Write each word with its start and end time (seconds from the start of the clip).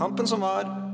Kampen 0.00 0.26
som 0.26 0.40
var. 0.40 0.89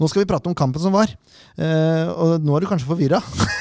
Nå 0.00 0.08
skal 0.10 0.22
vi 0.22 0.28
prate 0.28 0.50
om 0.50 0.56
kampen 0.56 0.82
som 0.82 0.94
var. 0.94 1.12
Eh, 1.56 2.08
og 2.12 2.42
nå 2.44 2.56
er 2.56 2.64
du 2.64 2.68
kanskje 2.68 2.88
forvirra 2.88 3.20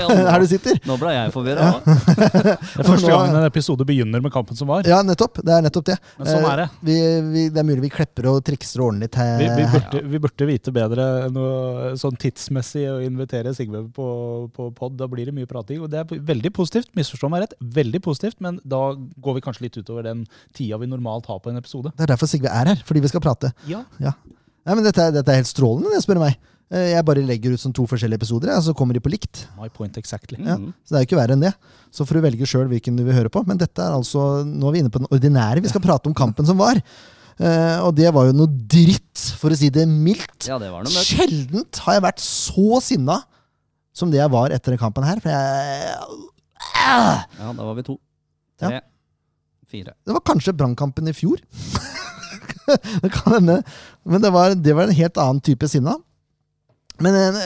Ja, 0.00 0.08
her 0.32 0.42
du 0.42 0.46
sitter. 0.50 0.78
Nå 0.88 0.96
ble 1.00 1.12
jeg 1.14 1.32
forvirra. 1.34 1.70
Det 1.84 2.82
er 2.82 2.86
første 2.86 3.08
gangen 3.10 3.36
en 3.38 3.46
episode 3.46 3.86
begynner 3.88 4.22
med 4.22 4.32
kampen 4.34 4.58
som 4.58 4.70
var. 4.70 4.86
Ja, 4.88 5.00
nettopp. 5.06 5.40
Det 5.44 5.54
er 5.54 5.64
nettopp 5.64 5.86
det. 5.90 5.96
Men 6.18 6.28
sånn 6.28 6.46
er 6.50 6.62
det. 6.62 6.66
Eh, 6.70 6.80
vi, 6.86 6.96
vi, 7.30 7.44
det 7.52 7.62
er 7.62 7.66
mulig 7.68 7.84
vi 7.86 7.92
klepper 7.94 8.28
og 8.32 8.40
trikser 8.46 8.82
og 8.82 8.90
ordner 8.90 9.06
litt 9.06 9.18
her. 9.20 9.36
Vi, 9.40 9.48
vi, 9.56 9.66
burde, 9.74 10.02
vi 10.14 10.22
burde 10.26 10.48
vite 10.50 10.74
bedre 10.74 11.06
noe 11.34 11.92
sånn 12.00 12.18
tidsmessig 12.20 12.86
å 12.90 12.98
invitere 13.04 13.54
Sigve 13.56 13.84
på, 13.96 14.08
på 14.56 14.70
pod. 14.76 14.98
Da 15.00 15.08
blir 15.10 15.30
det 15.30 15.36
mye 15.36 15.48
prating. 15.50 15.80
Og 15.84 15.92
det 15.92 16.02
er 16.02 16.26
veldig 16.32 16.52
positivt. 16.56 16.92
Misforstå 16.98 17.30
meg 17.32 17.46
rett. 17.46 17.56
Veldig 17.80 18.02
positivt, 18.04 18.40
men 18.44 18.60
da 18.64 18.82
går 18.96 19.38
vi 19.38 19.46
kanskje 19.46 19.68
litt 19.68 19.80
utover 19.80 20.06
den 20.06 20.26
tida 20.56 20.80
vi 20.80 20.90
normalt 20.90 21.30
har 21.30 21.40
på 21.42 21.52
en 21.52 21.60
episode. 21.60 21.94
Det 21.96 22.06
er 22.06 22.14
derfor 22.14 22.30
Sigve 22.30 22.52
er 22.52 22.74
her, 22.74 22.84
fordi 22.86 23.04
vi 23.06 23.12
skal 23.12 23.24
prate. 23.24 23.54
Ja. 23.70 23.84
Nei, 24.70 24.76
men 24.78 24.86
dette, 24.86 25.08
dette 25.16 25.32
er 25.34 25.40
helt 25.40 25.50
strålende, 25.50 25.90
det 25.90 26.04
spør 26.04 26.20
du 26.20 26.22
meg. 26.22 26.36
Eh, 26.70 26.92
Jeg 26.92 27.02
bare 27.08 27.22
legger 27.26 27.56
ut 27.56 27.62
som 27.62 27.72
to 27.74 27.82
forskjellige 27.90 28.20
episoder, 28.20 28.52
og 28.54 28.62
så 28.62 28.74
kommer 28.78 28.94
de 28.94 29.02
på 29.02 29.10
likt. 29.10 29.48
My 29.58 29.66
point 29.74 29.96
exactly. 29.98 30.38
Ja. 30.38 30.54
Mhm. 30.54 30.68
Så 30.86 30.94
det 30.94 30.98
er 31.00 31.02
jo 31.02 31.08
ikke 31.08 31.18
verre 31.18 31.34
enn 31.34 31.42
det. 31.42 31.50
Så 31.90 32.06
får 32.06 32.20
du 32.20 32.26
velge 32.28 32.46
sjøl 32.46 32.68
hvilken 32.70 32.94
du 32.94 33.02
vil 33.02 33.16
høre 33.16 33.32
på. 33.34 33.42
Men 33.48 33.58
dette 33.58 33.82
er 33.82 33.96
altså, 33.96 34.44
nå 34.46 34.68
er 34.68 34.76
vi 34.76 34.82
inne 34.84 34.92
på 34.94 35.02
den 35.02 35.10
ordinære. 35.10 35.64
Vi 35.64 35.72
skal 35.72 35.82
prate 35.82 36.06
om 36.06 36.14
kampen 36.14 36.46
som 36.46 36.60
var. 36.62 36.78
Uh, 37.40 37.80
og 37.88 37.94
det 37.96 38.12
var 38.12 38.28
jo 38.28 38.34
noe 38.36 38.46
dritt, 38.46 39.16
for 39.40 39.50
å 39.50 39.56
si 39.56 39.70
det 39.72 39.88
mildt. 39.88 40.46
Ja, 40.46 40.58
det 40.60 40.68
var 40.70 40.84
noe. 40.84 41.02
Sjeldent 41.02 41.80
har 41.86 41.96
jeg 41.96 42.04
vært 42.04 42.22
så 42.22 42.80
sinna 42.84 43.16
som 43.96 44.12
det 44.12 44.20
jeg 44.20 44.30
var 44.30 44.52
etter 44.54 44.76
den 44.76 44.78
kampen 44.82 45.02
her. 45.08 45.18
For 45.24 45.32
jeg 45.32 45.96
uh. 46.04 47.24
Ja, 47.40 47.50
da 47.56 47.64
var 47.64 47.74
vi 47.80 47.86
to. 47.88 47.96
Tre. 48.60 48.82
Fire. 49.70 49.96
Det 50.04 50.14
var 50.14 50.22
kanskje 50.26 50.54
brannkampen 50.54 51.08
i 51.10 51.16
fjor. 51.16 51.40
det 53.04 53.12
kan 53.14 53.38
hende. 53.38 53.60
Men 54.04 54.24
det 54.24 54.32
var, 54.34 54.54
det 54.54 54.76
var 54.76 54.88
en 54.88 54.98
helt 55.00 55.20
annen 55.20 55.42
type 55.44 55.68
sinna. 55.70 55.96
Men 57.00 57.16
en, 57.16 57.40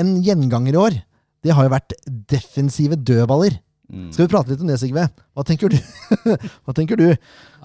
en 0.00 0.14
gjenganger 0.24 0.74
i 0.76 0.80
år, 0.80 0.98
det 1.44 1.52
har 1.52 1.66
jo 1.66 1.74
vært 1.74 1.96
defensive 2.30 2.96
dødballer. 2.96 3.58
Mm. 3.92 4.08
Skal 4.14 4.24
vi 4.24 4.32
prate 4.32 4.52
litt 4.52 4.62
om 4.64 4.70
det, 4.70 4.78
Sigve? 4.80 5.04
Hva 5.36 5.44
tenker 5.46 5.72
du? 5.72 5.76
Hva 6.64 6.74
tenker 6.76 6.98
du? 6.98 7.10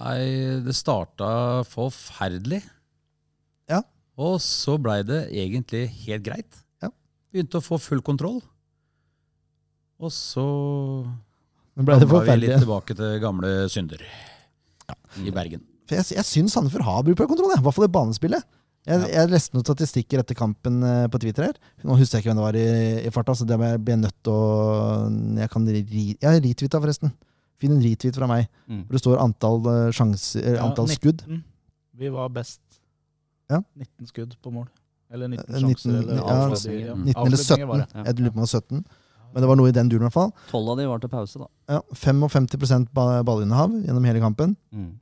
Nei, 0.00 0.18
det 0.66 0.76
starta 0.76 1.30
forferdelig. 1.70 2.60
Ja. 3.70 3.80
Og 4.20 4.36
så 4.44 4.76
blei 4.82 5.00
det 5.06 5.24
egentlig 5.32 5.86
helt 6.04 6.26
greit. 6.26 6.60
Ja. 6.84 6.92
Begynte 7.32 7.62
å 7.62 7.64
få 7.64 7.80
full 7.80 8.04
kontroll. 8.04 8.42
Og 10.00 10.12
så 10.12 10.44
Nå 11.76 11.84
ble 11.86 11.96
det 12.00 12.08
ramla 12.08 12.24
vi 12.28 12.38
litt 12.44 12.60
tilbake 12.60 12.96
til 12.96 13.18
gamle 13.22 13.50
synder 13.72 14.04
i 15.20 15.32
Bergen. 15.32 15.64
For 15.90 15.98
jeg, 15.98 16.06
jeg 16.20 16.26
syns 16.28 16.54
Sandefjord 16.54 16.86
har 16.86 17.02
bruk 17.06 17.18
for 17.18 17.26
kontroll, 17.32 17.50
i 17.56 17.62
hvert 17.64 17.74
fall 17.76 17.88
i 17.88 17.94
banespillet. 17.98 18.44
Jeg, 18.88 18.96
Ja. 19.02 19.06
jeg 19.12 19.28
leste 19.34 19.52
noen 19.56 19.64
statistikker 19.66 20.22
etter 20.22 20.36
kampen 20.38 20.78
eh, 20.86 21.06
på 21.12 21.18
Twitter 21.20 21.50
her. 21.50 21.56
Nå 21.84 21.98
husker 21.98 22.16
jeg 22.16 22.22
ikke 22.24 22.30
hvem 22.30 22.38
det 22.40 22.46
var 22.46 22.56
i, 22.56 23.06
i 23.06 23.10
farta, 23.12 23.34
så 23.36 23.44
det 23.44 23.58
ble 23.60 23.74
jeg 23.76 24.00
nødt 24.00 24.14
til 24.24 24.32
å 24.32 25.40
Jeg 25.42 25.50
kan 25.52 25.66
ri, 25.68 25.82
Jeg 26.14 26.30
har 26.30 26.38
retweeta, 26.40 26.80
forresten. 26.80 27.12
Finn 27.60 27.74
en 27.76 27.82
retweet 27.84 28.16
fra 28.16 28.26
meg. 28.30 28.46
Mm. 28.70 28.84
Hvor 28.86 28.96
det 28.96 29.02
står 29.02 29.20
antall, 29.20 29.58
eh, 29.74 29.90
sjanser, 29.92 30.46
eh, 30.46 30.54
Ja, 30.56 30.64
antall 30.64 30.86
19. 30.88 30.96
skudd. 30.96 31.26
Vi 32.00 32.08
var 32.14 32.30
best. 32.32 32.60
Ja. 33.50 33.60
19 33.76 34.06
skudd 34.08 34.36
på 34.40 34.52
mål. 34.54 34.68
Eller 35.12 35.28
19 35.28 35.44
Eh, 35.44 35.60
sjanser. 35.60 35.90
19, 35.90 35.96
eller 36.00 36.16
ja, 36.16 36.40
avslutninger. 36.46 36.86
Ja. 36.86 36.94
19 36.94 37.26
eller 37.26 37.36
17. 37.44 37.66
var 37.68 37.76
det. 37.82 37.88
Jeg 38.06 38.16
lurer 38.16 38.30
på 38.32 38.38
om 38.40 38.46
det 38.46 38.48
var 38.48 38.54
17. 38.62 38.84
Men 39.34 39.42
det 39.44 39.48
var 39.52 39.56
noe 39.60 39.68
i 39.68 39.72
den 39.76 39.88
duren, 39.90 40.02
i 40.02 40.08
hvert 40.08 40.16
fall. 40.16 40.32
Tolv 40.50 40.70
av 40.72 40.76
de 40.80 40.86
var 40.88 40.98
til 41.04 41.08
pause, 41.12 41.38
da. 41.38 41.46
Ja, 41.68 41.80
55 41.94 42.88
ba- 42.94 43.22
ballinnehav 43.22 43.70
gjennom 43.84 44.04
hele 44.08 44.20
kampen. 44.24 44.56
Mm. 44.72 44.94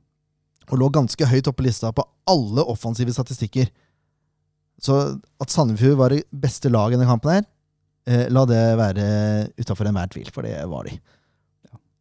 Og 0.69 0.79
lå 0.79 0.89
ganske 0.93 1.29
høyt 1.29 1.47
oppe 1.49 1.61
på 1.61 1.67
lista 1.67 1.91
på 1.95 2.05
alle 2.29 2.65
offensive 2.69 3.13
statistikker. 3.15 3.69
Så 4.79 4.97
at 5.41 5.53
Sandefjord 5.53 5.97
var 5.99 6.13
det 6.13 6.23
beste 6.31 6.71
laget 6.71 6.95
i 6.95 6.99
denne 6.99 7.09
kampen 7.09 7.33
her, 7.33 7.47
eh, 8.07 8.27
la 8.31 8.45
det 8.47 8.61
være 8.79 9.07
utafor 9.59 9.89
enhver 9.89 10.11
tvil, 10.13 10.29
for 10.33 10.47
det 10.47 10.55
var 10.69 10.87
de. 10.87 10.99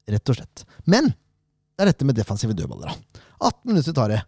Rett 0.08 0.32
og 0.32 0.38
slett. 0.38 0.64
Men 0.86 1.10
det 1.10 1.84
er 1.84 1.92
dette 1.92 2.06
med 2.06 2.16
defensive 2.18 2.54
dødballer. 2.56 2.92
da. 2.92 3.24
18 3.40 3.72
minutter 3.72 3.96
tar 3.96 4.12
det. 4.12 4.22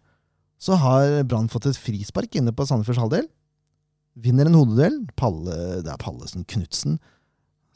Så 0.60 0.76
har 0.76 1.22
Brann 1.24 1.48
fått 1.48 1.70
et 1.70 1.78
frispark 1.78 2.34
inne 2.36 2.52
på 2.52 2.66
Sandefjords 2.68 3.00
halvdel. 3.00 3.28
Vinner 4.20 4.46
en 4.46 4.58
hodeduell. 4.58 4.98
Palle, 5.16 5.80
det 5.84 5.92
er 5.92 6.02
Pallesen 6.02 6.44
Knutsen 6.44 6.98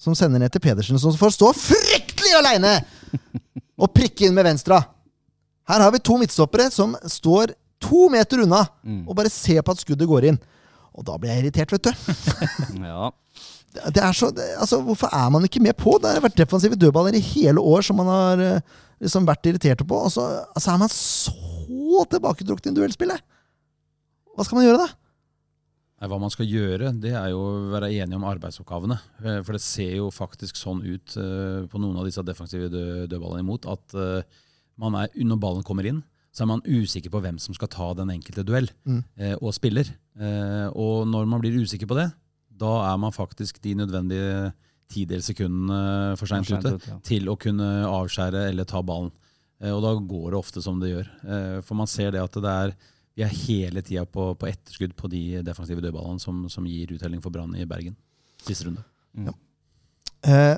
som 0.04 0.16
sender 0.16 0.42
ned 0.42 0.52
til 0.52 0.62
Pedersen, 0.64 0.98
som 1.00 1.14
får 1.16 1.36
stå 1.36 1.50
fryktelig 1.56 2.34
aleine 2.38 2.74
og 3.80 3.92
prikke 3.94 4.26
inn 4.26 4.36
med 4.36 4.46
venstra. 4.46 4.80
Her 5.68 5.80
har 5.86 5.92
vi 5.94 6.00
to 6.04 6.16
midtstoppere 6.20 6.70
som 6.72 6.96
står 7.08 7.54
to 7.84 8.08
meter 8.12 8.42
unna 8.44 8.62
Mm. 8.84 9.02
og 9.08 9.16
bare 9.16 9.30
ser 9.32 9.62
på 9.62 9.72
at 9.72 9.80
skuddet 9.80 10.08
går 10.08 10.24
inn. 10.30 10.38
Og 10.94 11.04
da 11.04 11.16
blir 11.18 11.30
jeg 11.32 11.44
irritert, 11.44 11.72
vet 11.72 11.82
du. 11.88 11.92
Ja. 12.84 13.10
Det 13.74 13.98
er 13.98 14.12
så, 14.14 14.28
det, 14.30 14.44
altså, 14.62 14.78
hvorfor 14.86 15.10
er 15.10 15.30
man 15.34 15.42
ikke 15.48 15.58
med 15.60 15.74
på? 15.76 15.96
Det 15.98 16.12
har 16.14 16.22
vært 16.22 16.36
defensive 16.38 16.76
dødballer 16.78 17.16
i 17.18 17.22
hele 17.34 17.58
år 17.58 17.82
som 17.82 17.96
man 17.98 18.06
har 18.06 18.42
liksom 19.02 19.26
vært 19.26 19.48
irriterte 19.50 19.82
på. 19.84 19.96
Og 20.06 20.12
så 20.14 20.22
altså, 20.54 20.70
er 20.70 20.78
man 20.78 20.92
så 20.92 22.04
tilbaketrukket 22.12 22.70
i 22.70 22.74
duellspillet! 22.76 23.24
Hva 24.36 24.46
skal 24.46 24.60
man 24.60 24.66
gjøre 24.68 24.84
da? 24.84 24.86
Nei, 25.98 26.08
hva 26.10 26.20
man 26.22 26.30
skal 26.30 26.46
gjøre, 26.50 26.92
det 27.02 27.12
er 27.18 27.28
jo 27.32 27.40
å 27.42 27.50
være 27.72 27.90
enige 27.94 28.18
om 28.18 28.24
arbeidsoppgavene. 28.30 28.96
Eh, 29.24 29.40
For 29.46 29.56
det 29.58 29.62
ser 29.64 29.92
jo 29.98 30.08
faktisk 30.14 30.58
sånn 30.58 30.82
ut 30.86 31.14
eh, 31.18 31.66
på 31.70 31.80
noen 31.82 31.98
av 31.98 32.06
disse 32.06 32.22
defensive 32.26 32.70
dødballene 32.70 33.42
imot 33.42 33.66
at 33.74 33.94
man 34.78 34.94
er, 34.94 35.08
når 35.16 35.40
ballen 35.40 35.62
kommer 35.66 35.86
inn, 35.86 36.02
så 36.34 36.42
er 36.42 36.46
man 36.50 36.62
usikker 36.66 37.10
på 37.14 37.20
hvem 37.22 37.36
som 37.38 37.54
skal 37.54 37.68
ta 37.70 37.92
den 37.94 38.10
enkelte 38.10 38.42
duell, 38.44 38.68
Mm. 38.86 39.04
eh, 39.18 39.34
og 39.40 39.52
spiller. 39.54 39.86
Eh, 40.18 40.68
Og 40.74 41.06
når 41.06 41.26
man 41.26 41.40
blir 41.40 41.54
usikker 41.62 41.86
på 41.86 41.94
det, 41.94 42.12
da 42.56 42.92
er 42.92 42.96
man 42.98 43.12
faktisk 43.12 43.60
de 43.62 43.74
nødvendige 43.74 44.52
tidels 44.90 45.26
sekundene 45.26 46.16
for 46.18 46.26
seint 46.26 46.50
ute 46.50 46.78
ja. 46.88 46.98
til 47.02 47.28
å 47.28 47.36
kunne 47.38 47.84
avskjære 47.86 48.48
eller 48.50 48.64
ta 48.64 48.82
ballen. 48.82 49.10
Eh, 49.60 49.70
Og 49.70 49.80
da 49.82 49.94
går 49.94 50.30
det 50.30 50.38
ofte 50.38 50.62
som 50.62 50.80
det 50.80 50.90
gjør. 50.90 51.08
Eh, 51.24 51.60
For 51.62 51.74
man 51.74 51.86
ser 51.86 52.10
det 52.10 52.20
at 52.22 52.32
det 52.32 52.44
er 52.44 52.74
vi 53.16 53.22
er 53.22 53.28
hele 53.28 53.80
tida 53.80 54.04
på, 54.04 54.34
på 54.36 54.48
etterskudd 54.50 54.96
på 54.96 55.08
de 55.08 55.40
defensive 55.46 55.80
dødballene 55.80 56.18
som, 56.20 56.48
som 56.50 56.64
gir 56.66 56.88
uttelling 56.96 57.22
for 57.22 57.30
Brann 57.30 57.54
i 57.54 57.64
Bergen. 57.64 57.94
Siste 58.42 58.64
runde. 58.66 58.82
Eh, 60.24 60.56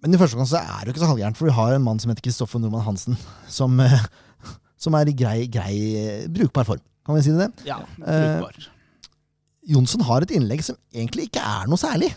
men 0.00 0.14
i 0.16 0.20
første 0.20 0.36
omgang 0.36 0.48
så 0.48 0.60
er 0.60 0.80
det 0.80 0.90
jo 0.90 0.94
ikke 0.94 1.02
så 1.04 1.10
halvgærent, 1.10 1.38
for 1.38 1.48
vi 1.50 1.56
har 1.56 1.76
en 1.76 1.84
mann 1.84 2.00
som 2.00 2.12
heter 2.12 2.24
Kristoffer 2.24 2.62
Nordmann 2.62 2.86
Hansen, 2.86 3.18
som, 3.52 3.74
eh, 3.84 4.06
som 4.84 4.96
er 4.96 5.10
i 5.10 5.16
grei, 5.16 5.44
grei, 5.52 5.74
eh, 6.00 6.28
brukbar 6.32 6.68
form. 6.68 6.82
Kan 7.06 7.18
vi 7.18 7.24
si 7.26 7.34
det? 7.36 7.50
Ja, 7.68 7.82
Eh, 8.00 8.40
brukbar. 8.40 8.70
Jonsson 9.70 10.02
har 10.08 10.24
et 10.24 10.32
innlegg 10.34 10.62
som 10.64 10.76
egentlig 10.92 11.28
ikke 11.28 11.42
er 11.44 11.68
noe 11.68 11.78
særlig. 11.78 12.08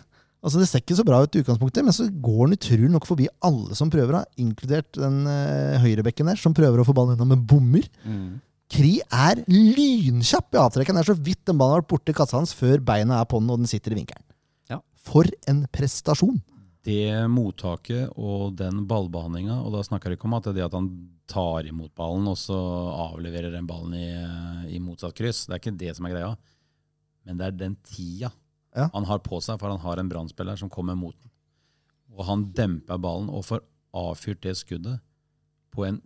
Altså 0.44 0.60
Det 0.60 0.68
ser 0.68 0.82
ikke 0.82 0.96
så 0.98 1.06
bra 1.08 1.22
ut 1.24 1.36
i 1.36 1.42
utgangspunktet, 1.44 1.84
men 1.86 1.96
så 1.96 2.08
går 2.08 2.40
han 2.46 2.56
utrolig 2.56 2.90
nok 2.92 3.06
forbi 3.08 3.28
alle 3.48 3.76
som 3.80 3.92
prøver, 3.92 4.18
da, 4.18 4.24
inkludert 4.40 4.90
den 4.96 5.22
uh, 5.28 5.80
høyrebekken 5.80 6.28
der, 6.28 6.40
som 6.40 6.56
prøver 6.56 6.82
å 6.82 6.88
få 6.88 6.96
ballen 6.96 7.16
gjennom 7.16 7.32
med 7.32 7.46
bommer. 7.48 7.88
Mm. 8.04 8.42
Kri 8.74 8.98
er 9.08 9.44
lynkjapp 9.48 10.56
i 10.56 10.60
avtrekken. 10.60 10.98
Det 10.98 11.04
er 11.06 11.12
så 11.14 11.20
vidt 11.20 11.44
den 11.48 11.60
ballen 11.60 11.78
har 11.78 11.84
vært 11.84 11.92
borti 11.94 12.16
kassa 12.16 12.40
hans 12.40 12.56
før 12.58 12.84
beina 12.84 13.22
er 13.22 13.30
på 13.30 13.40
den 13.40 13.54
og 13.54 13.62
den 13.62 13.72
sitter 13.72 13.96
i 13.96 14.02
vinkelen. 14.02 14.26
Ja. 14.72 14.82
For 15.08 15.30
en 15.48 15.64
prestasjon! 15.72 16.42
Det 16.84 17.28
mottaket 17.32 18.12
og 18.20 18.58
den 18.60 18.82
ballbehandlinga, 18.90 19.62
og 19.64 19.72
da 19.72 19.84
snakker 19.88 20.12
jeg 20.12 20.20
ikke 20.20 20.28
om 20.28 20.36
at 20.36 20.50
det 20.52 20.66
at 20.66 20.74
han 20.76 20.90
tar 21.32 21.70
imot 21.70 21.94
ballen 21.96 22.28
og 22.28 22.36
så 22.40 22.58
avleverer 23.06 23.54
den 23.54 23.70
ballen 23.70 23.96
i, 23.96 24.10
i 24.76 24.82
motsatt 24.84 25.16
kryss, 25.16 25.46
det 25.48 25.56
er 25.56 25.62
ikke 25.62 25.78
det 25.80 25.94
som 25.96 26.10
er 26.10 26.16
greia. 26.18 26.34
Men 27.24 27.40
det 27.40 27.48
er 27.48 27.60
den 27.62 27.78
tida 27.88 28.34
Ja. 28.76 28.90
han 28.92 29.06
har 29.06 29.22
på 29.24 29.40
seg, 29.40 29.60
for 29.62 29.70
han 29.70 29.80
har 29.80 30.02
en 30.02 30.10
brannspiller 30.10 30.60
som 30.60 30.72
kommer 30.74 30.98
mot 30.98 31.16
den. 31.16 31.32
Og 32.18 32.26
han 32.28 32.48
demper 32.57 33.00
ballen 33.00 33.30
og 33.31 33.46
får 33.48 33.63
avfyrt 33.94 34.42
det 34.44 34.57
skuddet 34.60 35.00
på 35.74 35.86
en 35.88 36.02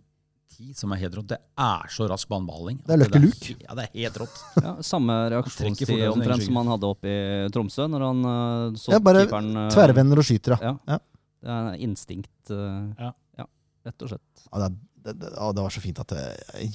tid 0.56 0.76
som 0.78 0.92
er 0.94 1.00
helt 1.02 1.14
rått. 1.18 1.28
Det 1.30 1.38
er 1.38 1.90
så 1.92 2.06
rask 2.10 2.28
banebehandling. 2.30 2.78
Det 2.86 2.94
er 2.94 3.00
Lucky 3.02 3.20
Luke. 3.22 3.54
Ja, 3.66 3.76
det 3.78 3.84
er 3.86 3.92
helt 3.94 4.18
rått. 4.22 4.40
Ja, 4.64 4.72
samme 4.86 5.16
reaksjonstid 5.34 5.92
omtrent 6.10 6.46
som 6.46 6.58
han 6.60 6.72
hadde 6.72 6.90
oppe 6.90 7.12
i 7.12 7.18
Tromsø, 7.54 7.86
når 7.90 8.06
han 8.08 8.24
uh, 8.24 8.78
så 8.80 8.94
Ja, 8.96 9.00
bare 9.04 9.26
keeperen 9.26 9.52
uh, 9.56 9.68
Tverrvender 9.74 10.22
og 10.22 10.26
skyter, 10.28 10.56
ja. 10.56 10.72
Ja. 10.74 10.96
Ja. 10.96 11.00
Det 11.38 11.54
er 11.58 11.84
instinkt, 11.86 12.32
uh, 12.50 12.88
Ja. 12.98 13.12
ja, 13.38 13.46
rett 13.86 14.06
og 14.06 14.10
slett. 14.14 14.46
Ja, 14.48 14.64
det, 14.64 14.72
det, 15.04 15.14
det, 15.22 15.30
det 15.36 15.66
var 15.68 15.76
så 15.76 15.84
fint 15.84 16.02
at 16.02 16.16
det 16.16 16.24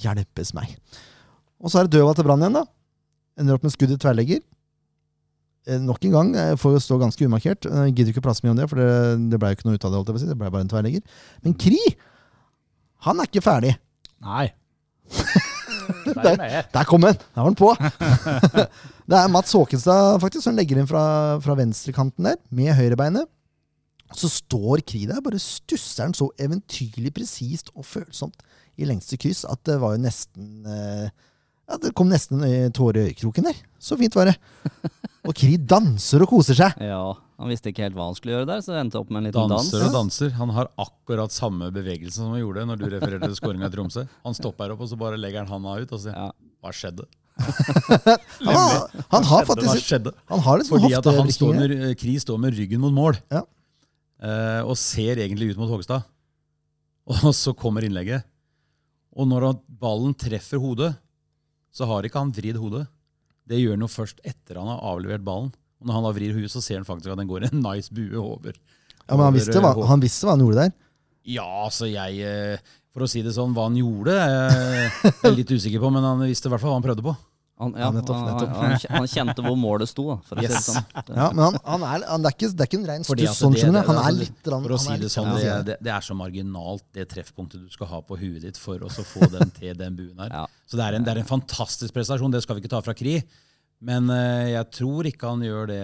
hjelpes 0.04 0.54
meg. 0.56 0.72
Og 1.60 1.72
så 1.72 1.80
er 1.82 1.88
det 1.88 1.98
døva 1.98 2.14
til 2.16 2.26
Brann 2.26 2.42
igjen, 2.44 2.56
da. 2.62 2.64
Ender 3.40 3.58
opp 3.58 3.66
med 3.66 3.74
skudd 3.74 3.92
i 3.92 3.98
tverrlegger. 4.00 4.40
Eh, 5.66 5.80
Nok 5.80 6.04
en 6.06 6.12
gang 6.14 6.32
eh, 6.36 6.54
får 6.60 6.76
jo 6.76 6.80
stå 6.86 6.98
ganske 7.00 7.26
umarkert. 7.28 7.66
Jeg 7.66 7.94
Gidder 7.96 8.12
ikke 8.12 8.22
å 8.22 8.26
prate 8.26 8.40
så 8.40 8.46
mye 8.46 8.54
om 8.54 8.58
det, 8.60 8.66
for 8.70 8.80
det, 8.80 8.88
det 9.32 9.40
ble 9.40 9.52
jo 9.52 9.58
ikke 9.58 9.68
noe 9.68 9.78
ut 9.78 9.86
av 9.86 9.92
det. 9.94 10.00
holdt 10.00 10.10
jeg 10.10 10.16
på 10.16 10.20
å 10.20 10.24
si. 10.24 10.30
Det 10.32 10.36
ble 10.40 10.50
bare 10.54 10.66
en 10.66 10.72
tverrlegger. 10.72 11.20
Men 11.46 11.56
Kri, 11.64 11.80
han 13.04 13.20
er 13.20 13.28
ikke 13.28 13.44
ferdig. 13.44 13.74
Nei. 14.24 14.48
der, 16.24 16.40
er. 16.40 16.64
Der 16.72 16.88
kom 16.88 17.04
han! 17.04 17.18
Der 17.18 17.42
var 17.42 17.50
han 17.50 17.58
på! 17.58 17.70
det 19.10 19.18
er 19.18 19.30
Mats 19.32 19.52
Håkenstad 19.52 20.20
faktisk 20.22 20.46
som 20.46 20.56
legger 20.56 20.80
inn 20.80 20.88
fra, 20.88 21.04
fra 21.44 21.56
venstrekanten 21.58 22.30
der, 22.30 22.40
med 22.54 22.72
høyrebeinet. 22.78 23.28
Så 24.14 24.30
står 24.30 24.84
Kri 24.86 25.04
der, 25.10 25.22
bare 25.24 25.40
stusser 25.42 26.06
han 26.06 26.14
så 26.16 26.28
eventyrlig 26.40 27.12
presist 27.16 27.72
og 27.74 27.86
følsomt 27.88 28.44
i 28.78 28.86
lengste 28.88 29.18
kryss 29.20 29.44
at 29.46 29.60
det 29.66 29.78
var 29.82 29.94
jo 29.94 30.02
nesten 30.02 30.66
eh, 30.66 31.08
Ja, 31.64 31.78
det 31.80 31.94
kom 31.96 32.10
nesten 32.10 32.42
en 32.44 32.74
tåre 32.76 33.00
i 33.00 33.10
øyekroken 33.10 33.46
der. 33.48 33.56
Så 33.80 33.96
fint 33.96 34.16
var 34.16 34.28
det. 34.28 34.34
Og 35.24 35.32
Kri 35.38 35.54
danser 35.56 36.22
og 36.24 36.28
koser 36.34 36.56
seg. 36.58 36.74
Ja, 36.84 37.00
han 37.40 37.48
visste 37.50 37.70
ikke 37.72 37.86
helt 37.86 37.96
hva 37.96 38.10
han 38.10 38.16
skulle 38.18 38.34
gjøre 38.36 38.48
der, 38.50 38.60
så 38.64 38.74
endte 38.76 38.98
opp 39.00 39.08
med 39.10 39.22
en 39.22 39.28
liten 39.30 39.48
dans. 39.48 39.70
Danser 39.70 39.86
og 39.88 39.94
danser. 39.96 40.32
Han 40.36 40.52
har 40.52 40.68
akkurat 40.84 41.32
samme 41.32 41.70
bevegelse 41.74 42.18
som 42.20 42.34
han 42.34 42.42
gjorde 42.42 42.66
når 42.68 42.82
du 42.82 42.84
refererte 42.92 43.30
til 43.30 43.38
skåringa 43.38 43.70
i 43.70 43.72
Tromsø. 43.72 44.04
Han 44.26 44.36
stopper 44.36 44.74
opp, 44.74 44.82
og 44.84 44.90
så 44.92 44.98
bare 45.00 45.16
legger 45.20 45.42
han 45.46 45.48
handa 45.54 45.78
ut 45.80 45.94
og 45.96 46.02
sier 46.04 46.12
Ja. 46.18 46.30
Hva 46.64 46.72
skjedde? 46.76 47.04
Han, 47.36 48.54
har- 48.54 48.90
han 49.10 49.24
har 49.26 49.42
Hva 49.44 49.54
faktisk 49.56 49.88
skjedde? 49.88 50.12
Han 50.30 50.40
har 50.44 50.58
litt 50.60 50.68
sånn 50.68 50.78
Fordi 50.80 50.94
at 50.96 51.08
han 51.16 51.32
står 51.34 51.54
med, 51.58 51.72
Kri 51.98 52.14
står 52.22 52.38
med 52.44 52.54
ryggen 52.56 52.80
mot 52.84 52.92
mål 52.94 53.18
Ja. 53.32 53.42
eh, 54.22 54.60
og 54.64 54.76
ser 54.80 55.16
egentlig 55.24 55.50
ut 55.52 55.58
mot 55.60 55.68
Hogstad. 55.72 56.04
Og 57.08 57.32
så 57.36 57.52
kommer 57.56 57.84
innlegget. 57.84 58.24
Og 59.16 59.28
når 59.28 59.58
ballen 59.68 60.14
treffer 60.16 60.58
hodet, 60.62 60.94
så 61.74 61.86
har 61.90 62.02
ikke 62.06 62.18
han 62.22 62.32
vridd 62.32 62.56
hodet. 62.56 62.86
Det 63.48 63.60
gjør 63.60 63.76
han 63.76 63.84
jo 63.84 63.90
først 63.92 64.22
etter 64.24 64.60
han 64.60 64.70
har 64.72 64.80
avlevert 64.92 65.24
ballen. 65.26 65.50
Og 65.80 65.88
når 65.88 65.98
han 65.98 66.06
da 66.06 66.14
vrir 66.16 66.36
huet, 66.36 66.52
så 66.52 66.62
ser 66.64 66.80
han 66.80 66.88
faktisk 66.88 67.12
at 67.12 67.20
den 67.20 67.28
går 67.28 67.48
en 67.50 67.60
nice 67.68 67.92
bue 67.94 68.16
over. 68.20 68.56
Ja, 69.04 69.18
men 69.18 69.26
han 69.26 69.36
visste, 69.36 69.60
hva, 69.60 69.74
eh, 69.74 69.90
han 69.90 70.00
visste 70.00 70.28
hva 70.28 70.36
han 70.36 70.44
gjorde 70.46 70.62
der. 70.62 70.72
Ja, 71.34 71.44
altså 71.66 71.88
jeg 71.88 72.20
eh, 72.24 72.72
For 72.92 73.04
å 73.04 73.08
si 73.10 73.22
det 73.24 73.32
sånn, 73.36 73.52
hva 73.56 73.66
han 73.68 73.76
gjorde, 73.76 74.14
eh, 74.16 74.98
er 75.10 75.28
jeg 75.28 75.38
litt 75.42 75.52
usikker 75.56 75.82
på, 75.82 75.92
men 75.92 76.04
han 76.06 76.24
visste 76.24 76.48
i 76.48 76.52
hvert 76.52 76.62
fall 76.62 76.72
hva 76.72 76.78
han 76.78 76.86
prøvde 76.86 77.04
på. 77.04 77.14
Han, 77.62 77.70
ja, 77.78 77.84
Ja, 77.84 77.90
nettopp, 77.94 78.18
nettopp. 78.26 78.54
Han, 78.58 78.72
han 78.98 79.04
kjente 79.06 79.42
hvor 79.46 79.54
målet 79.56 79.86
sto, 79.88 80.04
da, 80.10 80.16
for 80.26 80.40
å 80.40 80.42
si 80.42 80.48
det 80.50 80.62
sånn. 80.64 80.80
Ja, 81.14 81.26
men 81.30 81.42
han, 81.44 81.58
han 81.62 81.84
er, 81.86 82.06
han, 82.10 82.24
det, 82.24 82.32
er 82.32 82.34
ikke, 82.34 82.48
det 82.50 82.64
er 82.64 82.70
ikke 82.70 82.78
en 82.80 82.88
rein 82.88 83.04
stuss, 83.06 83.36
sånn, 83.38 83.54
det- 83.54 83.60
skjønner 83.62 83.78
du. 83.78 83.78
det- 83.78 83.86
Han 83.86 84.00
er 84.00 84.08
altså, 84.08 84.18
litt 84.24 84.50
For 84.50 84.74
å 84.74 84.80
si 84.82 84.96
det 85.04 85.10
sånn, 85.14 85.30
det, 85.68 85.76
det 85.86 85.92
er 85.94 86.02
så 86.08 86.16
marginalt, 86.18 86.82
det 86.98 87.06
treffpunktet 87.12 87.62
du 87.62 87.70
skal 87.70 87.86
ha 87.92 88.00
på 88.02 88.18
huet 88.18 88.42
ditt 88.42 88.58
for 88.58 88.82
å 88.82 88.90
få 88.90 89.30
den 89.30 89.50
til 89.54 89.78
den 89.78 89.94
buen 89.94 90.18
her. 90.18 90.34
Ja. 90.34 90.44
Så 90.66 90.76
det 90.80 90.88
er, 90.88 90.98
en, 90.98 91.06
det 91.06 91.14
er 91.14 91.22
en 91.22 91.30
fantastisk 91.30 91.94
prestasjon, 91.94 92.34
det 92.34 92.42
skal 92.42 92.58
vi 92.58 92.64
ikke 92.64 92.74
ta 92.74 92.80
fra 92.82 92.94
Kri. 92.98 93.20
Men 93.84 94.10
eh, 94.10 94.50
jeg 94.56 94.70
tror 94.74 95.06
ikke 95.12 95.30
han 95.36 95.46
gjør 95.46 95.70
det 95.70 95.82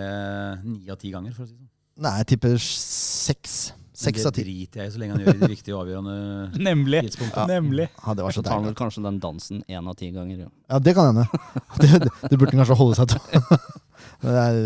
ni 0.66 0.90
av 0.90 0.98
ti 0.98 1.10
ganger. 1.14 1.32
for 1.38 1.44
å 1.44 1.46
si 1.46 1.54
det 1.54 1.60
sånn. 1.62 1.70
Nei, 2.02 2.16
jeg 2.22 2.30
tipper 2.34 2.58
seks. 2.66 3.56
Seks 4.00 4.22
det 4.22 4.28
av 4.30 4.34
ti. 4.36 4.44
driter 4.46 4.80
jeg 4.82 4.90
i 4.90 4.92
så 4.94 5.00
lenge 5.02 5.16
han 5.16 5.24
gjør 5.24 5.38
de 5.42 5.48
riktige 5.52 5.74
og 5.76 5.82
avgjørende 5.84 6.14
Nemlig. 6.68 7.02
Ja. 7.20 7.44
Nemlig. 7.50 7.86
Ja, 8.00 8.14
det 8.16 8.24
var 8.24 8.34
så 8.34 8.40
Så 8.40 8.46
tar 8.46 8.56
han 8.58 8.68
vel 8.70 8.76
kanskje 8.78 9.02
den 9.04 9.18
dansen 9.22 9.60
én 9.68 9.90
av 9.92 9.98
ti 10.00 10.08
ganger. 10.14 10.46
Ja. 10.46 10.50
Ja, 10.72 10.78
det 10.88 10.94
kan 10.96 11.10
hende. 11.10 11.26
Det, 11.80 11.90
det, 12.06 12.10
det 12.30 12.38
burde 12.40 12.52
han 12.54 12.62
kanskje 12.64 12.78
holde 12.80 12.96
seg 12.98 13.12
til. 13.12 13.60
Men 14.22 14.32
det 14.36 14.40
er, 14.46 14.56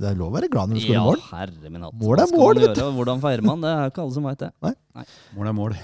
det 0.00 0.10
er 0.10 0.18
lov 0.20 0.30
å 0.30 0.36
være 0.38 0.48
glad 0.52 0.70
når 0.70 0.78
du 0.78 0.84
skårer 0.84 0.96
Ja, 0.98 1.06
mål. 1.08 1.24
herre 1.30 1.72
min 1.72 1.82
hatt. 1.88 1.96
Mål 2.00 2.22
er 2.22 2.30
mål, 2.34 2.60
vet 2.62 2.76
du. 2.78 2.84
Hvordan 2.98 3.20
feirer 3.24 3.44
man? 3.44 3.64
Det 3.64 3.72
er 3.72 3.90
ikke 3.92 4.04
alle 4.04 4.16
som 4.16 4.28
veit 4.28 4.40
det. 4.44 4.48
Nei. 4.64 5.04
Mål 5.36 5.50
er 5.50 5.56
mål. 5.58 5.74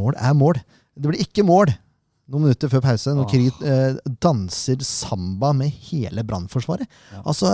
Mål 0.00 0.18
er 0.20 0.34
mål. 0.36 0.60
Det 1.00 1.08
blir 1.12 1.22
ikke 1.24 1.44
mål 1.48 1.72
noen 2.30 2.44
minutter 2.46 2.70
før 2.70 2.82
pause, 2.84 3.10
når 3.16 3.26
Krit 3.32 3.62
eh, 3.66 3.96
danser 4.22 4.84
samba 4.86 5.48
med 5.56 5.72
hele 5.88 6.22
Brannforsvaret. 6.28 6.86
Ja. 7.10 7.22
Altså, 7.26 7.48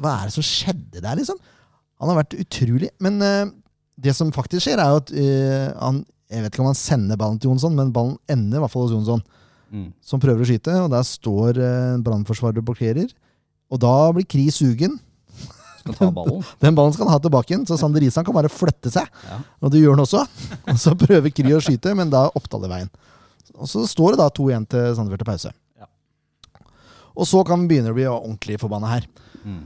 hva 0.00 0.14
er 0.22 0.30
det 0.30 0.36
som 0.38 0.46
skjedde 0.48 1.02
der, 1.04 1.18
liksom? 1.20 1.36
Han 2.00 2.08
har 2.12 2.22
vært 2.22 2.38
utrolig. 2.40 2.88
Men 3.04 3.18
eh, 3.20 3.42
det 4.00 4.14
som 4.16 4.32
faktisk 4.34 4.66
skjer, 4.66 4.80
er 4.82 4.90
jo 4.94 5.00
at 5.02 5.12
uh, 5.14 5.80
han 5.80 6.04
Jeg 6.32 6.42
vet 6.42 6.54
ikke 6.54 6.62
om 6.64 6.70
han 6.72 6.78
sender 6.78 7.18
ballen 7.20 7.36
til 7.38 7.50
Jonsson, 7.52 7.74
men 7.76 7.92
ballen 7.94 8.16
ender 8.32 8.58
i 8.58 8.62
hvert 8.64 8.72
fall 8.72 8.86
hos 8.88 8.94
Jonsson, 8.96 9.24
Mm. 9.74 9.88
som 10.06 10.20
prøver 10.22 10.44
å 10.44 10.46
skyte. 10.46 10.70
Og 10.84 10.90
der 10.92 11.02
står 11.02 11.56
uh, 11.58 11.96
brannforsvarer 12.04 12.60
og 12.60 12.66
blokkerer. 12.68 13.08
Og 13.72 13.80
da 13.82 13.94
blir 14.14 14.26
Kri 14.28 14.44
sugen. 14.54 15.00
Ballen. 15.84 16.44
Den 16.62 16.76
ballen 16.76 16.94
skal 16.94 17.08
han 17.08 17.16
ha 17.16 17.20
tilbake 17.20 17.50
igjen, 17.52 17.64
så 17.66 17.76
Sander 17.80 18.04
Isan 18.06 18.24
kan 18.24 18.36
bare 18.36 18.48
flytte 18.52 18.92
seg. 18.94 19.08
Ja. 19.26 19.40
Og 19.60 19.72
det 19.74 19.82
gjør 19.82 19.96
han 19.96 20.04
også. 20.04 20.22
Og 20.70 20.78
så 20.80 20.94
prøver 21.00 21.34
Kry 21.34 21.56
å 21.56 21.60
skyte, 21.64 21.92
men 21.98 22.12
da 22.12 22.26
opptaler 22.38 22.70
veien. 22.70 22.92
Og 23.54 23.66
så 23.70 23.82
står 23.90 24.14
det 24.14 24.22
da 24.22 24.28
2-1 24.34 24.68
til 24.72 24.94
Sandefjord 24.96 25.24
til 25.24 25.30
pause. 25.32 25.52
Ja. 25.80 25.90
Og 27.14 27.26
så 27.30 27.42
kan 27.46 27.60
vi 27.64 27.74
begynne 27.74 27.92
å 27.92 27.98
bli 27.98 28.06
ordentlig 28.10 28.60
forbanna 28.62 28.94
her. 28.94 29.08
Mm. 29.44 29.64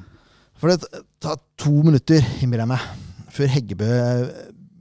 For 0.58 0.72
det 0.72 1.04
tar 1.22 1.36
to 1.60 1.74
minutter, 1.86 2.24
innbiller 2.42 2.64
jeg 2.66 2.72
meg, 2.72 2.88
før 3.38 3.50
Heggebø 3.54 3.88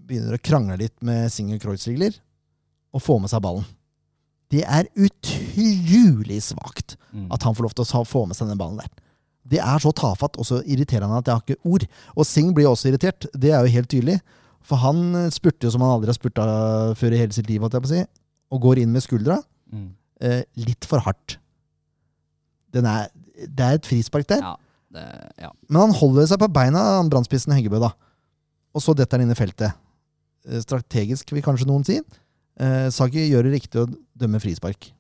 begynner 0.07 0.37
å 0.37 0.41
krangle 0.43 0.77
litt 0.81 0.95
med 1.05 1.29
Singer 1.33 1.59
Kreuzrigler 1.61 2.15
og 2.95 3.03
få 3.03 3.17
med 3.21 3.29
seg 3.31 3.43
ballen. 3.43 3.65
Det 4.51 4.61
er 4.63 4.87
utrolig 4.95 6.39
svakt 6.45 6.95
Mm. 7.13 7.27
at 7.33 7.43
han 7.43 7.55
får 7.55 7.63
lov 7.65 7.73
til 7.75 7.85
å 7.85 8.03
få 8.05 8.25
med 8.27 8.35
seg 8.37 8.47
den 8.49 8.57
ballen 8.59 8.77
der. 8.77 8.89
Det 9.47 9.59
er 9.63 9.79
så 9.79 9.91
tafatt 9.95 10.35
og 10.37 10.45
så 10.45 10.59
irriterende 10.67 11.17
at 11.17 11.25
jeg 11.25 11.33
har 11.35 11.41
ikke 11.45 11.65
ord. 11.65 11.85
Og 12.15 12.25
Singh 12.27 12.53
blir 12.53 12.67
også 12.67 12.89
irritert, 12.91 13.25
det 13.33 13.51
er 13.55 13.63
jo 13.63 13.71
helt 13.73 13.89
tydelig. 13.89 14.17
For 14.61 14.75
han 14.83 15.29
spurter 15.31 15.67
jo 15.67 15.71
som 15.71 15.81
han 15.85 15.93
aldri 15.95 16.11
har 16.11 16.17
spurta 16.19 16.45
før 16.99 17.13
i 17.15 17.17
hele 17.21 17.31
sitt 17.35 17.47
liv, 17.49 17.63
si, 17.87 18.01
og 18.51 18.61
går 18.61 18.79
inn 18.83 18.91
med 18.91 19.01
skuldra. 19.03 19.39
Mm. 19.71 19.89
Eh, 20.21 20.43
litt 20.57 20.83
for 20.85 20.99
hardt. 20.99 21.37
Den 22.75 22.85
er, 22.85 23.07
det 23.39 23.59
er 23.63 23.79
et 23.79 23.85
frispark 23.87 24.27
der, 24.27 24.41
Ja, 24.43 24.55
det, 24.91 25.05
ja. 25.41 25.51
men 25.69 25.81
han 25.87 25.95
holder 25.95 26.27
seg 26.27 26.39
på 26.39 26.51
beina, 26.51 26.83
han 26.99 27.09
brannspissen 27.09 27.53
Heggebø, 27.55 27.79
da. 27.79 27.93
Og 28.77 28.83
så 28.83 28.93
detter 28.97 29.17
han 29.17 29.25
inn 29.27 29.33
i 29.33 29.37
feltet. 29.39 29.73
Eh, 30.47 30.61
Strategisk, 30.63 31.33
vil 31.33 31.45
kanskje 31.45 31.67
noen 31.69 31.85
si. 31.87 31.97
Eh, 32.61 32.87
Sagi 32.93 33.25
gjør 33.27 33.47
det 33.49 33.55
riktig 33.57 33.81
å 33.81 33.89
dømme 34.17 34.41
frispark. 34.43 34.91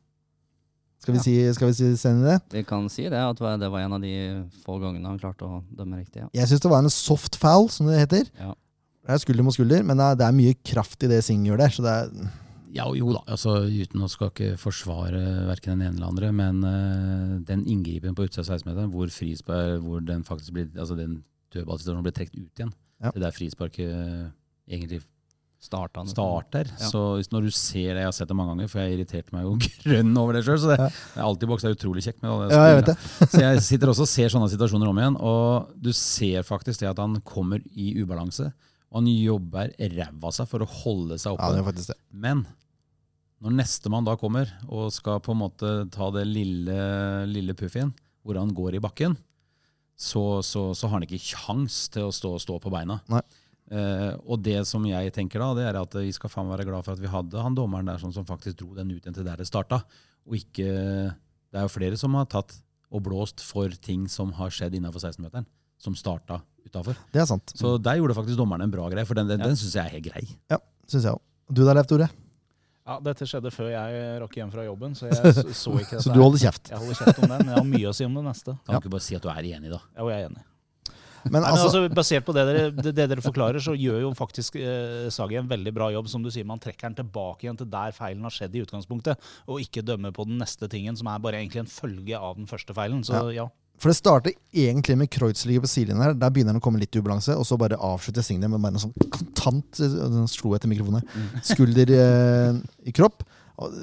Skal 0.97 1.13
vi, 1.13 1.19
Ja. 1.19 1.23
si, 1.23 1.53
skal 1.53 1.69
vi 1.69 1.73
si 1.77 1.95
sende 1.95 2.25
det? 2.25 2.37
Vi 2.51 2.63
kan 2.67 2.89
si 2.89 3.03
det, 3.07 3.13
at 3.13 3.37
det 3.37 3.69
var 3.71 3.79
en 3.85 3.93
av 3.93 4.01
de 4.01 4.43
få 4.65 4.79
gangene 4.81 5.05
han 5.05 5.19
klarte 5.21 5.45
å 5.45 5.63
dømme 5.73 6.01
riktig. 6.01 6.23
Ja. 6.25 6.29
Jeg 6.33 6.49
syns 6.49 6.63
det 6.65 6.71
var 6.73 6.81
en 6.83 6.89
soft 6.89 7.37
foul, 7.37 7.69
som 7.69 7.85
det 7.87 7.99
heter. 8.01 8.25
Ja. 8.39 8.55
Det 9.05 9.13
er 9.13 9.21
skulder 9.23 9.45
mot 9.45 9.53
skulder, 9.55 9.85
men 9.87 9.95
det 9.95 10.25
er, 10.25 10.33
mye 10.35 10.55
kraft 10.67 11.01
i 11.03 11.07
det 11.07 11.23
Singh 11.23 11.45
gjør 11.47 11.61
der. 11.61 11.69
Så 11.71 11.85
det 11.85 11.93
er, 11.95 12.31
Ja, 12.73 12.83
jo 12.93 13.13
da, 13.13 13.21
altså 13.31 13.63
uten 13.63 14.03
å 14.03 14.09
skal 14.11 14.29
ikke 14.33 14.57
forsvare 14.59 15.47
verken 15.47 15.79
den 15.79 15.87
ene 15.87 15.95
eller 15.95 16.09
andre, 16.11 16.31
men 16.35 16.59
uh, 16.65 17.39
den 17.47 17.63
inngripen 17.65 18.13
på 18.13 18.25
utsida 18.27 18.43
av 18.43 18.59
16-meteren, 18.59 18.91
hvor 18.91 19.07
frispark, 19.07 19.79
hvor 19.81 20.03
den 20.03 20.25
faktisk 20.27 20.51
blir, 20.51 20.67
altså 20.75 20.97
den 20.97 21.23
dødballsituasjonen 21.55 22.03
blir 22.03 22.11
trukket 22.17 22.35
ut 22.35 22.59
igjen, 22.59 22.73
Ja. 23.03 23.11
det 23.13 23.21
der 23.21 23.31
frisparket 23.35 23.91
eh, 23.93 24.31
egentlig 24.73 25.03
Starta 25.59 26.03
starter. 26.05 26.67
Ja. 26.69 26.85
Så 26.85 26.99
hvis- 27.17 27.31
når 27.33 27.41
du 27.47 27.49
ser 27.49 27.95
det, 27.95 28.01
jeg 28.03 28.05
har 28.05 28.11
sett 28.13 28.27
det 28.29 28.35
mange 28.37 28.51
ganger, 28.53 28.67
for 28.69 28.77
jeg 28.79 28.93
irriterte 28.99 29.33
meg 29.33 29.41
jo 29.41 29.55
grønn 29.83 30.11
over 30.21 30.33
det 30.37 30.43
sjøl, 30.45 30.59
så 30.61 30.69
det, 30.69 30.77
Ja. 30.77 30.89
det 30.89 31.17
er 31.17 31.25
alltid 31.25 31.49
boks 31.49 31.63
er 31.65 31.73
utrolig 31.73 32.03
kjekt 32.05 32.21
med 32.21 32.29
alle 32.29 32.51
ja, 32.53 32.67
jeg 32.69 32.77
vet 32.77 32.91
det. 32.91 32.97
Så 33.31 33.41
jeg 33.41 33.63
sitter 33.65 33.89
også 33.89 34.05
og 34.05 34.11
ser 34.11 34.29
sånne 34.29 34.49
situasjoner 34.53 34.87
om 34.91 34.99
igjen, 35.01 35.17
og 35.17 35.71
du 35.81 35.89
ser 35.97 36.45
faktisk 36.45 36.79
det 36.85 36.91
at 36.91 37.01
han 37.01 37.17
kommer 37.25 37.57
i 37.73 37.87
ubalanse, 38.03 38.51
og 38.91 38.99
han 39.01 39.09
jobber 39.09 39.73
ræva 39.81 40.29
av 40.29 40.35
seg 40.37 40.47
for 40.47 40.59
å 40.61 40.69
holde 40.69 41.17
seg 41.17 41.33
Ja, 41.33 41.35
oppe. 41.41 41.49
det 41.57 41.59
er 41.63 41.67
faktisk 41.71 41.87
det. 41.95 41.97
Men 42.13 42.45
når 43.41 43.57
nestemann 43.57 44.05
da 44.05 44.15
kommer 44.15 44.53
og 44.69 44.91
skal 44.93 45.19
på 45.25 45.33
en 45.33 45.41
måte 45.41 45.73
ta 45.89 46.11
det 46.13 46.27
lille, 46.29 47.25
lille 47.33 47.53
puffien, 47.57 47.91
hvor 48.23 48.37
han 48.37 48.53
går 48.53 48.77
i 48.77 48.79
bakken, 48.85 49.17
så, 49.97 50.23
så, 50.45 50.69
så 50.77 50.87
har 50.87 50.99
han 50.99 51.05
ikke 51.07 51.19
kjangs 51.23 51.87
til 51.93 52.05
å 52.07 52.13
stå, 52.13 52.35
stå 52.41 52.59
på 52.61 52.71
beina. 52.73 52.99
Nei. 53.09 53.21
Eh, 53.67 54.13
og 54.23 54.39
det 54.45 54.61
som 54.69 54.85
jeg 54.87 55.11
tenker 55.15 55.41
da, 55.43 55.49
det 55.57 55.65
er 55.67 55.79
at 55.81 55.95
vi 55.99 56.11
skal 56.15 56.31
faen 56.31 56.47
være 56.51 56.67
glad 56.69 56.85
for 56.85 56.95
at 56.95 57.01
vi 57.03 57.09
hadde 57.11 57.41
han 57.43 57.57
dommeren 57.57 57.89
der 57.89 57.99
sånn 57.99 58.13
som 58.15 58.27
faktisk 58.27 58.61
dro 58.61 58.69
den 58.77 58.93
ut 58.93 59.01
igjen 59.01 59.17
til 59.17 59.25
der 59.27 59.41
det 59.41 59.49
starta. 59.49 59.81
Og 60.27 60.37
ikke 60.39 60.67
Det 60.67 61.57
er 61.59 61.65
jo 61.65 61.71
flere 61.73 61.97
som 61.99 62.15
har 62.19 62.27
tatt 62.29 62.53
og 62.91 63.01
blåst 63.03 63.41
for 63.43 63.71
ting 63.83 64.05
som 64.11 64.31
har 64.37 64.51
skjedd 64.53 64.75
innafor 64.77 65.01
16-meteren, 65.03 65.45
som 65.81 65.95
starta 65.95 66.41
utafor. 66.67 66.95
Er. 67.15 67.25
Så 67.27 67.73
der 67.81 67.99
gjorde 67.99 68.15
faktisk 68.15 68.39
dommeren 68.39 68.63
en 68.63 68.71
bra 68.71 68.87
greie, 68.91 69.07
for 69.07 69.15
den, 69.15 69.27
den, 69.27 69.39
Ja. 69.43 69.47
syns 69.55 69.75
jeg 69.75 69.85
er 69.85 69.95
helt 69.97 70.07
grei. 70.07 70.23
Ja, 70.51 70.59
synes 70.87 71.03
jeg 71.07 71.13
også. 71.15 71.23
Du 71.51 71.63
da, 71.65 71.73
Leif 71.73 71.87
Tore? 71.87 72.07
Ja, 72.87 72.99
Dette 73.03 73.27
skjedde 73.27 73.51
før 73.51 73.67
jeg 73.73 74.03
rakk 74.23 74.35
hjem 74.39 74.51
fra 74.53 74.63
jobben, 74.63 74.93
så 74.95 75.07
jeg 75.11 75.15
så, 75.35 75.43
så 75.51 75.73
ikke 75.75 75.97
dette. 75.97 76.03
Så 76.07 76.13
du 76.15 76.21
holder 76.23 76.39
kjeft. 76.47 76.69
Jeg 76.71 76.79
holder 76.79 77.01
kjeft 77.01 77.17
om 77.19 77.31
den, 77.33 77.41
men 77.43 77.49
jeg 77.51 77.59
har 77.59 77.71
mye 77.73 77.89
å 77.89 77.95
si 77.97 78.05
om 78.07 78.13
det 78.15 78.23
neste. 78.29 78.53
Kan 78.63 78.77
Ja. 78.77 78.79
ikke 78.83 78.93
bare 78.95 79.03
si 79.07 79.17
at 79.17 79.25
du 79.25 79.31
er 79.33 79.49
enig, 79.57 79.73
da? 79.73 79.81
Ja, 79.97 80.05
og 80.05 80.13
jeg 80.13 80.23
er 80.23 80.29
enig. 80.31 80.45
Men 81.27 81.41
Nei, 81.43 81.49
men 81.49 81.49
altså, 81.49 81.65
altså, 81.67 81.95
Basert 81.97 82.23
på 82.23 82.33
det 82.37 82.43
dere, 82.47 82.71
det, 82.71 82.91
det 82.95 83.05
dere 83.11 83.23
forklarer, 83.25 83.59
så 83.59 83.73
gjør 83.75 83.97
jo 84.05 84.11
faktisk 84.15 84.55
eh, 84.61 85.09
Sagi 85.11 85.35
en 85.35 85.49
veldig 85.49 85.73
bra 85.75 85.89
jobb. 85.91 86.07
Som 86.07 86.23
du 86.23 86.29
sier, 86.31 86.45
Man 86.47 86.61
trekker 86.63 86.87
den 86.87 86.95
tilbake 87.01 87.43
igjen 87.47 87.57
til 87.59 87.67
der 87.73 87.91
feilen 87.91 88.23
har 88.23 88.31
skjedd 88.31 88.55
i 88.55 88.61
utgangspunktet, 88.63 89.19
og 89.49 89.59
ikke 89.59 89.83
dømmer 89.83 90.13
på 90.15 90.23
den 90.29 90.37
neste 90.39 90.69
tingen, 90.71 90.95
som 90.95 91.09
er 91.11 91.19
bare 91.19 91.41
egentlig 91.41 91.65
en 91.65 91.71
følge 91.73 92.15
av 92.15 92.37
den 92.39 92.47
første 92.47 92.71
feilen. 92.77 93.03
Så 93.03 93.25
ja. 93.35 93.49
For 93.77 93.91
det 93.91 93.97
starter 93.99 94.33
egentlig 94.57 94.95
med 94.97 95.09
Kreuzliga 95.13 95.61
på 95.61 95.69
sidelinjen 95.69 96.01
her. 96.01 96.15
Der 96.17 96.31
begynner 96.33 96.55
han 96.55 96.61
å 96.61 96.65
komme 96.65 96.81
litt 96.81 96.95
i 96.97 97.01
ubalanse, 97.01 97.35
og 97.37 97.45
så 97.45 97.59
bare 97.61 97.77
avslutter 97.77 98.25
jeg 98.25 98.41
det 98.41 98.49
med 98.49 98.61
bare 98.63 98.73
en 98.73 98.83
sånn 98.87 99.11
kontant 99.13 99.81
eh, 99.85 100.15
slo 100.31 100.55
etter 100.57 100.71
mikrofonen. 100.71 101.03
her, 101.05 101.27
Skulder 101.51 101.91
eh, 101.93 102.61
i 102.89 102.95
kropp. 102.95 103.25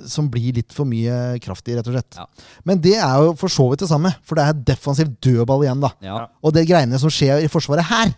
Som 0.07 0.29
blir 0.31 0.55
litt 0.55 0.71
for 0.75 0.87
mye 0.87 1.37
kraft 1.43 1.67
i, 1.67 1.75
rett 1.75 1.89
og 1.91 1.97
slett. 1.97 2.19
Ja. 2.19 2.27
Men 2.67 2.83
det 2.83 2.95
er 2.95 3.15
jo 3.25 3.33
for 3.39 3.51
så 3.51 3.67
vidt 3.71 3.83
det 3.83 3.91
samme, 3.91 4.13
for 4.23 4.39
det 4.39 4.45
er 4.47 4.61
defensiv 4.71 5.11
dødball 5.23 5.65
igjen, 5.67 5.83
da. 5.83 5.91
Ja. 6.05 6.19
Og 6.47 6.55
det 6.55 6.67
greiene 6.69 6.99
som 7.03 7.11
skjer 7.11 7.43
i 7.43 7.51
Forsvaret 7.51 7.87
her, 7.91 8.13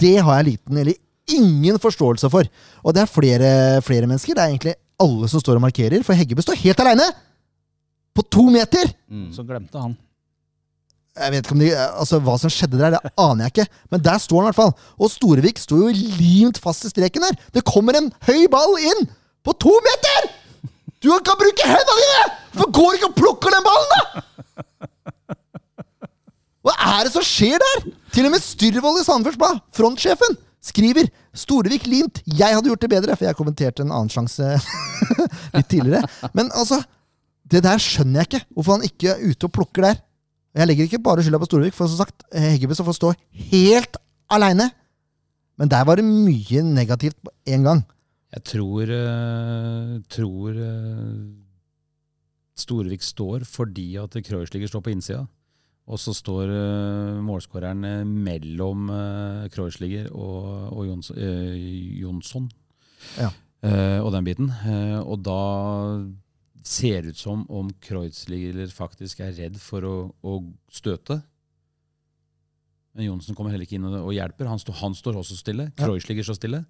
det 0.00 0.18
har 0.20 0.40
jeg 0.40 0.50
liten 0.50 0.80
eller 0.82 0.98
ingen 1.32 1.80
forståelse 1.80 2.28
for. 2.32 2.48
Og 2.84 2.96
det 2.96 3.04
er 3.04 3.12
flere, 3.12 3.52
flere 3.84 4.08
mennesker. 4.08 4.36
Det 4.36 4.44
er 4.44 4.52
egentlig 4.52 4.76
alle 5.00 5.28
som 5.32 5.40
står 5.40 5.58
og 5.58 5.64
markerer, 5.64 6.04
for 6.04 6.16
Heggebø 6.16 6.44
står 6.44 6.60
helt 6.64 6.84
aleine! 6.84 7.08
På 8.16 8.24
to 8.32 8.46
meter! 8.52 8.92
Mm. 9.12 9.28
Så 9.32 9.44
glemte 9.44 9.80
han. 9.80 9.96
Jeg 11.16 11.32
vet 11.32 11.46
ikke 11.46 11.58
de, 11.60 11.68
altså 11.72 12.18
Hva 12.20 12.34
som 12.40 12.52
skjedde 12.52 12.80
der, 12.80 12.96
det 12.96 13.12
aner 13.16 13.46
jeg 13.46 13.54
ikke. 13.54 13.80
Men 13.94 14.02
der 14.04 14.18
står 14.20 14.42
han 14.42 14.46
i 14.46 14.50
hvert 14.50 14.58
fall. 14.60 14.74
Og 15.00 15.12
Storevik 15.12 15.60
sto 15.62 15.78
jo 15.80 15.92
limt 16.18 16.60
fast 16.60 16.84
i 16.84 16.92
streken 16.92 17.24
der. 17.24 17.38
Det 17.56 17.64
kommer 17.68 17.96
en 17.96 18.10
høy 18.28 18.44
ball 18.52 18.76
inn 18.82 19.06
på 19.46 19.54
to 19.62 19.72
meter! 19.86 20.30
Du 21.04 21.10
kan 21.24 21.38
bruke 21.38 21.68
hendene 21.68 22.02
dine! 22.02 22.24
Hvorfor 22.56 22.72
går 22.78 22.96
ikke 22.96 23.10
og 23.10 23.18
plukker 23.20 23.54
den 23.54 23.66
ballen, 23.66 23.92
da? 23.92 24.24
Hva 26.66 26.74
er 26.96 27.06
det 27.06 27.12
som 27.14 27.22
skjer 27.22 27.62
der? 27.62 27.84
Til 28.14 28.26
og 28.26 28.32
med 28.34 28.42
Styrvold 28.42 28.98
i 28.98 29.04
Sandefjords 29.06 29.38
Blad, 29.38 29.60
frontsjefen, 29.76 30.38
skriver 30.64 31.06
Storevik 31.36 31.86
limt. 31.86 32.22
Jeg 32.26 32.56
hadde 32.56 32.72
gjort 32.72 32.82
det 32.82 32.90
bedre, 32.90 33.14
for 33.14 33.28
jeg 33.28 33.38
kommenterte 33.38 33.84
en 33.84 33.92
annen 33.94 34.10
sjanse 34.10 34.56
litt 35.56 35.68
tidligere. 35.70 36.08
Men 36.34 36.50
altså, 36.56 36.80
det 37.46 37.62
der 37.66 37.78
skjønner 37.82 38.24
jeg 38.24 38.30
ikke. 38.30 38.42
Hvorfor 38.56 38.78
han 38.78 38.88
ikke 38.88 39.12
er 39.12 39.22
ute 39.30 39.46
og 39.46 39.54
plukker 39.54 39.86
der. 39.86 40.00
Jeg 40.56 40.70
legger 40.70 40.88
ikke 40.88 41.02
bare 41.04 41.20
skylda 41.24 41.40
på 41.42 41.48
Storvik, 41.50 41.74
for 41.76 41.90
som 41.90 42.00
sagt, 42.00 42.24
Heggebø 42.32 42.76
får 42.80 42.96
stå 42.96 43.12
helt 43.52 43.98
aleine. 44.32 44.70
Men 45.60 45.68
der 45.72 45.84
var 45.84 46.00
det 46.00 46.04
mye 46.04 46.62
negativt 46.64 47.16
på 47.24 47.32
én 47.48 47.64
gang. 47.64 47.82
Jeg 48.32 48.44
tror, 48.44 48.90
uh, 48.90 49.96
tror 50.12 50.56
uh, 50.56 51.24
Storevik 52.56 53.04
står 53.04 53.44
fordi 53.48 53.94
at 54.00 54.16
Kreuzliger 54.24 54.68
står 54.68 54.84
på 54.84 54.92
innsida. 54.92 55.24
Og 55.86 56.00
så 56.02 56.12
står 56.16 56.50
uh, 56.50 57.22
målskåreren 57.24 57.84
mellom 58.08 58.90
uh, 58.90 59.46
Kreuzliger 59.52 60.08
og, 60.12 60.72
og 60.72 60.86
Jons, 60.88 61.12
Jonsson. 62.00 62.48
Ja. 63.20 63.28
og 64.02 64.12
den 64.12 64.24
biten. 64.24 64.48
og 65.04 65.20
da 65.24 65.40
ser 66.66 67.06
ut 67.06 67.18
som 67.18 67.44
om 67.52 67.70
Kreuzliger 67.82 68.66
faktisk 68.74 69.22
er 69.24 69.34
redd 69.36 69.58
for 69.62 69.86
å, 69.86 69.96
å 70.26 70.38
støte. 70.72 71.20
Men 72.96 73.10
Johnsen 73.10 73.36
kommer 73.36 73.54
heller 73.54 73.68
ikke 73.68 73.78
inn 73.78 73.86
og, 73.86 74.10
hjelper. 74.16 74.48
Han, 74.50 74.60
stå, 74.60 74.74
han, 74.80 74.96
står 74.96 75.20
også 75.20 75.38
stille. 75.38 75.68
Kreuzliger 75.78 76.26
står 76.26 76.38
stille. 76.40 76.62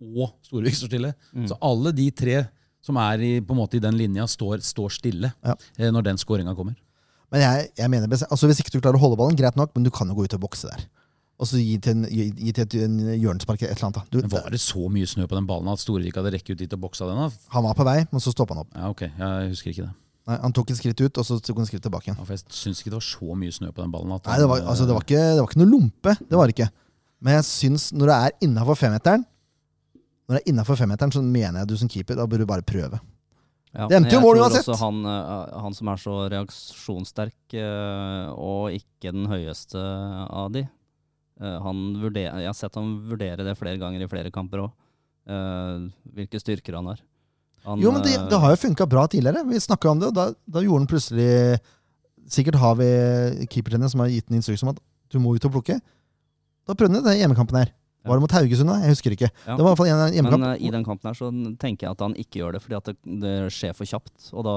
Og 0.00 0.32
Storvik 0.46 0.76
står 0.78 0.90
stille. 0.90 1.12
Mm. 1.36 1.46
Så 1.50 1.58
alle 1.62 1.92
de 1.94 2.08
tre 2.16 2.38
som 2.84 2.96
er 2.96 3.22
i, 3.22 3.32
på 3.44 3.52
en 3.52 3.60
måte 3.60 3.76
i 3.76 3.82
den 3.84 3.98
linja, 3.98 4.24
står, 4.30 4.62
står 4.64 4.94
stille 4.96 5.28
ja. 5.44 5.54
eh, 5.76 5.90
når 5.92 6.06
den 6.06 6.20
skåringa 6.20 6.54
kommer. 6.56 6.78
Men 7.30 7.44
jeg, 7.44 7.66
jeg 7.78 7.92
mener, 7.92 8.10
altså 8.10 8.48
Hvis 8.48 8.62
ikke 8.62 8.72
du 8.72 8.80
klarer 8.80 8.96
å 8.98 9.02
holde 9.04 9.18
ballen, 9.20 9.36
greit 9.38 9.58
nok, 9.60 9.74
men 9.76 9.84
du 9.84 9.92
kan 9.94 10.08
jo 10.08 10.16
gå 10.16 10.24
ut 10.26 10.36
og 10.38 10.46
bokse 10.48 10.70
der 10.72 10.88
og 11.40 11.48
så 11.48 11.56
gi 11.56 11.78
til, 11.80 11.96
en, 11.96 12.04
gi 12.36 12.52
til 12.52 12.66
et 12.66 12.74
hjørnespark 13.22 13.62
et 13.64 13.70
eller 13.72 13.86
annet. 13.88 14.12
Du, 14.12 14.18
var 14.28 14.52
det 14.52 14.60
så 14.60 14.90
mye 14.92 15.08
snø 15.08 15.24
på 15.24 15.38
den 15.38 15.46
ballen 15.48 15.70
at 15.72 15.80
Storevik 15.80 16.18
hadde 16.20 16.34
rekket 16.34 16.52
ut 16.52 16.60
dit 16.60 16.76
og 16.76 16.82
boksa 16.82 17.08
den? 17.08 17.16
da? 17.16 17.30
Han 17.54 17.64
var 17.64 17.78
på 17.78 17.86
vei, 17.88 17.96
men 18.10 18.20
så 18.20 18.32
stoppa 18.34 18.56
han 18.56 18.66
opp. 18.66 18.74
Ja, 18.76 18.90
ok, 18.92 19.06
Jeg 19.08 19.52
husker 19.54 19.72
ikke 19.72 19.86
det. 19.86 19.94
Nei, 20.28 20.36
Han 20.44 20.54
tok 20.54 20.70
et 20.70 20.78
skritt 20.78 21.00
ut, 21.00 21.20
og 21.22 21.26
så 21.26 21.38
tok 21.40 21.62
han 21.62 21.64
et 21.64 21.72
skritt 21.72 21.84
tilbake 21.86 22.10
igjen. 22.10 22.18
Ja, 22.20 22.26
for 22.28 22.36
Jeg 22.36 22.44
syns 22.52 22.82
ikke 22.82 22.92
det 22.92 22.98
var 22.98 23.06
så 23.08 23.38
mye 23.40 23.54
snø 23.56 23.70
på 23.72 23.80
den 23.80 23.94
ballen. 23.94 24.12
Nei, 24.12 24.36
det 24.42 24.48
var, 24.52 24.66
altså, 24.72 24.88
det, 24.88 24.96
var 24.96 25.06
ikke, 25.06 25.22
det 25.22 25.40
var, 25.40 25.48
ikke, 25.48 25.62
noe 25.62 25.70
lompe. 25.70 26.14
Det 26.20 26.40
var 26.40 26.50
det 26.50 26.56
ikke. 26.58 26.68
Men 27.24 27.38
jeg 27.38 27.46
syns 27.48 27.86
når 27.96 28.12
det 28.12 28.18
er 28.18 28.36
innafor 28.48 28.78
femmeteren, 28.80 29.24
Når 30.28 30.36
det 30.36 30.42
er 30.44 30.52
innenfor 30.52 30.76
femmeteren, 30.78 31.10
så 31.10 31.20
mener 31.26 31.64
jeg 31.64 31.68
du 31.72 31.78
som 31.80 31.88
keeper, 31.90 32.14
da 32.14 32.26
bør 32.30 32.44
du 32.44 32.46
bare 32.46 32.62
prøve. 32.62 33.00
Ja, 33.74 33.88
det 33.90 33.96
endte 33.96 34.14
jo 34.14 34.20
mål 34.22 34.38
uansett! 34.42 34.68
Han, 34.78 35.00
uh, 35.06 35.58
han, 35.62 35.74
som 35.74 35.90
er 35.90 35.98
så 35.98 36.14
reaksjonssterk 36.30 37.54
uh, 37.54 38.30
og 38.34 38.74
ikke 38.74 39.10
den 39.14 39.26
høyeste 39.30 39.78
av 39.80 40.52
de, 40.54 40.64
Eh, 41.40 41.68
vurderer, 42.02 42.42
jeg 42.42 42.50
har 42.50 42.56
sett 42.56 42.76
han 42.76 42.98
vurdere 43.08 43.46
det 43.46 43.56
flere 43.56 43.80
ganger 43.80 44.04
i 44.04 44.08
flere 44.10 44.32
kamper 44.34 44.66
òg. 44.66 44.72
Uh, 45.30 45.86
hvilke 46.16 46.40
styrker 46.40 46.74
han 46.74 46.88
har. 46.90 47.00
Han, 47.62 47.80
jo, 47.80 47.90
men 47.92 48.02
det, 48.02 48.16
det 48.30 48.38
har 48.40 48.54
jo 48.54 48.60
funka 48.62 48.86
bra 48.88 49.04
tidligere. 49.06 49.44
Vi 49.46 49.60
snakka 49.62 49.92
om 49.92 50.00
det, 50.00 50.08
og 50.10 50.16
da, 50.16 50.30
da, 50.48 50.62
gjorde 50.64 50.80
han 50.80 50.90
plutselig 50.90 51.60
Sikkert 52.30 52.60
har 52.62 52.76
vi 52.78 52.86
keepertrener 53.50 53.90
som 53.90 54.02
har 54.04 54.10
gitt 54.12 54.28
en 54.30 54.36
instruks 54.38 54.62
om 54.62 54.68
at 54.70 54.76
du 55.10 55.16
må 55.18 55.32
ut 55.34 55.46
og 55.48 55.50
plukke. 55.56 55.80
Da 56.68 56.76
prøvde 56.78 57.00
han 57.00 57.06
det 57.08 57.16
hjemmekampen 57.18 57.58
her. 57.58 57.72
Var 58.06 58.16
det 58.16 58.22
mot 58.22 58.34
Haugesund? 58.36 58.70
da? 58.70 58.76
Jeg 58.84 58.94
husker 58.94 59.16
ikke. 59.16 59.28
Ja. 59.32 59.56
Det 59.56 59.64
var 59.64 59.64
i 59.64 59.70
hvert 59.72 59.80
fall 59.80 59.90
en 59.90 60.14
hjemmekamp. 60.14 60.44
Men 60.44 60.52
uh, 60.54 60.62
i 60.62 60.70
den 60.72 60.86
kampen 60.86 61.10
her 61.10 61.16
så 61.18 61.30
tenker 61.60 61.88
jeg 61.88 61.96
at 61.96 62.04
han 62.04 62.14
ikke 62.22 62.40
gjør 62.40 62.54
det, 62.54 62.62
fordi 62.64 62.78
at 62.78 62.86
det, 62.92 62.94
det, 63.24 63.34
skjer 63.56 63.74
for 63.76 63.90
kjapt. 63.90 64.30
Og 64.30 64.46
da 64.46 64.54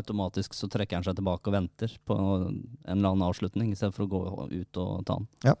automatisk 0.00 0.56
så 0.56 0.70
trekker 0.72 0.98
han 0.98 1.06
seg 1.06 1.18
tilbake 1.18 1.52
og 1.52 1.58
venter 1.58 1.92
på 2.08 2.16
en 2.16 2.56
eller 2.96 3.12
annen 3.12 3.26
avslutning, 3.28 3.70
istedenfor 3.76 4.06
å 4.06 4.10
gå 4.14 4.22
ut 4.56 4.82
og 4.82 5.04
ta 5.04 5.18
den. 5.20 5.28
Ja. 5.50 5.54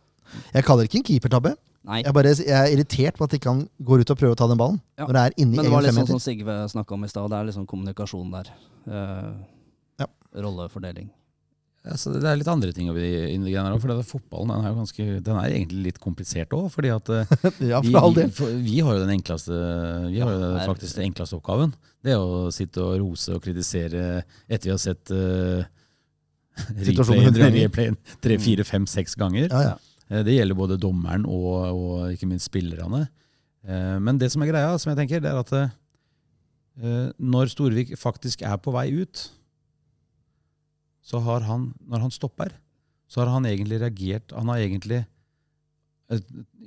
Jeg 0.54 0.66
kaller 0.66 0.84
det 0.84 0.90
ikke 0.90 1.02
en 1.02 1.08
keepertabbe. 1.10 1.56
Jeg, 1.86 2.02
jeg, 2.10 2.50
er 2.50 2.72
irritert 2.74 3.18
på 3.18 3.26
at 3.28 3.34
ikke 3.36 3.52
han 3.52 3.60
går 3.86 4.02
ut 4.02 4.10
og 4.10 4.18
prøver 4.18 4.34
å 4.34 4.38
ta 4.38 4.48
den 4.50 4.58
ballen. 4.58 4.80
Ja. 4.98 5.06
når 5.06 5.14
det 5.14 5.20
er 5.22 5.36
inni 5.38 5.60
Men 5.60 5.68
det 5.68 5.74
var 5.74 5.84
litt 5.86 5.94
sånn 5.94 6.08
som 6.16 6.22
Sigve 6.22 6.56
snakka 6.72 6.96
om 6.96 7.06
i 7.06 7.10
stad. 7.12 7.28
Det 7.30 7.38
er 7.38 7.46
liksom 7.52 7.68
kommunikasjon 7.70 8.32
der. 8.34 8.50
Uh, 8.90 9.36
ja. 10.02 10.08
Rollefordeling. 10.42 11.12
Ja, 11.86 11.94
det 11.94 12.26
er 12.26 12.38
litt 12.40 12.50
andre 12.50 12.72
ting 12.74 12.88
i 12.90 12.94
det 12.98 13.52
greiene 13.52 13.78
for 13.78 14.02
Fotballen 14.08 14.50
den 14.50 14.64
er, 14.66 14.74
ganske, 14.74 15.04
den 15.22 15.36
er 15.38 15.52
egentlig 15.52 15.84
litt 15.84 16.00
komplisert 16.02 16.50
òg. 16.56 16.66
fordi 16.74 16.90
at 16.90 17.12
uh, 17.14 17.34
ja, 17.70 17.78
vi, 17.84 17.94
vi, 17.94 18.50
vi, 18.64 18.80
har 18.82 18.96
jo 18.96 19.04
den 19.04 19.14
enkleste 19.14 19.54
Vi 20.10 20.24
har 20.24 20.34
jo 20.34 20.52
faktisk 20.72 20.98
den 20.98 21.12
enkleste 21.12 21.38
oppgaven. 21.38 21.76
Det 22.02 22.18
å 22.18 22.48
sitte 22.54 22.82
og 22.82 22.98
rose 23.04 23.38
og 23.38 23.44
kritisere 23.46 24.24
etter 24.48 24.66
vi 24.66 24.74
har 24.74 24.82
sett 24.82 25.12
uh, 25.14 25.62
replayen 26.74 27.98
tre, 28.24 28.40
fire, 28.42 28.66
fem, 28.66 28.90
seks 28.90 29.14
ganger. 29.14 29.46
Ja, 29.52 29.76
ja. 29.76 29.76
Eh, 30.10 30.22
det 30.26 30.36
gjelder 30.36 30.58
både 30.58 30.78
dommeren 30.80 31.26
og, 31.26 31.50
og 31.72 32.14
ikke 32.14 32.28
minst 32.30 32.50
spillerne. 32.50 33.06
Eh, 33.66 33.96
men 34.02 34.20
det 34.20 34.30
som 34.32 34.44
er 34.44 34.52
greia, 34.52 34.76
som 34.78 34.92
jeg 34.92 35.00
tenker, 35.02 35.22
det 35.22 35.32
er 35.32 35.40
at 35.40 35.54
eh, 35.56 37.10
når 37.18 37.52
Storvik 37.52 37.94
faktisk 37.98 38.44
er 38.46 38.58
på 38.62 38.74
vei 38.76 38.88
ut, 38.94 39.26
så 41.06 41.22
har 41.22 41.44
han, 41.46 41.70
når 41.86 42.06
han 42.06 42.14
stopper, 42.14 42.54
så 43.06 43.22
har 43.22 43.30
han 43.30 43.44
egentlig 43.46 43.78
reagert 43.78 44.32
Han 44.34 44.48
har 44.50 44.58
egentlig 44.58 45.04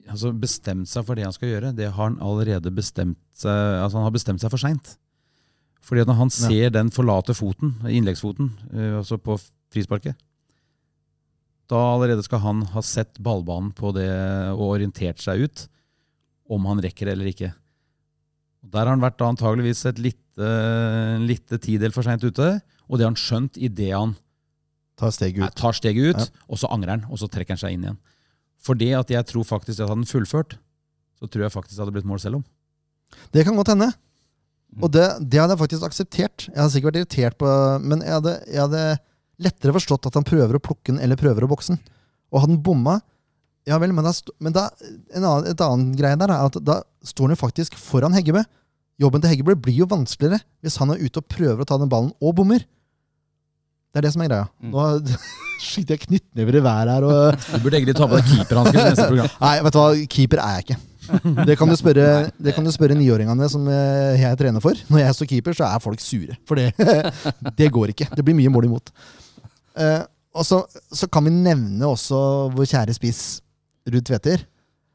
altså 0.08 0.32
bestemt 0.32 0.88
seg 0.88 1.04
for 1.04 1.20
det 1.20 1.26
han 1.26 1.36
skal 1.36 1.52
gjøre. 1.52 1.74
Det 1.76 1.90
har 1.92 2.06
han 2.06 2.16
allerede 2.24 2.72
bestemt 2.72 3.20
seg 3.36 3.52
altså 3.52 4.00
Han 4.00 4.08
har 4.08 4.16
bestemt 4.16 4.40
seg 4.40 4.54
for 4.54 4.64
seint. 4.64 4.94
Fordi 5.84 6.06
at 6.06 6.08
når 6.08 6.20
han 6.22 6.32
ser 6.32 6.70
ja. 6.70 6.72
den 6.72 6.92
forlate 6.96 7.36
foten, 7.36 7.74
innleggsfoten, 7.84 8.54
altså 9.02 9.20
på 9.20 9.36
frisparket, 9.74 10.16
da 11.70 11.80
allerede 11.94 12.24
skal 12.26 12.42
han 12.44 12.64
ha 12.74 12.82
sett 12.86 13.20
ballbanen 13.22 13.72
på 13.78 13.92
det 13.96 14.10
og 14.56 14.66
orientert 14.74 15.22
seg 15.22 15.46
ut 15.46 15.66
om 16.50 16.66
han 16.66 16.82
rekker 16.82 17.12
eller 17.12 17.30
ikke. 17.30 17.52
Der 18.66 18.84
har 18.84 18.96
han 18.96 19.04
vært 19.04 19.22
antageligvis 19.22 19.86
et 19.88 20.02
lite, 20.02 20.50
lite 21.22 21.60
tidel 21.62 21.94
for 21.96 22.06
seint 22.06 22.26
ute, 22.26 22.50
og 22.90 22.98
det 22.98 23.06
har 23.06 23.14
han 23.14 23.22
skjønt 23.22 23.60
idet 23.62 23.94
han 23.94 24.16
tar 25.00 25.14
steget 25.16 25.46
ut, 25.46 25.56
tar 25.56 25.78
steget 25.78 26.12
ut 26.12 26.20
ja. 26.20 26.28
og 26.50 26.60
så 26.60 26.70
angrer 26.74 26.98
han, 26.98 27.06
og 27.08 27.22
så 27.22 27.30
trekker 27.32 27.56
han 27.56 27.62
seg 27.62 27.76
inn 27.76 27.86
igjen. 27.86 28.02
For 28.60 28.76
det 28.76 28.92
at 28.98 29.14
jeg 29.14 29.28
tror 29.30 29.46
faktisk 29.48 29.78
at 29.78 29.88
hadde 29.88 30.02
han 30.02 30.10
fullført, 30.10 30.58
så 31.20 31.30
tror 31.30 31.46
jeg 31.46 31.54
faktisk 31.54 31.78
det 31.78 31.84
hadde 31.86 31.96
blitt 31.96 32.10
mål 32.10 32.22
selv 32.24 32.42
om. 32.42 32.46
Det 33.32 33.46
kan 33.46 33.56
godt 33.58 33.72
hende. 33.74 33.92
Og 34.80 34.92
det, 34.94 35.06
det, 35.22 35.40
hadde 35.40 35.56
jeg 35.56 35.62
faktisk 35.64 35.86
akseptert. 35.88 36.48
Jeg 36.50 36.60
hadde 36.60 36.74
sikkert 36.74 36.92
vært 36.92 37.00
irritert 37.00 37.38
på 37.42 37.52
Men 37.82 38.04
jeg 38.06 38.14
hadde, 38.14 38.34
jeg 38.46 38.62
hadde 38.62 38.84
lettere 39.44 39.76
forstått 39.76 40.10
at 40.10 40.18
han 40.20 40.28
prøver 40.28 40.58
å 40.58 40.64
plukke 40.64 40.92
den 40.92 41.02
eller 41.04 41.20
prøver 41.20 41.46
å 41.46 41.52
bokse 41.52 41.76
den. 41.76 41.82
Og 42.34 42.44
hadde 42.44 42.56
han 42.56 42.64
bomma 42.66 43.00
Ja 43.68 43.78
vel, 43.82 43.92
men, 43.94 44.06
da, 44.06 44.14
men 44.42 44.54
da, 44.56 44.70
en 45.14 45.26
annen, 45.26 45.50
et 45.52 45.62
annet 45.62 45.98
greie 46.00 46.18
der 46.18 46.32
er 46.34 46.48
at 46.48 46.58
da 46.66 46.80
står 47.06 47.28
han 47.28 47.36
jo 47.36 47.42
faktisk 47.44 47.76
foran 47.78 48.16
Heggebø. 48.16 48.42
Jobben 49.00 49.22
til 49.24 49.34
Heggebø 49.34 49.56
blir 49.60 49.84
jo 49.84 49.90
vanskeligere 49.90 50.42
hvis 50.64 50.80
han 50.82 50.94
er 50.94 51.04
ute 51.04 51.22
og 51.22 51.28
prøver 51.30 51.64
å 51.64 51.68
ta 51.68 51.78
den 51.80 51.92
ballen 51.92 52.14
og 52.18 52.34
bommer. 52.40 52.66
Det 53.90 54.02
er 54.02 54.06
det 54.06 54.14
som 54.14 54.24
er 54.24 54.30
greia. 54.30 54.48
Mm. 54.62 54.74
Nå 54.74 54.88
skyter 55.66 55.96
jeg 55.96 56.06
knyttnever 56.08 56.60
i 56.60 56.64
været 56.66 56.94
her. 56.96 57.08
Og... 57.08 57.48
Du 57.50 57.64
burde 57.66 57.80
egentlig 57.80 57.98
ta 57.98 58.08
på 58.10 58.20
deg 58.20 58.80
neste 58.80 59.10
program. 59.10 59.32
Nei, 59.42 59.56
vet 59.66 59.76
du 59.76 59.80
hva, 59.82 59.90
keeper 60.16 60.44
er 60.44 60.58
jeg 60.58 60.68
ikke. 60.68 60.80
Det 61.48 61.56
kan 61.58 61.72
du 61.72 61.76
spørre, 61.78 62.10
det 62.38 62.54
kan 62.54 62.66
du 62.66 62.72
spørre 62.74 62.98
niåringene 62.98 63.48
som 63.50 63.66
eh, 63.72 64.20
jeg 64.22 64.38
trener 64.40 64.64
for. 64.64 64.78
Når 64.94 65.02
jeg 65.02 65.18
står 65.18 65.30
keeper, 65.32 65.58
så 65.58 65.66
er 65.70 65.82
folk 65.82 66.04
sure. 66.04 66.38
For 66.50 66.60
det, 66.60 66.70
det 67.60 67.72
går 67.74 67.96
ikke. 67.96 68.10
Det 68.14 68.26
blir 68.26 68.38
mye 68.38 68.54
mål 68.54 68.70
imot. 68.70 68.94
Uh, 69.80 70.04
og 70.38 70.46
så, 70.46 70.62
så, 70.94 71.08
kan 71.12 71.26
vi 71.26 71.34
nevne 71.34 71.88
også 71.88 72.18
vår 72.54 72.68
kjære 72.70 72.96
spiss 72.98 73.22
Ruud 73.90 74.06
Tveter. 74.06 74.44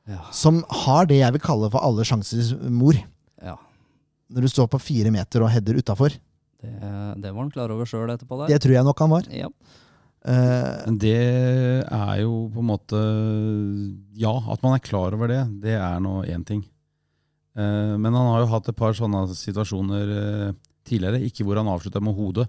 Ja. 0.08 0.20
Som 0.36 0.60
har 0.84 1.08
det 1.08 1.22
jeg 1.22 1.34
vil 1.34 1.42
kalle 1.42 1.70
for 1.72 1.84
alle 1.84 2.04
sjansers 2.06 2.52
mor. 2.68 2.96
Ja. 3.42 3.56
Når 4.30 4.44
du 4.44 4.52
står 4.52 4.68
på 4.72 4.82
fire 4.82 5.12
meter 5.14 5.44
og 5.44 5.50
header 5.52 5.80
utafor. 5.80 6.14
Det, 6.64 6.74
det, 7.20 7.32
var 7.32 7.40
han 7.40 7.52
klar 7.52 7.72
over 7.72 7.88
sjøl 7.88 8.12
etterpå. 8.12 8.38
Der. 8.42 8.52
Det 8.52 8.60
tror 8.62 8.76
jeg 8.76 8.86
nok 8.86 9.02
han 9.04 9.14
var. 9.16 9.32
Ja. 9.32 9.50
Uh, 10.24 10.92
det 11.00 11.16
er 11.84 12.20
jo 12.22 12.46
på 12.48 12.62
en 12.62 12.68
måte 12.70 13.00
Ja, 14.16 14.32
at 14.54 14.62
man 14.64 14.72
er 14.72 14.80
klar 14.80 15.12
over 15.12 15.28
det, 15.28 15.42
det 15.60 15.74
er 15.76 15.98
nå 16.00 16.22
én 16.24 16.46
ting. 16.48 16.62
Uh, 17.54 17.96
men 18.00 18.08
han 18.08 18.30
har 18.32 18.44
jo 18.44 18.52
hatt 18.54 18.70
et 18.70 18.78
par 18.78 18.96
sånne 18.96 19.26
situasjoner 19.36 20.14
uh, 20.14 20.54
tidligere. 20.88 21.20
Ikke 21.28 21.44
hvor 21.44 21.60
han 21.60 21.68
avslutta 21.70 22.00
med 22.04 22.16
hodet, 22.16 22.48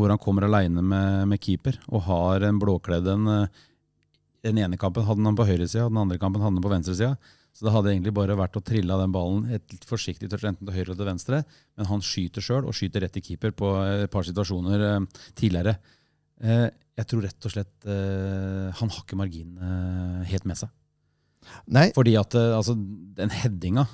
hvor 0.00 0.12
han 0.12 0.20
kommer 0.20 0.46
aleine 0.46 0.82
med, 0.82 1.24
med, 1.30 1.40
keeper 1.42 1.78
og 1.90 2.04
har 2.08 2.44
en 2.48 2.60
blåkledd 2.62 3.08
en. 3.14 3.30
Eh, 3.36 3.62
den 4.44 4.60
ene 4.60 4.76
kampen 4.76 5.06
hadde 5.06 5.24
han 5.24 5.38
på 5.38 5.46
høyresida, 5.48 5.88
den 5.88 6.02
andre 6.02 6.20
kampen 6.20 6.42
hadde 6.44 6.58
han 6.58 6.64
på 6.64 6.72
venstresida. 6.72 7.14
Så 7.54 7.64
det 7.64 7.72
hadde 7.72 7.92
egentlig 7.92 8.12
bare 8.16 8.34
vært 8.36 8.56
å 8.58 8.62
trille 8.66 8.90
av 8.92 9.00
den 9.00 9.12
ballen 9.14 9.44
et 9.54 9.64
litt 9.70 9.84
forsiktig 9.86 10.26
touch 10.28 10.42
enten 10.44 10.66
til 10.66 10.74
høyre 10.74 10.88
eller 10.88 10.98
til 10.98 11.08
venstre. 11.08 11.42
Men 11.78 11.88
han 11.88 12.02
skyter 12.02 12.44
sjøl, 12.44 12.66
og 12.66 12.74
skyter 12.76 13.06
rett 13.06 13.20
i 13.20 13.22
keeper 13.24 13.54
på 13.56 13.70
et 13.86 14.10
par 14.12 14.26
situasjoner 14.26 14.88
eh, 14.88 15.26
tidligere. 15.38 15.78
Eh, 16.42 16.66
jeg 16.98 17.10
tror 17.10 17.24
rett 17.26 17.46
og 17.46 17.54
slett 17.54 17.88
eh, 17.90 18.70
han 18.74 18.90
har 18.90 19.04
ikke 19.04 19.18
marginen 19.18 20.26
helt 20.28 20.50
med 20.50 20.58
seg. 20.60 20.74
Nei, 21.74 21.88
Fordi 21.96 22.16
at 22.18 22.36
eh, 22.38 22.56
altså, 22.56 22.74
den 23.18 23.32
headinga, 23.32 23.86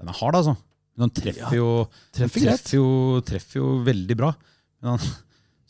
den 0.00 0.10
er 0.10 0.18
hard, 0.18 0.38
altså. 0.40 0.56
Men 0.94 1.08
han 1.08 1.14
treffer 1.16 1.56
ja, 1.58 1.70
treffer 2.14 2.44
treffer 2.44 2.76
jo, 2.78 2.88
treffer 3.26 3.60
jo 3.60 3.70
veldig 3.86 4.16
bra. 4.18 4.30
Men 4.84 4.98
han 4.98 5.12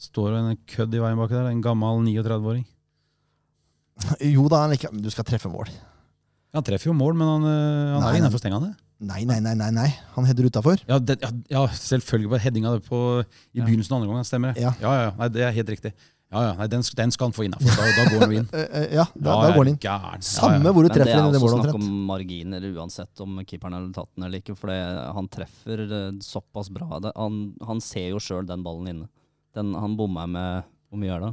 står 0.05 0.35
en 0.41 0.57
kødd 0.69 0.95
i 0.99 1.03
veien 1.03 1.19
bak 1.21 1.31
der, 1.31 1.47
en 1.53 1.63
gammel 1.63 2.03
39-åring. 2.03 2.65
Jo 4.35 4.49
da, 4.51 4.65
han 4.65 4.75
ikke, 4.75 4.91
du 4.99 5.11
skal 5.15 5.27
treffe 5.29 5.51
mål. 5.51 5.71
Han 6.55 6.65
treffer 6.67 6.91
jo 6.91 6.97
mål, 6.99 7.15
men 7.19 7.31
han, 7.31 7.45
eh, 7.47 7.93
han 7.95 8.03
Nei, 8.03 8.11
er 8.11 8.19
innenfor 8.21 8.43
stengene. 8.43 8.73
Nei, 9.05 9.21
nei, 9.27 9.39
nei, 9.43 9.55
nei, 9.59 9.69
nei. 9.75 9.87
han 10.15 10.27
header 10.27 10.49
utafor. 10.51 10.83
Ja, 10.89 10.99
ja, 10.99 11.31
ja, 11.51 11.63
selvfølgelig 11.79 12.31
på 12.33 12.41
headinga 12.43 12.75
på, 12.87 12.99
i 13.55 13.63
begynnelsen 13.63 13.95
av 13.95 14.01
andre 14.01 14.11
gangen, 14.11 14.27
stemmer 14.27 14.53
det. 14.55 14.63
Ja. 14.65 14.75
Ja, 14.83 14.93
ja, 14.99 15.15
nei, 15.19 15.31
det 15.35 15.47
er 15.47 15.55
helt 15.57 15.73
riktig. 15.75 15.95
Ja, 16.35 16.41
ja, 16.49 16.55
nei, 16.59 16.67
den, 16.73 16.83
den 16.99 17.13
skal 17.15 17.29
han 17.31 17.35
få 17.37 17.45
innafor. 17.47 17.71
Da, 17.79 17.87
da 17.95 18.05
går 18.11 18.25
han 18.27 18.35
inn. 18.41 18.49
Eh, 18.55 18.65
eh, 18.81 18.87
ja, 18.99 19.05
da, 19.15 19.37
Ja, 19.37 19.37
da 19.45 19.53
går 19.55 19.55
er 19.55 19.59
han 19.61 19.71
inn. 19.73 19.79
gæren. 19.85 20.25
Samme 20.27 20.73
hvor 20.75 20.83
du 20.85 20.89
det 20.91 20.97
treffer 20.99 21.15
er 21.21 21.29
i 21.29 21.35
det 21.37 21.41
også 21.41 21.61
snakk 21.63 21.79
om 21.79 21.87
marginer 22.11 22.67
uansett 22.75 23.23
om 23.25 23.39
keeperen 23.47 23.79
har 23.79 23.87
tatt 23.95 24.11
den 24.17 24.27
eller 24.27 24.43
ikke. 24.43 24.57
For 24.59 24.75
han 25.21 25.31
treffer 25.33 25.85
eh, 25.87 26.11
såpass 26.27 26.73
bra. 26.75 26.99
Det, 27.07 27.15
han, 27.17 27.41
han 27.71 27.81
ser 27.85 28.11
jo 28.11 28.21
sjøl 28.23 28.45
den 28.51 28.67
ballen 28.67 28.91
inne. 28.93 29.09
Den, 29.55 29.73
han 29.79 29.95
bommer 29.97 30.27
med 30.27 30.71
Hvor 30.91 30.99
mye 31.01 31.15
er 31.15 31.27
det? 31.29 31.33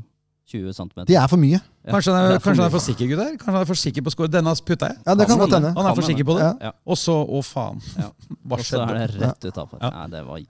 20 0.51 0.74
cm? 0.75 1.03
Det 1.08 1.15
er 1.15 1.27
for 1.31 1.39
mye. 1.39 1.60
Kanskje 1.88 2.13
han 2.13 2.25
er, 2.27 2.39
kanskje 2.43 2.60
han 2.60 2.67
er 2.67 2.74
for 2.74 2.84
sikker, 2.84 3.08
gutter? 3.12 3.36
Kanskje 3.39 3.53
han 3.55 3.62
er 3.63 3.70
for 3.70 3.79
sikker 3.79 4.03
på 4.05 4.12
å 4.12 4.13
score? 4.13 4.31
Denne 4.34 4.53
putta 4.67 4.89
jeg. 4.91 5.00
Ja, 5.05 5.15
det 5.17 5.27
kan 5.29 5.39
godt 5.39 5.55
hende. 5.55 5.72
Han 5.77 5.88
er 5.88 5.96
for 5.98 6.08
sikker 6.08 6.27
på 6.27 6.36
det. 6.38 6.48
Ja. 6.50 6.70
Ja. 6.70 6.72
Og 6.86 7.00
så, 7.00 7.15
å 7.15 7.39
faen. 7.46 7.79
Ja. 7.96 8.10
Hva 8.51 8.60
Og 8.60 8.65
så 8.67 8.81
er 8.84 8.98
det 8.98 9.22
rett 9.22 9.48
utafor. 9.48 9.79
Ja. 9.79 9.91
Nei, 9.96 10.08
det 10.12 10.24
var 10.27 10.43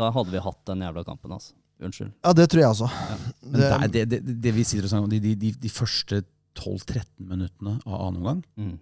Da 0.00 0.10
hadde 0.14 0.34
vi 0.34 0.42
hatt 0.44 0.60
den 0.70 0.84
jævla 0.86 1.04
kampen, 1.08 1.32
altså. 1.38 1.54
Unnskyld. 1.80 2.12
Ja, 2.24 2.32
det 2.36 2.46
tror 2.52 2.60
jeg 2.60 2.70
også. 2.74 2.88
Men 3.50 3.56
det, 3.60 3.70
er 3.72 3.88
det, 3.94 4.04
det, 4.10 4.36
det 4.44 4.52
vi 4.56 4.64
sitter 4.68 4.84
og 4.86 4.92
snakker 4.92 5.08
om, 5.08 5.12
de, 5.14 5.20
de, 5.24 5.34
de, 5.40 5.52
de 5.62 5.72
første 5.72 6.22
12-13 6.60 7.04
minuttene 7.30 7.78
av 7.86 7.98
annen 8.06 8.22
omgang, 8.22 8.44
Mm. 8.60 8.78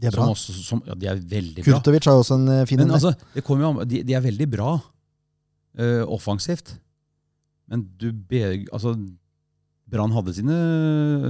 De 0.00 0.08
er 0.08 0.14
som 0.16 0.22
bra. 0.24 0.32
også, 0.32 0.54
som, 0.64 0.78
ja, 0.88 0.94
de 0.96 1.08
er 1.10 1.18
veldig 1.28 1.60
bra. 1.60 1.74
Kurtovic 1.76 2.06
har 2.08 2.14
jo 2.16 2.22
også 2.22 2.36
en 2.38 2.46
eh, 2.48 2.62
fin 2.64 2.78
Men 2.80 2.86
en. 2.88 2.94
altså, 2.96 3.10
det 3.34 3.42
kommer 3.44 3.66
jo 3.66 3.70
an, 3.74 3.88
de, 3.90 3.98
de 4.08 4.14
er 4.16 4.22
veldig 4.24 4.46
bra 4.48 4.70
uh, 4.80 6.04
offensivt. 6.08 6.70
Men 7.68 7.82
du 8.00 8.06
ber, 8.08 8.54
altså, 8.72 8.94
Brann 9.92 10.14
hadde 10.16 10.32
sine 10.38 10.56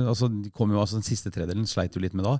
altså, 0.07 0.29
de 0.31 0.53
kom 0.55 0.71
jo, 0.71 0.79
altså, 0.79 1.01
Den 1.01 1.07
siste 1.09 1.33
tredelen 1.35 1.67
sleit 1.67 1.99
jo 1.99 2.03
litt 2.05 2.15
med 2.15 2.29
da. 2.29 2.37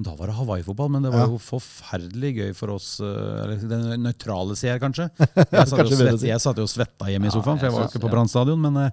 Men 0.00 0.06
da 0.06 0.14
var 0.16 0.30
det 0.30 0.34
Hawaii-fotball. 0.38 0.88
Men 0.94 1.02
det 1.04 1.10
var 1.12 1.26
Ja. 1.26 1.28
jo 1.28 1.36
forferdelig 1.44 2.30
gøy 2.38 2.52
for 2.56 2.70
oss, 2.72 2.86
eh, 3.04 3.42
eller 3.44 3.58
den 3.68 4.00
nøytrale 4.06 4.54
seer, 4.56 4.78
kanskje. 4.80 5.10
Jeg 5.52 5.68
satt, 5.68 5.82
jo 5.84 5.98
svett, 5.98 6.22
jeg 6.24 6.40
satt 6.40 6.56
jo 6.56 6.64
og 6.64 6.70
svetta 6.72 7.04
hjemme 7.12 7.28
i 7.28 7.28
Ja, 7.28 7.34
sofaen, 7.36 7.58
for 7.60 7.68
jeg 7.68 7.74
var 7.74 7.82
jo 7.84 7.88
ikke 7.90 8.00
på 8.00 8.08
ja. 8.08 8.12
Brann 8.14 8.30
stadion. 8.32 8.62
Men 8.64 8.78
eh, 8.86 8.90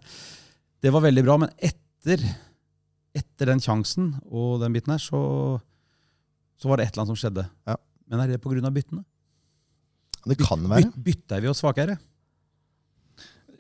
det 0.84 0.92
var 0.92 1.06
veldig 1.06 1.24
bra. 1.24 1.38
Men 1.46 1.54
etter, 1.64 2.20
etter 3.16 3.54
den 3.54 3.64
sjansen 3.64 4.10
og 4.28 4.60
den 4.66 4.76
biten 4.76 4.92
her, 4.92 5.00
så, 5.00 5.22
så 6.60 6.68
var 6.68 6.82
det 6.82 6.90
et 6.90 6.98
eller 6.98 7.06
annet 7.08 7.16
som 7.16 7.22
skjedde. 7.24 7.48
Ja. 7.72 7.78
Men 8.12 8.26
er 8.26 8.28
det 8.36 8.42
pga. 8.44 8.68
byttene? 8.76 9.06
Det 10.28 10.38
kan 10.44 10.68
være. 10.68 10.90
Byt, 10.92 11.00
bytter 11.08 11.40
vi 11.48 11.48
oss 11.54 11.64
svakere? 11.64 11.96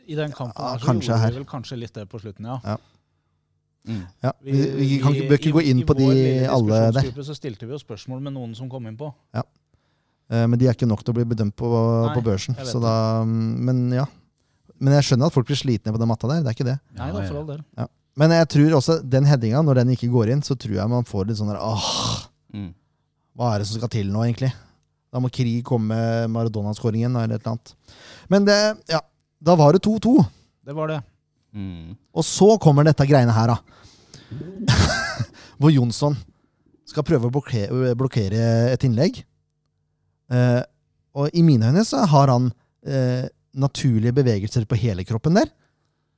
I 0.07 0.15
den 0.19 0.35
kampen 0.35 0.51
Ja, 0.59 0.73
her 0.75 0.83
så 0.83 0.93
gjorde 0.99 1.17
her. 1.23 1.31
vi 1.31 1.39
vel 1.39 1.47
kanskje 1.47 1.79
litt 1.79 1.95
det 1.95 2.09
på 2.11 2.19
slutten, 2.19 2.43
ja. 2.51 2.59
ja. 2.63 2.75
Mm. 3.87 4.01
Ja, 4.23 4.31
vi, 4.43 4.51
vi 4.51 4.99
kan, 4.99 5.13
ikke- 5.15 5.27
bør 5.29 5.37
ikke 5.39 5.53
gå 5.55 5.61
inn 5.71 5.81
på 5.87 5.95
de 5.97 6.07
alle 6.47 6.67
der. 6.67 6.91
diskusjonsgruppe 6.91 7.23
så 7.29 7.35
stilte 7.37 7.65
vi 7.67 7.71
jo 7.71 7.79
spørsmål 7.79 8.21
med 8.21 8.33
noen 8.35 8.55
som 8.55 8.69
kom 8.69 8.85
inn 8.89 8.97
på. 8.99 9.13
Ja. 9.33 9.43
Men 10.29 10.57
de 10.59 10.67
er 10.67 10.73
ikke 10.75 10.87
nok 10.89 11.03
til 11.07 11.13
å 11.13 11.15
bli 11.15 11.23
bedømt 11.23 11.55
på, 11.55 11.69
Nei, 11.71 12.13
på 12.17 12.21
børsen. 12.25 12.57
Så 12.67 12.81
da, 12.83 13.23
men 13.23 13.85
ja. 13.95 14.03
Men 14.79 14.93
jeg 14.97 15.05
skjønner 15.07 15.31
at 15.31 15.33
folk 15.33 15.47
blir 15.47 15.55
slitne 15.57 15.93
på 15.95 15.97
den 16.01 16.07
matta 16.11 16.27
der. 16.27 16.41
Det 16.43 16.51
er 16.51 16.57
ikke 16.57 16.67
det. 16.67 16.79
Nei 16.99 17.07
da, 17.15 17.21
for 17.29 17.39
all 17.39 17.47
del. 17.47 17.61
Men 18.17 18.31
jeg 18.35 18.47
tror 18.49 18.75
også 18.81 18.97
den 19.07 19.23
headinga, 19.29 19.61
når 19.63 19.75
den 19.83 19.89
ikke 19.95 20.09
går 20.11 20.33
inn, 20.33 20.41
så 20.43 20.57
tror 20.59 20.75
jeg 20.81 20.89
man 20.91 21.03
får 21.07 21.27
litt 21.29 21.37
sånn 21.39 21.47
der 21.53 21.61
Åh, 21.63 22.27
Mm. 22.53 22.73
hva 23.37 23.53
er 23.55 23.59
det 23.59 23.67
som 23.67 23.77
skal 23.79 23.89
til 23.89 24.07
nå, 24.11 24.21
egentlig? 24.25 24.51
Da 25.13 25.19
må 25.19 25.29
Krig 25.31 25.63
komme 25.63 25.87
med 25.95 26.29
Maradona-skåringen 26.31 27.15
eller 27.15 27.35
et 27.35 27.41
eller 27.45 27.55
annet. 27.55 27.73
Men 28.29 28.45
det, 28.45 28.77
ja. 28.89 28.99
Da 29.41 29.55
var 29.55 29.71
det 29.73 29.81
2-2. 29.83 30.25
Det 30.65 30.73
var 30.75 30.87
det. 30.87 30.99
Mm. 31.55 31.95
Og 32.17 32.25
så 32.25 32.55
kommer 32.61 32.87
dette 32.87 33.07
greiene 33.07 33.35
her, 33.35 33.53
da. 33.53 33.57
Hvor 35.59 35.73
Jonsson 35.73 36.17
skal 36.87 37.05
prøve 37.07 37.27
å 37.27 37.33
blokkere, 37.33 37.93
blokkere 37.99 38.41
et 38.71 38.83
innlegg. 38.87 39.21
Eh, 40.31 40.61
og 41.17 41.33
i 41.33 41.43
mine 41.45 41.71
øyne 41.71 41.83
så 41.87 42.03
har 42.09 42.31
han 42.31 42.51
eh, 42.85 43.25
naturlige 43.57 44.15
bevegelser 44.19 44.67
på 44.69 44.79
hele 44.79 45.05
kroppen 45.07 45.39
der. 45.39 45.49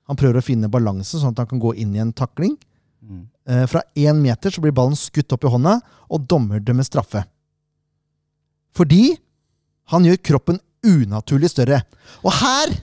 Han 0.10 0.18
prøver 0.20 0.42
å 0.42 0.46
finne 0.46 0.72
balanse, 0.72 1.20
sånn 1.22 1.36
at 1.36 1.44
han 1.44 1.50
kan 1.52 1.62
gå 1.62 1.76
inn 1.82 1.94
i 1.96 2.02
en 2.02 2.14
takling. 2.16 2.56
Mm. 3.00 3.26
Eh, 3.50 3.66
fra 3.70 3.84
én 3.98 4.20
meter 4.22 4.54
så 4.54 4.62
blir 4.64 4.76
ballen 4.76 4.98
skutt 4.98 5.36
opp 5.36 5.46
i 5.46 5.52
hånda, 5.54 5.78
og 6.10 6.26
dommer 6.30 6.62
dømmer 6.62 6.88
straffe. 6.88 7.24
Fordi 8.76 9.14
han 9.94 10.06
gjør 10.06 10.22
kroppen 10.32 10.60
unaturlig 10.86 11.50
større. 11.52 11.82
Og 12.24 12.34
her 12.40 12.74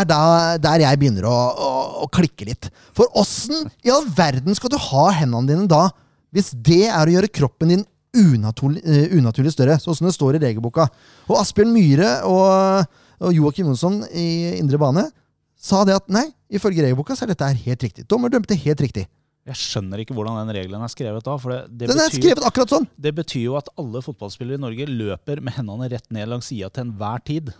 er 0.00 0.08
da, 0.08 0.20
der 0.62 0.84
jeg 0.84 1.00
begynner 1.00 1.26
å, 1.28 1.34
å, 1.34 1.70
å 2.04 2.08
klikke 2.12 2.48
litt. 2.48 2.70
For 2.96 3.10
åssen 3.18 3.68
i 3.86 3.92
all 3.92 4.06
verden 4.16 4.56
skal 4.58 4.72
du 4.72 4.78
ha 4.90 5.06
hendene 5.18 5.50
dine 5.50 5.68
da, 5.70 5.88
hvis 6.34 6.52
det 6.54 6.86
er 6.88 7.06
å 7.06 7.14
gjøre 7.16 7.32
kroppen 7.32 7.72
din 7.72 7.84
unaturlig, 8.16 8.82
eh, 8.84 9.12
unaturlig 9.16 9.52
større, 9.54 9.78
sånn 9.82 9.98
som 9.98 10.08
det 10.08 10.14
står 10.16 10.38
i 10.38 10.42
regelboka? 10.46 10.88
Og 11.28 11.38
Asbjørn 11.40 11.72
Myhre 11.74 12.10
og, 12.28 12.96
og 13.20 13.36
Joakim 13.36 13.70
Jonsson 13.70 14.02
i 14.12 14.56
Indre 14.56 14.80
Bane 14.80 15.06
sa 15.56 15.82
det 15.88 15.96
at 15.96 16.10
nei, 16.12 16.26
ifølge 16.52 16.84
regelboka 16.84 17.16
så 17.16 17.26
er 17.26 17.34
dette 17.34 17.52
helt 17.66 17.86
riktig. 17.88 18.06
Dommer 18.10 18.32
dømte 18.32 18.58
helt 18.58 18.82
riktig. 18.84 19.06
Jeg 19.46 19.58
skjønner 19.60 20.00
ikke 20.02 20.14
hvordan 20.16 20.40
den 20.40 20.56
regelen 20.56 20.82
er 20.82 20.90
skrevet 20.90 21.22
da. 21.22 21.36
For 21.38 21.54
det, 21.54 21.60
det, 21.70 21.88
Den 21.92 22.00
er 22.02 22.10
betyr, 22.10 22.22
skrevet 22.22 22.46
akkurat 22.48 22.72
sånn! 22.72 22.88
det 22.98 23.12
betyr 23.14 23.44
jo 23.44 23.54
at 23.60 23.70
alle 23.78 24.02
fotballspillere 24.02 24.58
i 24.58 24.62
Norge 24.64 24.88
løper 24.90 25.42
med 25.44 25.54
hendene 25.54 25.90
rett 25.92 26.08
ned 26.14 26.26
langs 26.32 26.50
sida 26.50 26.70
til 26.74 26.88
enhver 26.88 27.22
tid. 27.22 27.52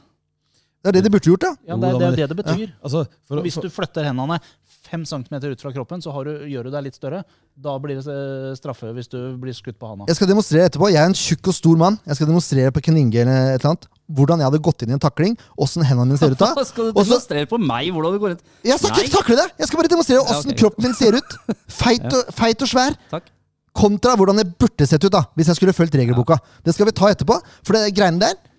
Det 0.87 0.93
er 0.93 1.01
det 1.01 1.09
de 1.09 1.11
burde 1.17 1.27
gjort, 1.33 1.43
ja. 1.43 1.53
Ja, 1.67 1.77
det, 1.83 1.89
er- 1.89 1.99
det 1.99 2.07
er 2.07 2.17
det 2.21 2.29
det 2.31 2.39
betyr. 2.39 2.71
Altså, 2.79 3.03
for, 3.27 3.43
hvis 3.43 3.59
du 3.59 3.67
flytter 3.75 4.07
hendene 4.07 4.39
fem 4.87 5.03
centimeter 5.09 5.51
ut 5.51 5.63
fra 5.63 5.73
kroppen, 5.75 6.03
så 6.03 6.13
har 6.15 6.29
du, 6.29 6.45
gjør 6.47 6.69
du 6.69 6.71
deg 6.75 6.87
litt 6.87 6.95
større. 6.95 7.25
Da 7.59 7.75
blir 7.83 7.99
det 7.99 8.07
eh, 8.13 8.53
straffe 8.59 8.93
hvis 8.95 9.11
du 9.11 9.19
blir 9.43 9.57
skutt 9.57 9.79
på 9.81 9.89
handa. 9.91 10.07
Jeg 10.07 10.19
skal 10.21 10.31
demonstrere 10.31 10.69
etterpå. 10.71 10.91
Jeg 10.93 11.01
er 11.03 11.11
en 11.11 11.17
tjukk 11.19 11.51
og 11.51 11.57
stor 11.57 11.81
mann. 11.81 11.99
Jeg 12.07 12.19
skal 12.21 12.31
demonstrere 12.31 12.75
på 12.77 12.83
Keninge 12.87 13.23
eller 13.25 13.55
et 13.57 13.59
eller 13.59 13.73
annet. 13.73 13.89
Hvordan 14.17 14.43
jeg 14.43 14.47
hadde 14.53 14.63
gått 14.63 14.85
inn 14.87 14.93
i 14.93 14.97
en 14.97 15.03
takling. 15.03 15.35
Åssen 15.59 15.83
hendene 15.83 16.13
mine 16.13 16.21
ser 16.21 16.35
ut 16.37 16.43
da. 16.43 16.53
Skal 16.71 16.93
du 16.93 17.01
demonstrere 17.01 17.43
også... 17.43 17.51
på 17.57 17.59
meg 17.59 17.89
hvordan 17.95 18.15
du 18.15 18.21
går 18.23 18.37
ut? 18.37 18.45
Jeg 18.63 18.79
skal 18.79 18.93
Nei. 18.95 19.07
ikke 19.07 19.15
takle 19.17 19.39
det! 19.41 19.47
Jeg 19.59 19.71
skal 19.71 19.81
bare 19.83 19.93
demonstrere 19.97 20.21
Ja, 20.23 20.37
okay. 20.39 20.59
kroppen 20.63 20.87
min 20.87 20.95
ser 20.99 21.19
ut. 21.19 21.39
Feit 21.81 22.07
og, 22.17 22.35
feit 22.37 22.63
og 22.63 22.71
svær. 22.71 22.99
Takk. 23.11 23.33
Kontra 23.77 24.15
hvordan 24.17 24.39
det 24.41 24.47
burde 24.57 24.87
sett 24.89 25.03
ut 25.05 25.13
da 25.13 25.27
hvis 25.37 25.51
jeg 25.51 25.59
skulle 25.59 25.75
fulgt 25.77 25.99
regelboka. 25.99 26.39
Det 26.65 26.73
skal 26.77 26.89
vi 26.89 26.95
ta 26.97 27.11
etterpå. 27.13 27.41
For 27.67 27.77
det 27.77 27.91
greiene 27.97 28.23
der 28.23 28.37
det 28.39 28.55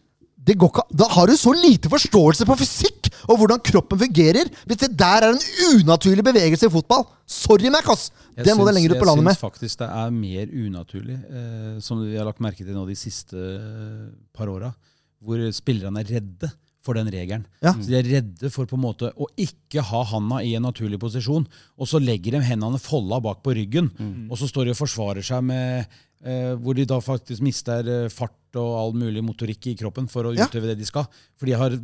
ikke, 0.56 0.84
Da 0.96 1.08
har 1.12 1.28
du 1.28 1.36
så 1.38 1.54
lite 1.56 1.90
forståelse 1.92 2.48
på 2.48 2.58
fysikk 2.60 3.10
og 3.28 3.42
hvordan 3.42 3.64
kroppen 3.64 4.00
fungerer. 4.00 4.50
Hvis 4.68 4.84
det 4.84 4.92
der 5.00 5.26
er 5.28 5.34
en 5.34 5.42
unaturlig 5.76 6.24
bevegelse 6.24 6.70
i 6.70 6.74
fotball. 6.74 7.06
Sorry, 7.28 7.72
Mac, 7.74 7.90
ass! 7.92 8.12
Det 8.38 8.54
må 8.56 8.68
du 8.68 8.72
lenger 8.72 8.96
ut 8.96 9.02
på 9.02 9.10
landet 9.10 9.26
med. 9.26 9.34
Jeg 9.34 9.42
syns 9.42 9.48
faktisk 9.50 9.82
det 9.82 9.90
er 9.90 10.14
mer 10.14 10.54
unaturlig, 10.54 11.18
eh, 11.18 11.74
som 11.84 12.04
vi 12.06 12.16
har 12.16 12.28
lagt 12.28 12.44
merke 12.44 12.64
til 12.64 12.76
nå 12.78 12.86
de 12.88 12.96
siste 12.96 13.36
eh, 13.36 14.08
par 14.38 14.52
åra, 14.52 14.72
hvor 15.20 15.42
spillerne 15.56 16.04
er 16.04 16.18
redde 16.18 16.52
for 16.88 16.96
den 16.96 17.10
regelen. 17.12 17.44
Ja. 17.60 17.74
Så 17.76 17.90
De 17.90 17.98
er 18.00 18.08
redde 18.08 18.52
for 18.54 18.70
på 18.70 18.78
en 18.78 18.86
måte 18.86 19.10
å 19.12 19.28
ikke 19.36 19.84
ha 19.84 20.04
handa 20.14 20.40
i 20.46 20.54
en 20.56 20.64
naturlig 20.64 21.00
posisjon, 21.02 21.48
og 21.76 21.90
så 21.90 22.00
legger 22.00 22.38
de 22.38 22.46
hendene 22.48 22.80
folda 22.80 23.20
bak 23.26 23.42
på 23.44 23.58
ryggen, 23.58 23.90
og 24.30 24.38
så 24.40 24.48
står 24.48 24.70
de 24.70 24.76
og 24.76 24.80
forsvarer 24.80 25.26
seg 25.26 25.44
med 25.50 25.98
hvor 26.24 26.74
de 26.76 26.86
da 26.90 26.98
faktisk 27.04 27.42
mister 27.46 27.86
eh, 27.88 28.10
fart 28.10 28.34
og 28.58 28.72
all 28.80 28.94
mulig 28.98 29.22
motorikk 29.24 29.68
i 29.68 29.76
kroppen 29.78 30.08
for 30.10 30.24
å 30.26 30.36
Ja. 30.36 30.48
utøve 30.48 30.68
det 30.72 30.78
de 30.80 30.86
skal. 30.86 31.06
For 31.38 31.46
de 31.46 31.54
har 31.54 31.76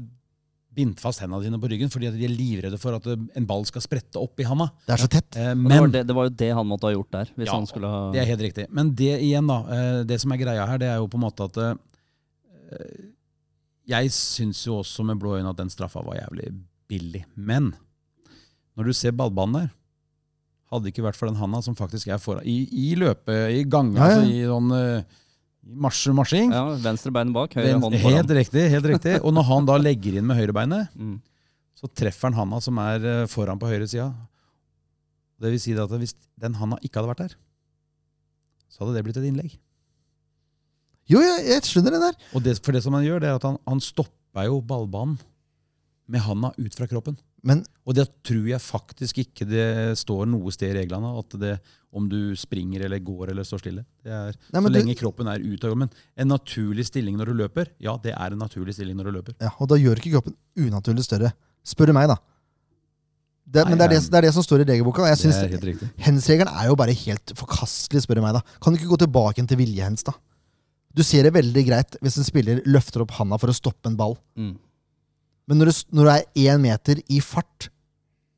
bindt 0.74 0.98
fast 1.00 1.22
hendene 1.22 1.44
dine 1.46 1.60
på 1.62 1.70
ryggen 1.70 1.92
fordi 1.94 2.08
at 2.10 2.16
de 2.18 2.26
er 2.26 2.32
livredde 2.34 2.80
for 2.82 2.96
at 2.98 3.06
eh, 3.06 3.20
en 3.38 3.46
ball 3.46 3.62
skal 3.70 3.82
sprette 3.86 4.18
opp 4.18 4.40
i 4.42 4.44
handa. 4.50 4.72
Det 4.88 4.96
er 4.96 5.04
så 5.04 5.10
tett. 5.14 5.38
Eh, 5.38 5.54
men 5.54 5.70
det, 5.70 5.80
var 5.80 5.88
det, 5.94 6.02
det 6.10 6.16
var 6.18 6.26
jo 6.30 6.34
det 6.42 6.50
han 6.58 6.66
måtte 6.68 6.90
ha 6.90 6.94
gjort 6.96 7.12
der. 7.14 7.30
Hvis 7.38 7.48
Ja, 7.52 7.54
han 7.60 7.68
skulle 7.70 7.92
ha 7.94 8.00
det 8.16 8.22
er 8.24 8.32
helt 8.32 8.42
riktig. 8.48 8.66
Men 8.74 8.90
det 8.98 9.12
igjen, 9.22 9.46
da. 9.48 9.60
eh, 9.70 10.04
Det 10.10 10.18
som 10.24 10.32
er 10.34 10.42
greia 10.42 10.66
her, 10.66 10.78
det 10.82 10.90
er 10.90 10.98
jo 10.98 11.08
på 11.14 11.20
en 11.22 11.26
måte 11.28 11.46
at 11.46 11.58
eh, 11.62 11.76
Jeg 13.94 14.10
syns 14.16 14.64
jo 14.66 14.80
også 14.82 15.04
med 15.06 15.20
blå 15.20 15.36
øyne 15.38 15.50
at 15.52 15.58
den 15.60 15.70
straffa 15.70 16.02
var 16.02 16.16
jævlig 16.18 16.50
billig. 16.90 17.26
Men 17.36 17.74
når 18.78 18.86
du 18.90 18.94
ser 18.98 19.12
ballbanen 19.12 19.54
der 19.60 19.70
Hadde 20.74 20.88
det 20.88 20.94
ikke 20.96 21.06
vært 21.06 21.20
for 21.20 21.30
den 21.30 21.38
handa 21.38 21.60
som 21.62 21.76
faktisk 21.78 22.10
er 22.10 22.18
foran 22.22 22.46
I, 22.50 22.56
i 22.90 22.96
løpet, 22.98 23.44
i 23.54 23.64
gangen, 23.70 23.94
Ja, 24.00 24.08
ja. 24.10 24.16
altså 24.18 24.32
i 24.34 24.42
sånn 24.50 24.72
uh, 24.74 25.20
marsj, 25.86 26.08
marsjing. 26.18 26.50
ja, 26.52 26.64
Venstre 26.82 27.14
bein 27.14 27.32
bak, 27.36 27.54
høyre 27.54 27.70
Ven- 27.76 27.84
hånd 27.86 27.96
helt 28.02 28.34
riktig. 28.40 28.66
helt 28.74 28.88
riktig. 28.90 29.20
Og 29.22 29.36
når 29.38 29.46
han 29.52 29.70
da 29.70 29.78
legger 29.78 30.18
inn 30.18 30.26
med 30.28 30.40
høyrebeinet, 30.42 30.90
Mm. 31.00 31.20
så 31.78 31.88
treffer 31.94 32.32
han 32.32 32.38
handa 32.42 32.60
som 32.64 32.78
er 32.82 33.06
eh, 33.06 33.26
foran 33.30 33.60
på 33.62 33.70
høyre 33.70 33.86
sida. 33.92 34.10
Det 35.44 35.52
vil 35.52 35.60
si 35.60 35.74
at 35.78 35.92
hvis 36.00 36.16
den 36.40 36.54
handa 36.56 36.78
ikke 36.82 37.02
hadde 37.02 37.12
vært 37.14 37.24
der, 37.28 37.34
så 38.72 38.82
hadde 38.86 38.96
det 38.98 39.04
blitt 39.06 39.18
et 39.20 39.26
innlegg. 39.30 39.58
Jo, 41.12 41.20
jeg, 41.20 41.44
jeg 41.50 41.66
skjønner 41.68 41.92
det 41.98 42.02
der. 42.06 42.16
Og 42.34 42.44
det, 42.46 42.54
for 42.64 42.72
det 42.76 42.82
som 42.86 42.96
han 42.96 43.04
gjør, 43.04 43.20
det 43.22 43.28
er 43.30 43.36
at 43.38 43.44
han, 43.48 43.58
han 43.68 43.82
stopper 43.84 44.48
jo 44.48 44.62
ballbanen 44.64 45.18
med 46.08 46.22
handa 46.22 46.52
ut 46.58 46.76
fra 46.76 46.88
kroppen. 46.88 47.16
Men 47.44 47.64
Og 47.86 47.96
det 47.96 48.08
tror 48.24 48.46
jeg 48.48 48.60
faktisk 48.64 49.18
ikke 49.20 49.46
det 49.48 49.98
står 50.00 50.26
noe 50.32 50.52
sted 50.52 50.72
i 50.76 50.82
reglene 50.82 51.10
at 51.20 51.36
det 51.40 51.60
om 51.94 52.08
du 52.10 52.34
springer 52.40 52.86
eller 52.88 53.00
går 53.06 53.30
eller 53.32 53.44
står 53.46 53.60
stille. 53.62 53.84
Det 54.04 54.12
er, 54.12 54.34
Nei, 54.54 54.62
så 54.64 54.72
lenge 54.72 54.96
du- 54.96 55.00
kroppen 55.02 55.28
er 55.30 55.40
ut 55.44 55.64
av 55.64 55.76
Men 55.78 55.90
en 56.18 56.28
naturlig 56.28 56.86
stilling 56.88 57.16
når 57.18 57.26
du 57.26 57.34
løper, 57.44 57.68
ja, 57.80 57.98
det 58.02 58.14
er 58.14 58.32
en 58.32 58.40
naturlig 58.40 58.74
stilling 58.74 58.96
når 58.98 59.04
du 59.06 59.12
løper. 59.20 59.36
Ja, 59.42 59.52
og 59.60 59.68
da 59.70 59.76
gjør 59.76 60.00
ikke 60.02 60.12
kroppen 60.16 60.36
unaturlig 60.58 61.04
større. 61.06 61.34
Spør 61.64 61.88
du 61.88 61.94
meg, 61.94 62.08
da. 62.08 62.18
Det, 63.46 63.62
Nei, 63.66 63.70
men 63.76 63.78
det 63.78 63.86
er 63.86 63.92
det, 64.00 64.10
det 64.10 64.18
er 64.18 64.22
det 64.26 64.34
som 64.34 64.44
står 64.46 64.64
i 64.64 64.68
regelboka. 64.72 65.04
Jeg 65.06 65.18
Det 65.20 65.34
synes. 65.36 65.92
Hens-regelen 66.00 66.48
er 66.50 66.70
jo 66.72 66.76
bare 66.80 66.94
helt 66.96 67.34
forkastelig, 67.36 68.02
spør 68.06 68.16
du 68.16 68.22
meg. 68.24 68.34
da. 68.34 68.42
Kan 68.64 68.74
du 68.74 68.80
ikke 68.80 68.96
gå 68.96 69.00
tilbake 69.04 69.46
til 69.48 69.58
viljehens, 69.60 70.04
da? 70.04 70.14
Du 70.96 71.04
ser 71.04 71.24
det 71.28 71.34
veldig 71.34 71.64
greit 71.68 71.98
hvis 72.02 72.18
en 72.18 72.24
spiller 72.24 72.62
løfter 72.66 73.02
opp 73.04 73.12
handa 73.12 73.38
for 73.38 73.48
å 73.52 73.54
stoppe 73.54 73.86
en 73.92 73.96
ball. 74.00 74.16
Mm. 74.38 74.58
Men 75.50 75.60
når 75.60 75.72
du, 75.72 75.84
når 76.00 76.08
du 76.08 76.14
er 76.14 76.54
én 76.54 76.64
meter 76.64 77.04
i 77.12 77.20
fart 77.24 77.70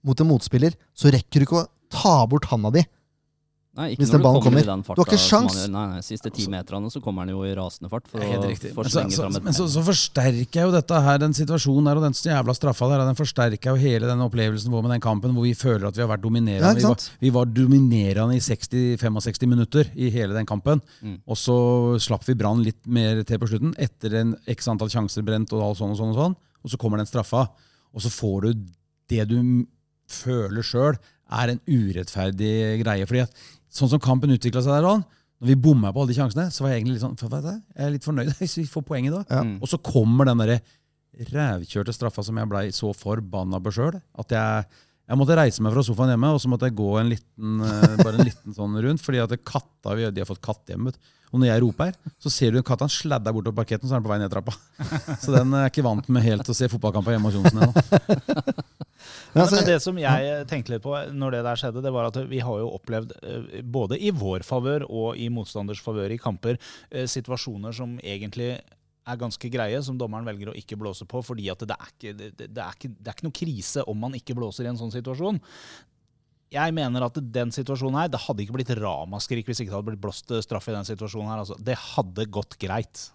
mot 0.06 0.20
en 0.22 0.30
motspiller, 0.30 0.76
så 0.94 1.14
rekker 1.14 1.42
du 1.42 1.48
ikke 1.48 1.64
å 1.64 1.68
ta 1.94 2.18
bort 2.30 2.50
handa 2.52 2.72
di. 2.74 2.86
Nei, 3.76 3.90
ikke 3.92 4.06
Hvis 4.06 4.12
når 4.14 4.16
den 4.16 4.22
du 4.22 4.24
ballen 4.24 4.44
kommer, 4.46 4.62
i 4.62 4.64
kommer. 4.64 4.84
den 4.88 4.96
Du 4.96 5.02
har 5.02 5.10
ikke 5.10 5.20
sjans. 5.20 5.56
gjør. 5.58 5.72
Nei, 5.74 5.82
nei, 5.92 6.04
siste 6.06 6.30
ti 6.32 6.46
meterne 6.48 6.88
så 6.94 7.02
kommer 7.04 7.26
han 7.26 7.34
jo 7.34 7.42
i 7.44 7.50
rasende 7.58 7.90
fart 7.92 8.06
for 8.08 8.24
å 8.24 8.28
for 8.72 8.88
Men 8.88 8.94
så, 8.94 9.02
så, 9.12 9.42
men 9.44 9.58
så, 9.58 9.66
så 9.74 9.84
forsterker 9.84 10.62
jeg 10.62 10.70
jo 10.70 10.72
dette 10.72 11.02
her, 11.08 11.20
den 11.20 11.36
situasjonen 11.36 11.90
der 11.90 12.00
og 12.00 12.06
den 12.06 12.16
jævla 12.16 12.56
straffa 12.56 12.88
der, 12.94 13.04
den 13.04 13.20
forsterker 13.20 13.76
jo 13.76 13.82
hele 13.82 14.08
den 14.08 14.24
opplevelsen 14.24 14.72
vår 14.72 14.86
med 14.86 14.96
den 14.96 15.04
kampen 15.04 15.36
hvor 15.36 15.44
vi 15.44 15.52
føler 15.60 15.90
at 15.90 16.00
vi 16.00 16.06
har 16.06 16.12
vært 16.14 16.24
dominerende. 16.24 16.72
Ja, 16.72 16.80
vi, 16.80 16.88
var, 16.88 17.10
vi 17.26 17.34
var 17.36 17.52
dominerende 17.52 18.40
i 18.40 18.46
60-65 18.48 19.52
minutter 19.52 19.92
i 19.92 20.08
hele 20.14 20.40
den 20.40 20.48
kampen. 20.48 20.80
Mm. 21.04 21.20
Og 21.28 21.42
så 21.44 21.60
slapp 22.00 22.24
vi 22.30 22.40
Brann 22.40 22.64
litt 22.64 22.80
mer 22.88 23.26
til 23.28 23.44
på 23.44 23.52
slutten, 23.52 23.76
etter 23.76 24.22
en 24.22 24.38
x 24.56 24.72
antall 24.72 24.94
sjanser 24.94 25.28
brent 25.28 25.52
og 25.52 25.68
alt 25.68 25.84
sånn 25.84 25.92
og 25.92 26.00
sånn. 26.00 26.16
Og 26.16 26.22
sånn. 26.22 26.40
Og 26.66 26.74
så 26.74 26.80
kommer 26.82 27.02
den 27.02 27.10
straffa, 27.10 27.46
og 27.94 28.04
så 28.04 28.12
får 28.12 28.48
du 28.48 28.66
det 29.14 29.28
du 29.30 29.38
føler 30.10 30.66
sjøl 30.66 30.98
er 31.34 31.52
en 31.52 31.62
urettferdig 31.66 32.82
greie. 32.84 33.06
fordi 33.06 33.24
at 33.26 33.46
sånn 33.74 33.92
som 33.92 34.02
kampen 34.02 34.34
utvikla 34.34 34.64
seg 34.66 34.78
der, 34.78 35.04
når 35.42 35.52
vi 35.52 35.58
bomma 35.60 35.92
på 35.92 36.02
alle 36.02 36.14
de 36.14 36.18
sjansene, 36.18 36.48
så 36.54 36.64
var 36.64 36.74
jeg 36.74 36.82
egentlig 36.82 36.98
litt 36.98 37.06
sånn 37.06 37.20
for? 37.20 37.34
Jeg 37.36 37.86
er 37.86 37.94
litt 37.94 38.08
fornøyd 38.08 38.34
hvis 38.40 38.58
vi 38.62 38.66
får 38.70 38.86
poeng 38.88 39.10
i 39.10 39.14
dag. 39.14 39.30
Ja. 39.30 39.44
Og 39.60 39.70
så 39.72 39.82
kommer 39.84 40.30
den 40.30 40.42
derre 40.42 40.60
rævkjørte 41.16 41.94
straffa 41.96 42.24
som 42.28 42.38
jeg 42.40 42.52
blei 42.52 42.66
så 42.76 42.92
forbanna 42.96 43.60
på 43.64 43.74
sjøl. 43.76 44.00
At 44.20 44.34
jeg, 44.36 44.66
jeg 45.06 45.20
måtte 45.20 45.38
reise 45.38 45.62
meg 45.62 45.76
fra 45.76 45.84
sofaen 45.86 46.14
hjemme, 46.16 46.32
og 46.34 46.40
så 46.42 46.50
måtte 46.50 46.70
jeg 46.70 46.78
gå 46.78 46.88
en 46.98 47.12
liten, 47.12 47.60
eh, 47.62 47.98
bare 48.02 48.18
en 48.18 48.26
liten 48.26 48.56
sånn 48.58 48.80
rundt. 48.82 49.04
Fordi 49.06 49.22
at 49.22 49.36
katta, 49.46 49.94
de 50.10 50.24
har 50.24 50.30
fått 50.30 50.42
katt 50.42 50.74
hjemme. 50.74 50.94
Og 51.34 51.42
når 51.42 51.50
jeg 51.50 51.62
roper, 51.66 51.98
så 52.24 52.32
ser 52.32 52.56
du 52.56 52.62
katta 52.66 52.88
sladder 52.90 53.34
bortover 53.36 53.58
parketten, 53.60 53.90
så 53.90 53.98
er 53.98 54.00
den 54.00 54.08
på 54.08 54.14
vei 54.14 54.20
ned 54.22 54.32
trappa. 54.32 54.56
Så 55.24 55.34
den 55.36 55.52
er 55.54 55.66
jeg 55.66 55.74
ikke 55.74 55.86
vant 55.90 56.08
med 56.14 56.24
helt 56.24 56.48
å 56.48 56.56
se 56.56 56.70
fotballkamper 56.72 57.16
hjemme 57.16 57.28
hos 57.28 57.36
Johnsen 57.36 57.66
ennå. 57.66 57.74
Men 59.36 59.50
Men, 59.52 59.66
det 59.68 59.76
som 59.84 59.98
jeg 60.00 60.46
tenkte 60.48 60.72
litt 60.72 60.84
på 60.86 60.96
når 61.12 61.36
det 61.36 61.42
der 61.46 61.60
skjedde, 61.60 61.84
det 61.84 61.92
var 61.92 62.08
at 62.08 62.20
vi 62.30 62.40
har 62.40 62.62
jo 62.62 62.70
opplevd, 62.78 63.12
eh, 63.20 63.60
både 63.62 64.00
i 64.00 64.14
vår 64.16 64.46
favør 64.48 64.88
og 64.88 65.20
i 65.20 65.28
motstanders 65.34 65.82
favør 65.84 66.16
i 66.16 66.20
kamper, 66.22 66.58
eh, 66.90 67.04
situasjoner 67.04 67.76
som 67.76 67.98
egentlig 68.00 68.56
er 69.06 69.20
ganske 69.22 69.50
greie, 69.54 69.82
som 69.86 69.98
dommeren 70.00 70.26
velger 70.28 70.52
å 70.52 70.56
ikke 70.58 70.78
blåse 70.80 71.06
på, 71.10 71.22
fordi 71.26 71.50
det 71.62 71.76
er 71.76 71.90
ikke, 71.92 72.14
det, 72.18 72.30
det 72.50 72.62
er 72.64 72.78
ikke, 72.78 72.94
det 72.98 73.12
er 73.12 73.18
ikke 73.18 73.28
noe 73.28 73.40
krise 73.40 73.84
om 73.90 74.00
man 74.02 74.16
ikke 74.18 74.36
blåser 74.38 74.66
i 74.66 74.72
en 74.72 74.80
sånn 74.80 74.94
situasjon. 74.94 75.40
Jeg 76.56 76.74
mener 76.78 77.04
at 77.08 77.18
den 77.34 77.52
situasjonen 77.54 78.00
her, 78.00 78.12
det 78.14 78.22
hadde 78.26 78.46
ikke 78.46 78.56
blitt 78.56 78.72
ramaskrik 78.80 79.48
hvis 79.50 79.62
ikke 79.62 79.72
det 79.74 79.78
hadde 79.80 79.90
blitt 79.92 80.04
blåst 80.04 80.32
eh, 80.32 80.44
straff 80.46 80.70
i 80.70 80.76
den 80.76 80.88
situasjonen 80.88 81.32
her. 81.34 81.44
Altså. 81.44 81.58
Det 81.60 81.76
hadde 81.96 82.28
gått 82.32 82.58
greit. 82.62 83.10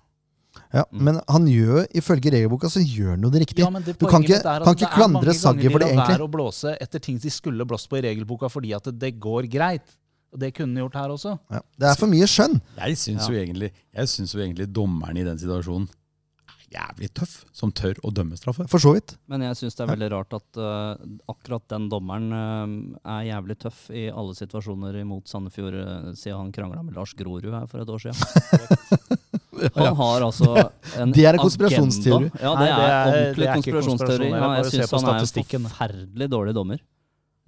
ja, 0.74 0.82
men 0.90 1.20
han 1.30 1.46
gjør, 1.46 1.84
ifølge 1.94 2.32
regelboka, 2.34 2.68
så 2.70 2.82
gjør 2.82 3.14
han 3.14 3.22
jo 3.26 3.30
det 3.30 3.44
riktig. 3.44 3.62
Ja, 3.62 3.70
det 3.70 3.96
Du 3.98 4.06
kan 4.10 4.22
ikke- 4.22 4.40
mitt 4.40 4.46
er 4.50 4.60
at 4.60 4.66
kan 4.66 4.74
det 4.74 4.82
ikke 4.82 4.90
er 4.90 4.98
klandre 4.98 5.30
mange 5.30 5.42
ganger 5.42 5.70
for 5.70 5.78
det, 5.78 5.88
de 5.90 5.96
lar 5.96 6.10
være 6.10 6.26
å 6.26 6.30
blåse 6.30 6.76
etter 6.80 6.98
ting 7.06 7.18
de 7.18 7.30
skulle 7.30 7.66
blåst 7.66 7.88
på 7.88 7.98
i 7.98 8.02
regelboka 8.08 8.50
fordi 8.50 8.74
at 8.74 8.90
det 8.98 9.12
går 9.18 9.46
greit. 9.50 9.96
Og 10.32 10.38
det 10.38 10.52
kunne 10.54 10.70
han 10.76 10.84
gjort 10.84 10.94
her 11.00 11.10
også. 11.10 11.38
Ja, 11.50 11.60
det 11.80 11.88
er 11.90 11.96
for 11.98 12.06
mye 12.12 12.26
skjønn. 12.30 12.60
Jeg 12.78 12.96
syns 13.00 13.26
jo, 13.28 13.34
egentlig- 13.34 13.72
jeg 13.94 14.06
syns 14.12 14.32
jo 14.34 14.40
egentlig 14.44 14.68
dommeren 14.72 15.16
i 15.18 15.24
den 15.26 15.36
situasjonen 15.38 15.88
er 15.90 16.78
jævlig 16.78 17.08
tøff, 17.18 17.32
som 17.52 17.72
tør 17.72 17.94
å 18.06 18.12
dømme 18.14 18.36
straffe. 18.38 18.62
For 18.70 18.78
så 18.78 18.92
vidt. 18.94 19.16
Men 19.26 19.42
jeg 19.42 19.56
syns 19.58 19.74
det 19.74 19.82
er 19.88 19.90
veldig 19.96 20.10
rart 20.12 20.32
at 20.38 20.56
eh, 20.56 21.02
akkurat 21.28 21.64
den 21.68 21.88
dommeren 21.90 22.30
eh, 22.30 23.10
er 23.10 23.24
jævlig 23.32 23.58
tøff 23.58 23.90
i 23.90 24.04
alle 24.08 24.36
situasjoner 24.38 25.00
imot 25.00 25.26
Sandefjord, 25.26 25.74
uh, 25.74 26.12
siden 26.14 26.38
han 26.38 26.52
krangla 26.54 26.84
med 26.86 26.94
Lars 26.94 27.12
Grorud 27.18 27.42
her 27.50 27.66
for 27.66 27.80
et 27.82 27.88
år 27.90 27.98
siden. 27.98 28.14
Han 29.74 29.96
har 29.96 30.22
altså 30.24 30.54
en 30.96 31.10
Det 31.12 31.24
er 31.26 31.34
en 31.36 31.42
konspirasjonsteori. 31.42 32.30
agenda. 32.30 32.40
Ja, 32.40 32.54
Nei, 32.54 32.64
det 32.64 32.70
det 32.70 32.84
er, 32.86 32.94
er- 32.94 33.10
ordentlig 33.10 33.34
det 33.36 33.48
er 33.50 33.50
ikke 33.50 33.56
konspirasjonsteori. 33.60 34.30
konspirasjon, 34.30 34.30
Ja, 34.30 34.38
jeg 34.40 34.62
bare 34.62 34.70
ser 34.70 34.78
syns 34.78 34.90
på 34.90 34.96
han 35.00 35.04
er 35.04 35.10
en 35.10 35.26
statistikken. 35.26 35.66
forferdelig 35.68 36.28
dårlig 36.32 36.54
dommer. 36.56 36.80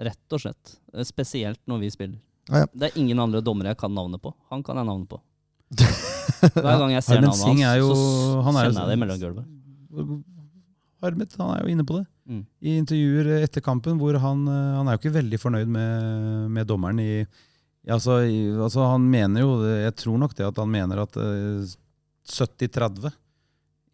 Rett 0.02 0.34
og 0.36 0.40
slett. 0.42 0.74
Eh, 0.92 1.04
Spesielt 1.08 1.60
når 1.70 1.80
vi 1.86 1.90
spiller. 1.94 2.18
Ja, 2.50 2.62
ja. 2.64 2.66
Det 2.74 2.88
er 2.90 2.98
ingen 3.00 3.18
andre 3.22 3.40
dommere 3.44 3.70
jeg 3.72 3.78
kan 3.78 3.92
navnet 3.94 4.22
på. 4.22 4.32
Han 4.50 4.62
kan 4.66 4.76
jeg 4.80 4.88
navnet 4.88 5.08
på. 5.12 5.20
Hver 6.56 6.78
gang 6.82 6.90
jeg 6.92 7.04
ser 7.06 7.20
navnet 7.22 7.38
Singh 7.38 7.62
er 7.62 7.78
hans, 7.78 7.84
jo- 7.86 7.94
så 7.96 8.42
han 8.48 8.56
er 8.58 8.64
jo 8.66 8.72
kjenner 8.72 8.82
jeg 8.82 8.90
det 8.90 8.98
mellom 9.02 9.20
gulvet. 9.22 10.24
Harmet, 11.02 11.34
han 11.38 11.50
er 11.56 11.62
jo 11.64 11.72
inne 11.72 11.84
på 11.86 11.96
det. 11.98 12.04
Mm. 12.30 12.42
I 12.62 12.74
intervjuer 12.78 13.30
etter 13.42 13.64
kampen 13.66 13.96
hvor 13.98 14.14
han, 14.22 14.44
eh, 14.46 14.74
han 14.78 14.86
er 14.88 14.94
jo 14.94 15.00
ikke 15.02 15.16
veldig 15.16 15.40
fornøyd 15.42 15.70
med, 15.74 16.50
med 16.54 16.68
dommeren 16.70 17.00
i 17.02 17.08
altså, 17.90 18.20
i, 18.22 18.44
altså 18.54 18.84
Han 18.92 19.08
mener 19.10 19.42
jo 19.42 19.56
Jeg 19.66 19.96
tror 19.98 20.20
nok 20.22 20.36
det 20.38 20.46
at 20.46 20.60
han 20.62 20.70
mener 20.70 21.00
at 21.02 21.18
eh, 21.18 21.66
70-30 22.30 23.10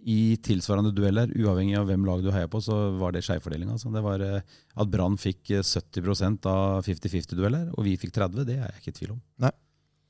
i 0.08 0.36
tilsvarende 0.44 0.92
dueller, 0.96 1.30
uavhengig 1.36 1.76
av 1.76 1.88
hvem 1.90 2.04
lag 2.08 2.22
du 2.24 2.30
heier 2.32 2.48
på, 2.50 2.60
så 2.64 2.76
var 2.96 3.12
det 3.12 3.20
skjevfordelinga. 3.26 3.74
Altså. 3.76 3.90
Det 3.92 4.02
var 4.04 4.22
eh, 4.24 4.54
At 4.78 4.90
Brann 4.92 5.18
fikk 5.20 5.52
eh, 5.52 5.64
70 5.66 6.46
av 6.48 6.86
50-50-dueller, 6.86 7.66
og 7.74 7.84
vi 7.84 7.96
fikk 8.00 8.14
30 8.16 8.46
det 8.48 8.56
er 8.56 8.68
jeg 8.70 8.80
ikke 8.82 8.94
i 8.94 8.98
tvil 9.02 9.16
om. 9.16 9.20
Nei, 9.44 9.52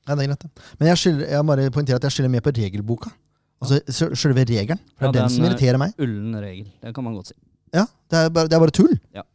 det 0.07 0.15
er 0.15 0.31
greit. 0.31 0.45
Men 0.79 0.91
jeg, 0.93 1.01
skylder, 1.03 1.25
jeg 1.35 1.47
bare 1.51 1.67
poengterer 1.75 1.99
at 1.99 2.07
jeg 2.07 2.15
skylder 2.17 2.33
mer 2.37 2.45
på 2.45 2.55
regelboka. 2.55 3.11
Altså 3.59 3.81
selve 4.15 4.45
regelen. 4.47 4.79
Det 4.79 5.03
Ja, 5.03 5.09
er 5.09 5.11
den 5.11 5.21
den, 5.25 5.33
som 5.35 5.43
eh, 5.43 5.49
irriterer 5.51 5.81
meg. 5.81 5.99
Ullen 5.99 6.39
regel. 6.39 6.71
Det 6.79 6.95
kan 6.95 7.05
man 7.05 7.19
godt 7.19 7.33
si. 7.33 7.37
Ja, 7.75 7.83
det 8.09 8.23
er 8.23 8.31
bare, 8.33 8.49
det 8.49 8.55
er 8.57 8.63
bare 8.63 8.75
tull. 8.79 8.95
Ja. 9.15 9.25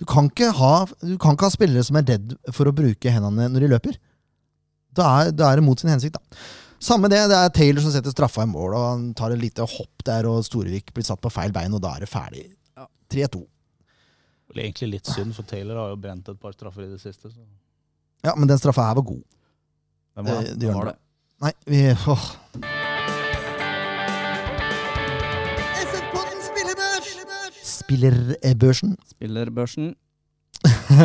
Du, 0.00 0.04
kan 0.08 0.28
ikke 0.28 0.50
ha, 0.56 0.74
du 1.00 1.16
kan 1.20 1.36
ikke 1.36 1.48
ha 1.48 1.54
spillere 1.54 1.84
som 1.86 1.96
er 2.00 2.06
redd 2.12 2.36
for 2.52 2.68
å 2.68 2.74
bruke 2.76 3.12
hendene 3.12 3.48
når 3.52 3.64
de 3.64 3.70
løper. 3.72 3.96
Da 4.96 5.06
er, 5.22 5.32
da 5.32 5.48
er 5.50 5.60
det 5.60 5.64
mot 5.66 5.80
sin 5.80 5.90
hensikt, 5.92 6.18
da. 6.18 6.40
Samme 6.80 7.10
det, 7.12 7.18
det 7.28 7.36
er 7.36 7.50
Taylor 7.52 7.84
som 7.84 7.92
setter 7.92 8.12
straffa 8.14 8.46
i 8.46 8.48
mål, 8.48 8.72
og 8.78 8.84
han 8.86 9.02
tar 9.18 9.34
et 9.34 9.40
lite 9.42 9.66
hopp 9.68 10.04
der, 10.06 10.24
og 10.30 10.40
Storevik 10.46 10.94
blir 10.96 11.04
satt 11.04 11.20
på 11.20 11.28
feil 11.32 11.52
bein, 11.52 11.74
og 11.76 11.82
da 11.84 11.92
er 11.98 12.06
det 12.06 12.08
ferdig. 12.08 12.46
3-2. 13.12 13.42
Det 14.50 14.56
er 14.56 14.64
egentlig 14.64 14.88
litt 14.96 15.10
synd, 15.12 15.34
for 15.36 15.46
Taylor 15.50 15.76
har 15.82 15.92
jo 15.92 15.98
brent 16.00 16.30
et 16.32 16.40
par 16.40 16.54
straffer 16.56 16.86
i 16.86 16.90
det 16.94 17.00
siste. 17.02 17.28
Så. 17.30 17.44
Ja, 18.24 18.32
men 18.38 18.48
den 18.50 18.58
straffa 18.58 18.88
her 18.88 18.96
var 18.98 19.06
god. 19.12 19.22
Hvem 20.16 20.30
var 20.30 20.40
Det, 20.40 20.54
det? 20.54 20.58
det 20.64 20.74
var 20.74 20.90
det. 20.92 20.96
Nei, 21.40 21.52
vi 21.66 21.82
åh. 22.14 22.26
Spillerbørsen. 27.60 28.94
Spillerbørsen. 29.10 29.90
det 30.62 30.70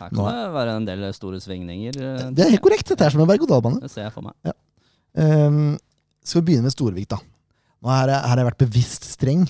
Her 0.00 0.08
kan 0.12 0.24
det 0.24 0.52
være 0.54 0.76
en 0.76 0.86
del 0.88 1.04
store 1.16 1.40
svingninger. 1.40 1.92
Det 2.34 2.44
er 2.44 2.50
helt 2.54 2.64
korrekt. 2.64 2.88
Dette 2.92 3.04
er 3.06 3.14
som 3.14 3.22
en 3.24 3.28
berg-og-dal-bane. 3.30 3.80
Det 3.84 3.90
ser 3.92 4.06
jeg 4.06 4.14
for 4.14 4.24
meg. 4.26 4.34
Um, 5.16 5.78
skal 6.22 6.42
vi 6.42 6.50
begynne 6.52 6.68
med 6.68 6.74
Storvik, 6.74 7.08
da? 7.08 7.18
Nå 7.82 7.88
her, 7.94 8.08
er- 8.10 8.20
her 8.22 8.28
har 8.34 8.42
jeg 8.42 8.48
vært 8.50 8.62
bevisst 8.66 9.04
streng 9.14 9.46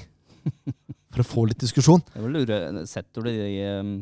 for 1.10 1.24
å 1.24 1.26
få 1.26 1.46
litt 1.48 1.58
diskusjon. 1.64 2.02
Jeg 2.14 2.86
setter 2.88 3.24
du, 3.24 3.30
de, 3.32 3.60
eh, 3.64 3.92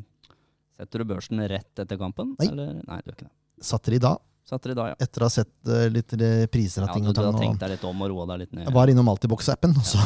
setter 0.77 0.99
du 1.03 1.05
børsen 1.09 1.41
rett 1.49 1.79
etter 1.83 1.97
kampen? 2.01 2.35
Nei. 2.39 2.49
Eller? 2.51 2.73
Nei, 2.87 2.99
du 3.03 3.11
gjør 3.11 3.17
ikke 3.17 3.29
det. 3.29 3.35
Satt 3.65 3.87
dere 3.89 3.97
i 3.97 4.03
dag, 4.05 4.19
Satt 4.47 4.63
dere 4.63 4.75
i 4.77 4.79
dag, 4.79 4.89
ja. 4.93 4.97
etter 5.03 5.23
å 5.25 5.27
ha 5.27 5.33
sett 5.33 5.49
uh, 5.67 5.87
litt 5.91 6.13
priser 6.53 6.85
av 6.85 6.91
ja 6.91 6.95
ting 6.95 7.07
du, 7.07 7.09
og 7.11 7.15
du 7.17 7.21
tang. 7.23 7.33
har 7.33 7.41
tenkt 7.41 7.63
deg 7.65 7.73
litt 7.73 7.87
om 7.89 8.03
og 8.05 8.11
roa 8.13 8.27
deg 8.31 8.45
litt 8.45 8.53
ned. 8.55 8.67
jeg 8.69 8.75
var 8.77 8.93
innom 8.93 9.09
Altibox-appen, 9.11 9.73
og 9.75 9.87
så 9.89 9.99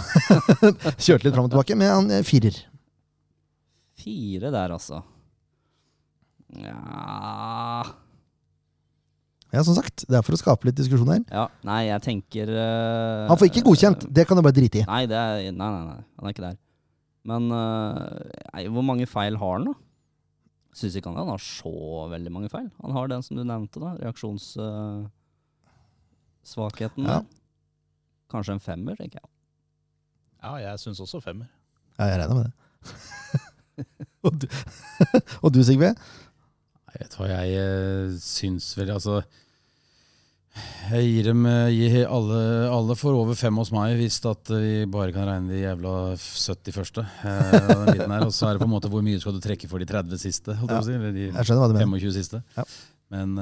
kjørte 1.05 1.27
litt 1.27 1.35
fram 1.35 1.45
og 1.49 1.51
tilbake. 1.53 1.77
med 1.77 1.91
han 1.93 2.09
eh, 2.15 2.23
firer. 2.25 2.57
Fire 4.01 4.49
der, 4.55 4.73
altså. 4.79 5.03
Ja 6.57 7.85
Ja, 9.51 9.65
som 9.67 9.75
sagt. 9.75 10.05
Det 10.07 10.15
er 10.15 10.23
for 10.23 10.37
å 10.37 10.39
skape 10.39 10.69
litt 10.69 10.79
diskusjon 10.79 11.09
her. 11.11 11.25
Ja, 11.27 11.49
nei, 11.67 11.89
jeg 11.89 12.03
tenker 12.05 12.51
uh, 12.55 13.27
Han 13.31 13.39
får 13.41 13.49
ikke 13.51 13.67
godkjent. 13.67 14.01
Det 14.07 14.25
kan 14.29 14.39
du 14.39 14.43
bare 14.47 14.57
drite 14.57 14.79
i. 14.83 14.85
Nei, 14.87 15.05
det 15.11 15.19
er, 15.19 15.51
nei, 15.51 15.71
nei, 15.75 15.85
nei, 15.89 16.01
han 16.21 16.29
er 16.29 16.33
ikke 16.37 16.47
der. 16.47 16.59
Men 17.31 17.43
uh, 17.53 17.99
nei, 18.55 18.63
hvor 18.71 18.85
mange 18.87 19.07
feil 19.11 19.35
har 19.41 19.53
han, 19.59 19.67
da? 19.73 19.77
Syns 20.79 20.95
ikke 20.97 21.11
han 21.11 21.19
han 21.19 21.33
har 21.33 21.43
så 21.43 21.73
veldig 22.13 22.33
mange 22.33 22.49
feil. 22.53 22.69
Han 22.85 22.93
har 22.95 23.09
den 23.11 23.23
som 23.27 23.37
du 23.37 23.43
nevnte, 23.43 23.81
da. 23.83 23.91
Reaksjonssvakheten. 24.05 27.05
Ja. 27.11 27.19
Kanskje 28.31 28.55
en 28.55 28.63
femmer, 28.63 28.95
tenker 29.01 29.19
jeg. 29.19 29.29
Ja, 30.41 30.53
jeg 30.63 30.79
syns 30.81 31.01
også 31.03 31.21
femmer. 31.25 31.49
Ja, 31.99 32.05
jeg 32.13 32.19
regner 32.23 32.37
med 32.39 32.45
det. 32.47 32.53
og, 34.27 34.33
du, 34.41 34.47
og 35.43 35.49
du, 35.55 35.61
Sigve? 35.67 35.91
Nei, 36.91 37.05
vet 37.05 37.15
hva 37.15 37.29
jeg 37.31 37.55
eh, 37.55 38.19
syns 38.19 38.73
vel 38.75 38.91
Altså 38.91 39.21
Jeg 40.91 41.07
gir 41.07 41.29
dem 41.31 41.47
eh, 41.47 41.71
gir 41.71 41.99
alle, 42.11 42.41
alle 42.67 42.97
får 42.99 43.15
over 43.15 43.39
fem 43.39 43.61
hos 43.63 43.71
meg, 43.75 43.95
hvis 44.01 44.19
at 44.27 44.51
vi 44.51 44.73
bare 44.91 45.15
kan 45.15 45.29
regne 45.29 45.53
de 45.53 45.63
jævla 45.63 45.93
70 46.19 46.75
første. 46.75 47.05
Eh. 47.23 48.01
Og 48.27 48.33
så 48.35 48.49
er 48.49 48.57
det 48.57 48.65
på 48.65 48.67
en 48.67 48.75
måte 48.75 48.91
hvor 48.91 49.05
mye 49.07 49.21
skal 49.23 49.37
du 49.37 49.43
trekke 49.45 49.71
for 49.71 49.79
de 49.79 49.87
30 49.87 50.19
siste? 50.19 50.57
Holdt 50.59 50.75
jeg 50.75 50.83
å 50.83 50.89
si, 50.89 50.97
eller 50.99 51.15
de 51.15 51.29
Jeg 51.29 51.47
skjønner 51.47 51.63
hva 51.63 51.71
du 51.71 51.79
mener. 51.79 52.03
25 52.03 52.17
siste. 52.19 52.43
Ja. 52.59 52.67
Men, 53.11 53.33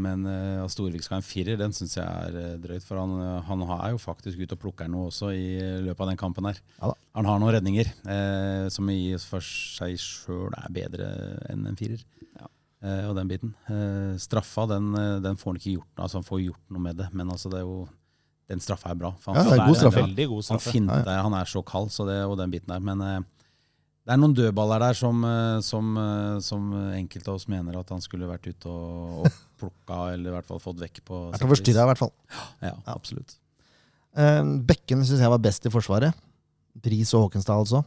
men 0.00 0.22
at 0.64 0.72
Storvik 0.72 1.02
skal 1.04 1.18
ha 1.18 1.20
en 1.20 1.26
firer, 1.26 1.58
den 1.60 1.74
syns 1.76 1.98
jeg 1.98 2.04
er 2.04 2.54
drøyt. 2.62 2.84
For 2.84 2.96
han, 2.96 3.16
han 3.44 3.64
er 3.76 3.90
jo 3.92 4.00
faktisk 4.00 4.40
ute 4.40 4.56
og 4.56 4.62
plukker 4.62 4.88
noe 4.88 5.10
også 5.10 5.32
i 5.36 5.50
løpet 5.84 6.04
av 6.04 6.12
den 6.12 6.20
kampen 6.20 6.48
her. 6.48 6.60
Ja 6.80 6.94
han 7.18 7.26
har 7.26 7.40
noen 7.42 7.54
redninger 7.56 7.88
eh, 8.06 8.68
som 8.70 8.88
i 8.92 9.16
for 9.18 9.42
seg 9.44 9.96
sjøl 9.98 10.54
er 10.54 10.70
bedre 10.74 11.08
enn 11.50 11.66
en 11.66 11.78
firer. 11.78 12.04
Ja. 12.38 12.46
Eh, 12.78 13.06
og 13.08 13.16
den 13.18 13.30
biten. 13.30 13.54
Eh, 13.66 14.18
straffa, 14.22 14.66
den, 14.70 14.92
eh, 14.94 15.16
den 15.24 15.38
får 15.38 15.50
han 15.50 15.56
ikke 15.58 15.72
gjort 15.72 16.02
altså 16.04 16.20
han 16.20 16.26
får 16.28 16.42
gjort 16.44 16.74
noe 16.74 16.84
med 16.84 17.00
det. 17.00 17.08
Men 17.12 17.32
altså 17.34 17.50
det 17.50 17.62
er 17.62 17.66
jo 17.66 17.88
den 18.48 18.62
straffa 18.64 18.92
er 18.94 19.00
bra. 19.00 19.10
For 19.20 19.36
Ja, 19.36 19.42
det 19.44 19.56
er 19.56 19.64
god 19.64 19.74
en 19.74 19.80
straffe. 19.82 20.04
Veldig 20.04 20.28
god 20.28 20.46
straffe. 20.46 20.70
han, 20.70 20.76
finner, 20.76 21.02
ja, 21.02 21.16
Ja, 21.18 21.24
han 21.26 21.34
er 21.36 21.50
så 21.50 21.64
kald, 21.66 21.90
så 21.92 22.06
det, 22.08 22.22
og 22.24 22.38
den 22.38 22.54
biten 22.54 22.70
der. 22.72 22.80
Men 22.80 23.02
eh, 23.02 23.18
det 24.06 24.14
er 24.14 24.20
noen 24.22 24.36
dødballer 24.38 24.80
der 24.80 24.96
som, 24.96 25.20
som, 25.60 25.98
som 26.40 26.70
enkelte 26.96 27.28
av 27.28 27.36
oss 27.36 27.44
mener 27.50 27.76
at 27.76 27.90
han 27.92 28.00
skulle 28.00 28.30
vært 28.30 28.46
ute 28.48 28.70
og, 28.70 29.26
og 29.26 29.28
plukka, 29.60 29.98
eller 30.14 30.30
i 30.30 30.36
hvert 30.38 30.48
fall 30.48 30.62
fått 30.62 30.80
vekk 30.80 31.02
på 31.04 31.20
Vært 31.34 31.44
og 31.44 31.52
forstyrra, 31.52 31.84
i 31.84 31.90
hvert 31.90 32.00
fall. 32.00 32.14
Ja, 32.64 32.72
absolutt. 32.94 33.36
Uh, 34.16 34.56
Bekken 34.64 35.04
syns 35.04 35.20
jeg 35.20 35.34
var 35.34 35.42
best 35.44 35.66
i 35.68 35.74
Forsvaret. 35.74 36.16
Bris 36.78 37.12
og 37.12 37.26
Håkenstad, 37.26 37.58
altså. 37.58 37.82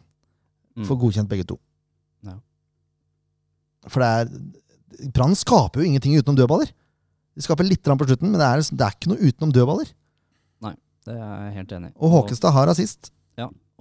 Mm. 0.77 0.85
Får 0.85 0.99
godkjent 1.01 1.31
begge 1.31 1.47
to. 1.47 1.57
Ja. 2.27 2.37
For 3.89 4.03
det 4.03 4.11
er 4.19 4.29
Brann 5.15 5.37
skaper 5.37 5.81
jo 5.81 5.87
ingenting 5.87 6.17
utenom 6.19 6.37
dødballer. 6.39 6.69
De 7.35 7.45
skaper 7.45 7.67
litt 7.67 7.83
grann 7.85 7.99
på 7.99 8.09
slutten, 8.09 8.31
men 8.31 8.41
det 8.41 8.47
er, 8.47 8.61
det 8.75 8.85
er 8.85 8.95
ikke 8.97 9.11
noe 9.13 9.23
utenom 9.23 9.55
dødballer. 9.55 9.89
Nei, 10.67 10.75
Det 11.07 11.15
er 11.15 11.33
jeg 11.47 11.57
helt 11.61 11.75
enig 11.77 11.91
i. 11.93 11.97
Og 11.99 12.15
Håkestad 12.17 12.55
har 12.55 12.71
assist. 12.73 13.11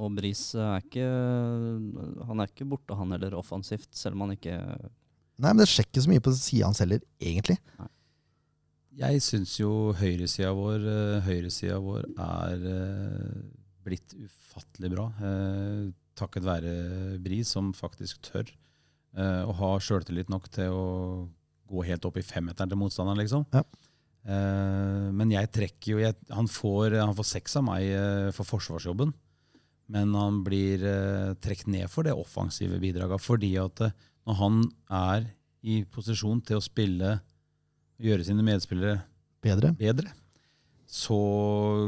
Og 0.00 0.16
Bris 0.16 0.42
er 0.56 0.80
ikke 0.80 1.06
Han 2.28 2.42
er 2.42 2.50
ikke 2.50 2.68
borte, 2.68 2.96
han 2.96 3.14
heller, 3.14 3.36
offensivt, 3.38 3.90
selv 3.96 4.16
om 4.16 4.26
han 4.26 4.36
ikke 4.38 4.56
Nei, 5.40 5.54
men 5.54 5.62
det 5.62 5.70
skjer 5.70 5.86
ikke 5.88 6.02
så 6.04 6.10
mye 6.12 6.20
på 6.20 6.34
sida 6.36 6.66
hans 6.68 6.82
heller, 6.82 7.00
egentlig. 7.16 7.54
Jeg 9.00 9.22
syns 9.24 9.54
jo 9.56 9.70
høyresida 9.96 10.50
vår, 10.52 10.82
eh, 10.84 11.22
høyresida 11.24 11.78
vår 11.80 12.02
er 12.10 12.66
eh, 12.68 13.38
blitt 13.86 14.12
ufattelig 14.20 14.90
bra. 14.92 15.06
Eh, 15.24 15.86
takket 16.20 16.44
være 16.44 16.74
Bris, 17.24 17.54
som 17.56 17.70
faktisk 17.72 18.20
tør 18.26 18.52
eh, 19.16 19.42
og 19.44 19.54
ha 19.60 19.70
sjøltillit 19.82 20.30
nok 20.32 20.48
til 20.52 20.74
å 20.74 20.84
gå 21.70 21.86
helt 21.86 22.06
opp 22.08 22.18
i 22.18 22.26
femmeteren 22.26 22.70
til 22.70 22.80
motstanderen, 22.80 23.20
liksom. 23.22 23.46
Ja. 23.54 23.64
Eh, 24.26 25.08
men 25.16 25.32
jeg 25.32 25.50
trekker 25.54 25.94
jo 25.94 26.02
jeg, 26.02 26.16
han, 26.34 26.50
får, 26.50 26.98
han 27.00 27.16
får 27.16 27.28
seks 27.30 27.58
av 27.60 27.66
meg 27.70 27.88
eh, 27.94 28.30
for 28.36 28.48
forsvarsjobben. 28.48 29.14
Men 29.90 30.14
han 30.14 30.40
blir 30.46 30.84
eh, 30.86 31.32
trukket 31.42 31.70
ned 31.72 31.90
for 31.90 32.06
det 32.06 32.14
offensive 32.14 32.78
bidraget. 32.82 33.22
Fordi 33.22 33.54
at 33.62 33.86
eh, 33.86 33.94
når 34.28 34.38
han 34.38 34.62
er 35.00 35.30
i 35.66 35.82
posisjon 35.90 36.40
til 36.46 36.60
å 36.60 36.64
spille 36.64 37.16
gjøre 38.00 38.24
sine 38.24 38.44
medspillere 38.44 39.00
Bedre. 39.40 39.72
bedre, 39.76 40.10
så 40.90 41.16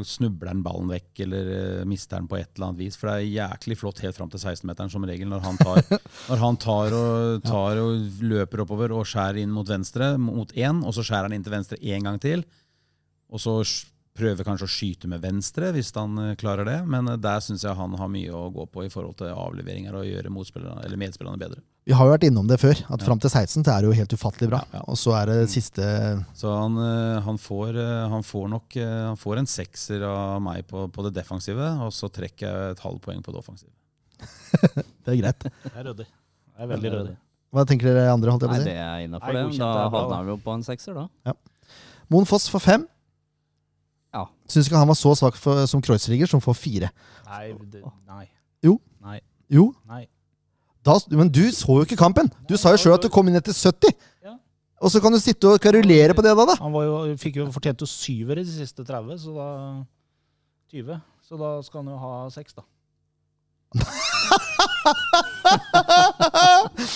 snubler 0.06 0.52
han 0.52 0.60
ballen 0.62 0.90
vekk 0.92 1.24
eller 1.24 1.48
eh, 1.56 1.86
mister 1.90 2.20
den 2.20 2.28
på 2.30 2.36
et 2.38 2.52
eller 2.54 2.68
annet 2.68 2.82
vis. 2.84 2.98
For 2.98 3.10
det 3.10 3.14
er 3.16 3.32
jæklig 3.34 3.76
flott 3.80 4.02
helt 4.04 4.14
fram 4.14 4.30
til 4.30 4.38
16-meteren 4.38 4.92
som 4.92 5.06
regel 5.08 5.26
når 5.26 5.42
han 5.42 5.58
tar, 5.58 5.80
når 6.30 6.42
han 6.44 6.58
tar, 6.62 6.94
og, 6.94 7.40
tar 7.42 7.80
og 7.82 8.22
løper 8.22 8.62
oppover 8.62 8.94
og 8.94 9.08
skjærer 9.10 9.40
inn 9.42 9.50
mot 9.50 9.66
venstre 9.66 10.12
mot 10.22 10.54
én, 10.54 10.84
og 10.86 10.94
så 10.94 11.02
skjærer 11.02 11.26
han 11.26 11.34
inn 11.34 11.42
til 11.42 11.56
venstre 11.56 11.80
én 11.82 12.06
gang 12.06 12.22
til. 12.22 12.46
Og 13.32 13.42
så 13.42 13.56
prøver 14.14 14.46
kanskje 14.46 14.68
å 14.68 14.70
skyte 14.70 15.10
med 15.10 15.24
venstre 15.24 15.72
hvis 15.74 15.90
han 15.98 16.22
eh, 16.22 16.36
klarer 16.38 16.68
det, 16.68 16.78
men 16.86 17.10
eh, 17.10 17.18
der 17.18 17.42
syns 17.42 17.66
jeg 17.66 17.74
han 17.78 17.98
har 17.98 18.12
mye 18.12 18.30
å 18.38 18.52
gå 18.54 18.68
på 18.70 18.86
i 18.86 18.92
forhold 18.92 19.18
til 19.18 19.34
avleveringer 19.34 19.98
og 19.98 20.06
gjøre 20.06 20.36
medspillerne 20.38 21.42
bedre. 21.42 21.64
Vi 21.82 21.92
har 21.98 22.06
jo 22.06 22.12
vært 22.14 22.24
innom 22.28 22.46
det 22.46 22.60
før, 22.62 22.78
at 22.78 23.00
Ja. 23.00 23.06
fram 23.08 23.18
til 23.18 23.30
16 23.30 23.64
så 23.66 23.72
er 23.74 23.82
det 23.82 23.88
jo 23.90 23.96
helt 23.98 24.12
ufattelig 24.14 24.48
bra. 24.52 24.60
Ja, 24.70 24.78
ja. 24.78 24.82
Og 24.86 24.94
så 25.00 25.16
er 25.18 25.26
det 25.26 25.50
siste 25.50 25.82
Så 26.38 26.46
han, 26.54 26.76
eh, 26.78 27.20
han, 27.26 27.38
får, 27.42 27.74
eh, 27.74 28.08
han 28.12 28.22
får 28.22 28.48
nok 28.52 28.76
eh, 28.76 29.06
han 29.08 29.16
får 29.18 29.38
en 29.38 29.46
sekser 29.50 30.04
av 30.06 30.40
meg 30.40 30.62
på, 30.68 30.84
på 30.94 31.02
det 31.08 31.14
defensive, 31.18 31.58
og 31.82 31.90
så 31.92 32.06
trekker 32.08 32.46
jeg 32.46 32.76
et 32.76 32.84
halvt 32.84 33.02
poeng 33.02 33.22
på 33.22 33.32
det 33.34 33.42
offensive. 33.42 33.72
Det 35.02 35.10
er 35.10 35.18
greit. 35.18 35.42
Det 35.42 35.72
er 35.74 35.84
ryddig. 35.88 36.06
Det 36.06 36.62
er 36.62 36.68
veldig 36.70 36.90
ryddig. 36.94 37.16
Hva 37.52 37.64
tenker 37.66 37.90
dere 37.90 38.12
andre? 38.12 38.30
holdt 38.30 38.44
jeg 38.46 38.52
på 38.52 38.54
Nei, 38.54 38.62
å 38.62 38.64
si? 38.64 38.70
det 38.70 38.78
er 38.78 39.00
innafor, 39.08 39.32
Nei, 39.34 39.42
det. 39.50 39.58
Da 39.58 39.88
havna 39.90 40.22
vi 40.22 40.30
jo 40.30 40.36
på 40.44 40.54
en 40.54 40.62
sekser, 40.62 40.94
da. 40.94 41.34
Moen 42.12 42.28
Foss 42.28 42.46
får 42.52 42.62
fem. 42.62 42.86
Ja. 44.14 44.26
Syns 44.46 44.68
ikke 44.70 44.78
han 44.78 44.88
var 44.88 44.94
så 45.00 45.12
svak 45.18 45.34
for, 45.40 45.64
som 45.66 45.82
Kreuzriger, 45.82 46.30
som 46.30 46.40
får 46.44 46.54
fire. 46.60 46.90
Nei, 47.26 47.52
det, 47.72 47.82
nei. 48.06 48.26
Jo. 48.62 48.78
Nei. 49.02 49.18
Jo, 49.52 49.66
Nei. 49.90 50.06
Da, 50.82 50.96
men 51.14 51.28
du 51.30 51.44
så 51.54 51.76
jo 51.78 51.84
ikke 51.86 51.96
kampen! 52.00 52.26
Du 52.48 52.56
sa 52.58 52.72
jo 52.74 52.80
sjøl 52.82 52.96
at 52.96 53.04
du 53.04 53.10
kom 53.12 53.28
inn 53.30 53.38
etter 53.38 53.54
70! 53.54 53.94
Ja. 54.26 54.34
Og 54.82 54.90
så 54.90 54.98
kan 55.04 55.14
du 55.14 55.20
sitte 55.22 55.46
og 55.52 55.60
karulere 55.62 56.14
på 56.18 56.24
det 56.26 56.32
da, 56.34 56.44
da! 56.48 56.56
Han 56.62 56.74
var 56.74 56.84
jo, 56.88 56.96
fikk 57.22 57.36
jo 57.38 57.46
fortjent 57.54 57.84
jo 57.84 57.86
syver 57.90 58.40
i 58.42 58.44
de 58.46 58.50
siste 58.56 58.82
30, 58.88 59.18
så 59.22 59.34
da 59.36 59.48
20. 60.74 60.98
Så 61.28 61.38
da 61.38 61.52
skal 61.62 61.84
han 61.84 61.92
jo 61.94 62.00
ha 62.02 62.12
seks, 62.34 62.56
da. 62.58 62.64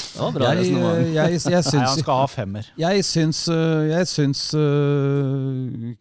Det 0.06 0.20
var 0.20 0.32
bra 0.34 0.50
Jeg, 0.50 0.58
resonnement. 0.58 0.98
eh, 1.00 1.14
jeg, 1.14 1.40
jeg, 1.40 1.62
Nei, 1.72 1.84
han 1.86 2.00
skal 2.00 2.20
ha 2.20 2.26
femmer. 2.30 2.68
jeg 2.80 3.04
syns, 3.06 3.40
øh, 3.52 3.88
jeg 3.90 4.08
syns 4.10 4.42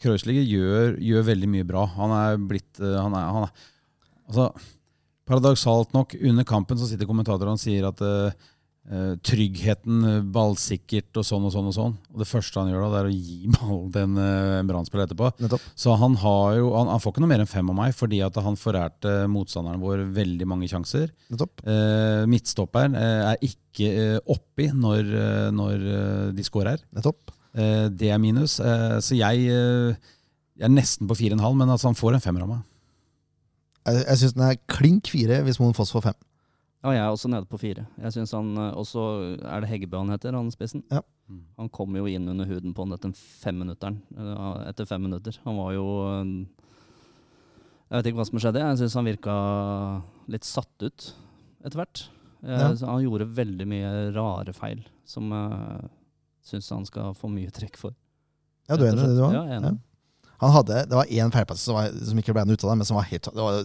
Kreuzliger 0.04 0.46
gjør, 0.50 0.96
gjør 1.04 1.28
veldig 1.32 1.50
mye 1.52 1.68
bra. 1.68 1.86
Han 1.98 2.14
er 2.16 2.38
blitt 2.50 2.82
øh, 2.82 2.96
han 3.00 3.14
er, 3.16 3.30
han 3.38 3.48
er, 3.48 3.68
altså, 4.30 4.50
Paradoksalt 5.26 5.96
nok, 5.96 6.18
under 6.22 6.46
kampen 6.48 6.78
så 6.78 6.90
sitter 6.90 7.08
kommentatoren 7.10 7.58
og 7.58 7.62
sier 7.62 7.88
at 7.88 8.02
øh, 8.06 8.34
tryggheten, 9.26 10.04
øh, 10.06 10.26
ballsikkert 10.36 11.18
og 11.18 11.26
sånn 11.26 11.48
og 11.48 11.54
sånn 11.56 11.70
og 11.72 11.76
sånn. 11.76 11.96
Og 12.14 12.22
det 12.22 12.28
første 12.30 12.62
han 12.62 12.70
gjør 12.70 12.86
da, 12.86 12.90
det 12.94 13.00
er 13.00 13.10
å 13.10 13.16
gi 13.16 13.50
ballen 13.56 13.94
til 13.96 14.06
en 14.06 14.20
uh, 14.22 14.58
en 14.60 14.70
Brann-spiller 14.70 15.08
etterpå. 15.08 15.32
Nettopp. 15.42 15.66
Så 15.86 15.96
han, 15.98 16.18
har 16.22 16.60
jo, 16.60 16.68
han, 16.78 16.92
han 16.94 17.02
får 17.02 17.16
ikke 17.16 17.26
noe 17.26 17.34
mer 17.34 17.46
enn 17.46 17.50
fem 17.50 17.72
av 17.74 17.80
meg, 17.80 17.96
fordi 17.98 18.22
at 18.26 18.38
han 18.46 18.60
forærte 18.60 19.16
motstanderen 19.34 19.82
vår 19.82 20.06
veldig 20.16 20.50
mange 20.52 20.70
sjanser. 20.70 21.10
Nettopp. 21.34 21.66
Eh, 21.66 22.26
midtstopperen 22.30 23.00
uh, 23.00 23.32
er 23.32 23.50
ikke 23.50 23.90
eh, 23.90 24.20
oppi 24.32 24.70
når, 24.72 25.10
eh, 25.24 25.48
når 25.56 25.90
eh, 25.96 26.28
de 26.38 26.46
scorer. 26.46 26.86
Nettopp. 26.96 27.34
Eh, 27.56 27.88
det 27.90 28.12
er 28.12 28.22
minus. 28.22 28.60
Eh, 28.60 28.98
så 29.04 29.18
jeg, 29.18 29.48
eh, 29.48 29.96
jeg 30.60 30.68
er 30.68 30.74
nesten 30.74 31.08
på 31.08 31.16
4,5, 31.16 31.56
men 31.56 31.70
altså 31.70 31.90
han 31.90 31.98
får 31.98 32.18
en 32.18 32.24
femmer 32.24 32.46
av 32.46 32.52
meg. 32.52 32.64
Jeg, 33.86 34.06
jeg 34.08 34.18
syns 34.22 34.34
den 34.38 34.46
er 34.48 34.56
klink 34.72 35.10
fire 35.14 35.42
hvis 35.46 35.60
Moen 35.62 35.76
Foss 35.78 35.92
får 35.94 36.08
fem. 36.10 36.18
Ja, 36.86 36.92
jeg 36.94 37.02
er 37.02 37.12
også 37.16 37.30
nede 37.34 37.48
på 37.50 37.58
fire. 37.58 37.88
Jeg 37.98 38.14
synes 38.14 38.32
han, 38.38 38.52
også, 38.78 39.02
er 39.42 39.64
det 39.64 39.70
Heggebø 39.72 39.98
han 40.04 40.12
heter, 40.14 40.36
han 40.38 40.52
spissen. 40.54 40.84
Ja. 40.94 41.00
Mm. 41.30 41.40
Han 41.58 41.70
kom 41.74 41.96
jo 41.98 42.06
inn 42.06 42.28
under 42.30 42.46
huden 42.46 42.76
på 42.78 42.84
han 42.86 42.94
etter 42.94 43.14
femminutteren. 43.42 43.96
eh, 44.14 44.68
Etter 44.70 44.86
fem 44.86 45.02
minutter. 45.02 45.40
Han 45.48 45.58
var 45.58 45.72
jo 45.74 45.86
eh, 46.12 46.28
Jeg 47.90 47.98
vet 47.98 48.10
ikke 48.12 48.20
hva 48.22 48.28
som 48.30 48.42
skjedde. 48.44 48.62
Jeg 48.62 48.78
syns 48.84 48.98
han 49.00 49.10
virka 49.10 49.36
litt 50.30 50.46
satt 50.46 50.86
ut 50.86 51.08
etter 51.66 51.80
hvert. 51.82 52.04
Ja. 52.46 52.70
Han 52.86 53.02
gjorde 53.02 53.26
veldig 53.34 53.66
mye 53.70 53.92
rare 54.14 54.54
feil 54.54 54.84
som 55.10 55.32
jeg 55.34 55.90
syns 56.46 56.70
han 56.74 56.86
skal 56.86 57.16
få 57.18 57.30
mye 57.34 57.50
trekk 57.54 57.78
for. 57.82 57.96
Ja, 58.70 58.78
du 58.78 58.86
er 58.86 58.92
enig 58.94 59.02
i 59.06 59.10
det, 59.10 59.18
du 59.18 59.24
òg? 59.26 59.34
Ja, 59.34 59.44
jeg 59.50 59.56
er 59.56 59.62
enig. 59.64 59.72
Han 59.74 59.82
hadde, 60.42 60.82
Det 60.90 60.96
var 61.00 61.06
én 61.06 61.32
feilpass 61.32 61.62
som, 61.64 61.76
var- 61.78 61.94
som 62.06 62.18
ikke 62.20 62.34
ble 62.36 62.44
noe 62.46 62.54
ut 62.58 62.64
av 62.66 62.70
det, 62.74 62.78
men 62.82 62.86
som 62.90 62.98
var 63.00 63.08
helt 63.10 63.24
det 63.32 63.42
var, 63.46 63.62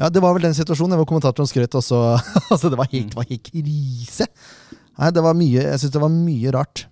Ja, 0.00 0.08
det 0.08 0.22
var 0.24 0.32
vel 0.34 0.42
den 0.48 0.54
situasjonen. 0.56 0.90
Det 0.96 1.02
var 1.02 1.06
kommentatoren 1.10 1.46
skrøt, 1.50 1.74
og 1.78 1.82
så 1.84 1.98
altså, 2.52 2.70
Det 2.72 2.78
var 2.80 2.88
helt, 2.92 3.14
var 3.14 3.24
helt 3.28 3.44
krise! 3.50 4.26
Nei, 4.98 5.10
det 5.10 5.22
var 5.24 5.34
mye, 5.36 5.62
Jeg 5.68 5.78
syns 5.82 5.92
det 5.92 6.00
var 6.02 6.08
mye 6.12 6.50
rart. 6.54 6.86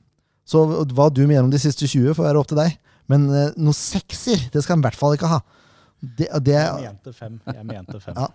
Så 0.50 0.64
hva 0.66 1.08
du 1.14 1.22
mener 1.26 1.44
om 1.46 1.50
de 1.52 1.58
siste 1.62 1.86
20, 1.86 2.14
får 2.18 2.24
være 2.26 2.38
opp 2.40 2.48
til 2.50 2.58
deg. 2.58 2.70
Men 3.10 3.20
eh, 3.34 3.50
noe 3.58 3.74
sekser, 3.76 4.38
det 4.52 4.62
skal 4.62 4.76
han 4.76 4.82
i 4.84 4.86
hvert 4.88 4.98
fall 4.98 5.14
ikke 5.16 5.30
ha. 5.30 5.40
Det, 6.00 6.28
det, 6.46 6.54
Jeg 6.56 6.82
mente 6.86 7.12
fem. 7.12 7.40
Jeg 7.46 7.64
mente 7.68 8.00
fem. 8.00 8.14
Ja. 8.16 8.28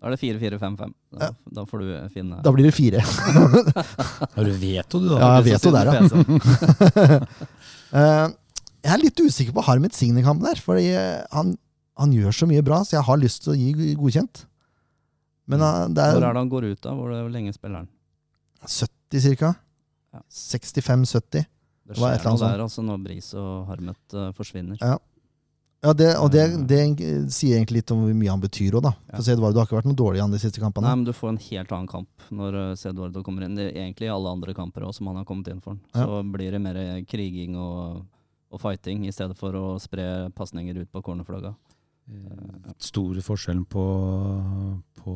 Da 0.00 0.06
er 0.08 0.14
det 0.14 0.20
fire, 0.22 0.38
fire, 0.40 0.58
fem, 0.60 0.76
fem. 0.80 0.92
Da, 1.12 1.28
da 1.56 1.64
får 1.68 1.78
du 1.82 1.86
finne 2.14 2.38
da 2.44 2.50
blir 2.56 2.64
det 2.70 2.72
fire. 2.72 3.00
Har 3.04 4.44
du 4.48 4.52
veto, 4.56 4.96
du, 5.02 5.08
da? 5.12 5.18
Ja, 5.20 5.26
jeg 5.40 5.44
vet 5.50 5.62
der, 5.74 5.86
ja. 5.90 5.92
da. 6.08 6.16
Eh, 8.80 8.88
jeg 8.88 8.92
er 8.96 9.02
litt 9.04 9.20
usikker 9.20 9.56
på 9.56 9.64
Harmet 9.66 9.96
Signe-kampen 9.96 10.46
der, 10.48 10.60
fordi 10.60 10.90
eh, 10.96 11.20
han, 11.34 11.54
han 12.00 12.12
gjør 12.16 12.32
så 12.32 12.48
mye 12.50 12.64
bra, 12.64 12.82
så 12.84 12.96
jeg 12.98 13.06
har 13.06 13.20
lyst 13.20 13.44
til 13.44 13.54
å 13.54 13.58
gi 13.58 13.94
godkjent. 14.00 14.44
Men 15.50 15.60
eh, 15.66 15.86
det 15.96 16.06
Hvor 16.14 16.22
er 16.22 16.28
er 16.30 16.36
det 16.38 16.44
han 16.44 16.52
går 16.52 16.68
ut 16.72 16.86
av? 16.86 16.96
Hvor 16.98 17.12
hvor 17.14 17.32
lenge 17.34 17.52
spiller 17.56 17.82
han? 17.84 17.90
70 18.66 19.36
ca. 19.40 19.54
Ja. 20.14 20.24
65-70. 20.30 21.22
Det 21.30 21.46
Det 21.90 21.96
skjer 21.96 22.18
noe 22.24 22.32
annet 22.32 22.42
der 22.44 22.64
altså 22.66 22.82
når 22.86 22.98
Bris 23.02 23.30
og 23.34 23.66
Harmet 23.70 24.14
uh, 24.14 24.30
forsvinner. 24.36 24.78
Ja. 24.82 24.98
Ja, 25.80 25.94
det, 25.96 26.10
og 26.20 26.28
det, 26.30 26.42
Eh. 26.44 26.56
det 26.68 27.32
sier 27.32 27.56
egentlig 27.56 27.80
litt 27.80 27.90
om 27.94 28.02
hvor 28.04 28.12
mye 28.12 28.28
han 28.30 28.42
betyr 28.42 28.74
òg, 28.76 28.82
da. 28.84 28.92
Ja. 29.08 29.16
For 29.16 29.32
Eduardo 29.32 29.62
har 29.62 29.66
ikke 29.66 29.78
vært 29.78 29.88
noe 29.88 29.96
dårlig 29.96 30.20
i 30.20 30.26
de 30.34 30.40
siste 30.42 30.60
kampene. 30.60 30.84
Nei, 30.86 30.96
men 31.00 31.06
Du 31.08 31.12
får 31.16 31.30
en 31.32 31.40
helt 31.40 31.72
annen 31.72 31.88
kamp 31.88 32.26
når 32.30 32.58
uh, 32.76 33.22
kommer 33.24 33.46
inn. 33.46 33.56
Det 33.56 33.70
er 33.70 33.86
egentlig 33.86 34.10
i 34.10 34.12
alle 34.12 34.28
andre 34.28 34.54
kamper 34.54 34.84
òg 34.84 34.92
som 34.94 35.08
han 35.08 35.16
har 35.16 35.24
kommet 35.24 35.48
inn 35.48 35.62
for. 35.64 35.78
Ja. 35.94 36.04
Så 36.04 36.20
blir 36.30 36.52
det 36.52 36.60
mer 36.60 36.76
kriging 37.08 37.56
og, 37.56 38.04
og 38.50 38.62
fighting, 38.62 39.06
i 39.06 39.14
stedet 39.14 39.36
for 39.38 39.54
å 39.56 39.66
spre 39.82 40.30
pasninger 40.36 40.82
ut 40.82 40.90
på 40.90 41.02
cornerflagga. 41.06 41.54
Den 42.10 42.78
Store 42.82 43.22
forskjellen 43.22 43.66
på, 43.70 43.84
på 44.98 45.14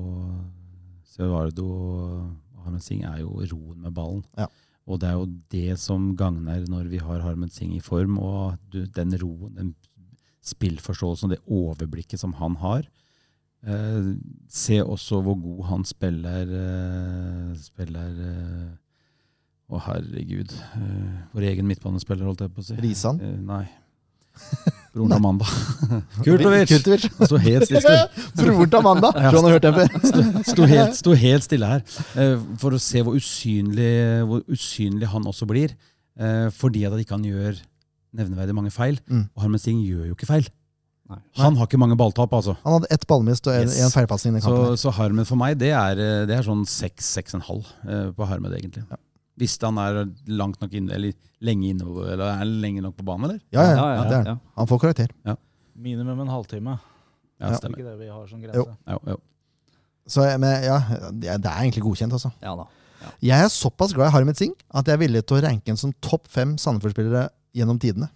Eduardo 1.19 1.65
og 1.67 2.63
Harmen 2.65 2.83
Singh 2.83 3.07
er 3.09 3.25
jo 3.25 3.41
roen 3.51 3.81
med 3.83 3.95
ballen. 3.97 4.23
Ja. 4.39 4.47
Og 4.85 5.01
det 5.01 5.09
er 5.09 5.17
jo 5.17 5.31
det 5.53 5.79
som 5.81 6.13
gagner 6.19 6.67
når 6.69 6.91
vi 6.93 7.01
har 7.03 7.25
Harmen 7.25 7.51
Singh 7.53 7.79
i 7.79 7.83
form, 7.85 8.19
og 8.21 8.61
du, 8.73 8.85
den 8.87 9.17
roen, 9.21 9.57
den 9.57 9.75
spillforståelsen 10.45 11.31
og 11.31 11.35
det 11.35 11.43
overblikket 11.49 12.21
som 12.21 12.37
han 12.41 12.59
har. 12.61 12.87
Eh, 13.65 14.11
se 14.53 14.83
også 14.85 15.23
hvor 15.25 15.39
god 15.41 15.63
han 15.71 15.87
spiller 15.89 16.51
eh, 16.53 17.53
spiller 17.57 18.19
eh, 18.27 18.67
Å, 19.71 19.79
herregud. 19.87 20.53
Uh, 20.77 21.23
vår 21.35 21.47
egen 21.55 21.67
midtbanespiller, 21.71 22.27
holdt 22.29 22.43
jeg 22.45 22.53
på 22.55 22.61
å 22.61 22.67
si. 22.69 22.77
Risan? 22.85 23.21
Uh, 23.23 23.39
nei. 23.49 23.65
Broren 24.95 25.13
til 25.13 25.17
Amanda. 25.17 25.47
Kurtovic! 26.27 26.69
Kurtovic. 26.73 27.05
Sto 27.29 27.39
helt 27.39 27.67
stille. 27.71 27.95
Broren 28.39 28.71
til 28.71 28.79
Amanda! 28.81 29.11
Tror 29.15 29.39
han 29.39 29.47
har 29.49 29.55
hørt 29.57 29.67
det 29.69 29.73
før. 29.77 30.43
Sto 30.51 30.67
helt, 30.71 30.97
sto 30.99 31.15
helt 31.19 31.47
stille 31.47 31.71
her. 31.71 31.85
Uh, 32.19 32.43
For 32.61 32.75
å 32.77 32.81
se 32.83 33.03
hvor 33.07 33.17
usynlig, 33.19 33.93
hvor 34.29 34.43
usynlig 34.53 35.09
han 35.15 35.31
også 35.31 35.47
blir. 35.51 35.77
eh, 36.19 36.51
Fordi 36.55 36.85
at 36.87 36.99
ikke 37.01 37.17
han 37.17 37.25
gjør 37.27 37.63
nevneverdig 38.15 38.55
mange 38.55 38.71
feil. 38.75 38.99
Mm. 39.11 39.25
Og 39.35 39.43
Harmen 39.47 39.59
Sting 39.63 39.81
gjør 39.87 40.11
jo 40.11 40.19
ikke 40.19 40.29
feil. 40.31 40.47
Nei. 41.11 41.19
Han 41.41 41.57
har 41.59 41.67
ikke 41.69 41.79
mange 41.83 41.97
balltap, 42.01 42.33
altså. 42.33 42.55
Han 42.65 42.79
hadde 42.79 42.89
ett 42.95 43.03
ballmist 43.11 43.47
og 43.51 43.55
en, 43.59 43.67
Yes. 43.69 43.93
feilpasning 43.93 44.39
i 44.39 44.41
Så, 44.41 44.49
kampen. 44.55 44.79
så 44.81 44.93
Harmen 44.97 45.27
for 45.29 45.37
meg, 45.41 45.59
det 45.61 45.73
er, 45.77 45.99
eh, 46.01 46.23
det 46.31 46.37
er 46.39 46.47
sånn 46.47 46.63
seks, 46.67 47.11
seks 47.19 47.35
og 47.35 47.41
en 47.43 47.49
halv 47.49 47.73
eh, 47.85 48.07
på 48.17 48.29
Harmen, 48.31 48.55
egentlig. 48.57 48.85
Ja. 48.91 48.97
Hvis 49.41 49.57
han 49.63 49.79
er 49.83 50.05
langt 50.31 50.61
nok 50.63 50.73
inne, 50.79 50.93
eller 50.95 51.13
lenge 51.43 51.73
inne, 51.73 51.83
eller 51.85 52.25
er 52.29 52.37
han 52.39 52.53
lenge 52.63 52.83
nok 52.85 52.95
på 52.97 53.05
banen, 53.05 53.25
eller? 53.29 53.41
Ja, 53.53 53.63
ja, 53.63 53.71
Ja, 53.71 53.75
ja, 53.75 53.95
ja, 53.95 54.03
det 54.09 54.13
er 54.13 54.17
han. 54.17 54.27
ja. 54.27 54.37
Han 54.61 54.67
får 54.71 54.79
karakter. 54.85 55.09
Minimum 55.75 56.21
en 56.21 56.29
halvtime. 56.29 56.79
Ja, 57.41 57.51
Ja. 57.51 57.59
Er 57.59 57.69
ikke 57.69 57.85
det 57.85 57.99
vi 57.99 58.07
har 58.09 58.27
som 58.31 58.43
Jo. 58.43 58.53
Jo, 58.55 58.67
Ja, 58.87 58.99
ja. 59.07 59.17
Så 60.07 60.21
men, 60.39 60.63
ja, 60.63 60.79
det 61.37 61.47
er 61.51 61.61
egentlig 61.65 61.83
godkjent, 61.83 62.13
altså. 62.13 62.31
Ja 62.43 62.55
da. 62.55 62.65
Jeg 63.21 63.45
er 63.45 63.49
såpass 63.49 63.93
glad 63.93 64.09
i 64.09 64.11
Harmet 64.15 64.37
Singh 64.37 64.55
at 64.73 64.87
jeg 64.87 64.95
er 64.95 64.99
villig 65.03 65.27
til 65.27 65.37
å 65.37 65.43
ranke 65.45 65.69
ham 65.69 65.77
som 65.77 65.93
topp 66.01 66.29
fem 66.29 66.57
Sandefjord-spillere 66.57 67.29
gjennom 67.57 67.79
tidene. 67.81 68.09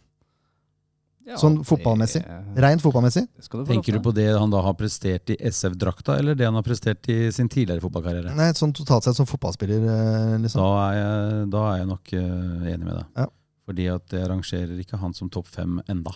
Ja, 1.28 1.36
Sånn 1.36 1.58
fotballmessig. 1.66 2.22
det 2.24 2.62
Rent 2.64 2.80
fotballmessig. 2.80 3.26
du 3.36 3.64
Tenker 3.68 3.92
du 3.92 4.00
på 4.00 4.14
det 4.16 4.30
han 4.32 4.48
da 4.50 4.62
har 4.64 4.72
prestert 4.78 5.28
i 5.28 5.36
SF-drakta, 5.50 6.16
eller 6.18 6.34
det 6.38 6.46
han 6.48 6.54
har 6.56 6.64
prestert 6.64 7.04
i 7.12 7.30
sin 7.30 7.50
tidligere 7.52 7.82
fotballkarriere? 7.84 8.32
Nei, 8.34 8.46
sånn 8.56 8.72
totalt 8.72 9.04
sett 9.04 9.18
som 9.18 9.26
fotballspiller, 9.28 9.76
eh, 9.84 10.38
liksom. 10.40 10.62
Da 10.62 10.70
er 10.88 10.94
jeg, 10.96 11.50
da 11.52 11.64
er 11.74 11.76
jeg 11.82 11.90
nok 11.90 12.12
eh, 12.16 12.72
enig 12.72 12.84
med 12.86 12.94
deg. 12.94 13.04
Ja. 13.20 13.26
Fordi 13.68 13.88
at 13.92 14.16
jeg 14.16 14.30
rangerer 14.32 14.80
ikke 14.80 14.96
han 15.02 15.12
som 15.12 15.28
topp 15.28 15.46
fem 15.52 15.82
enda, 15.88 16.14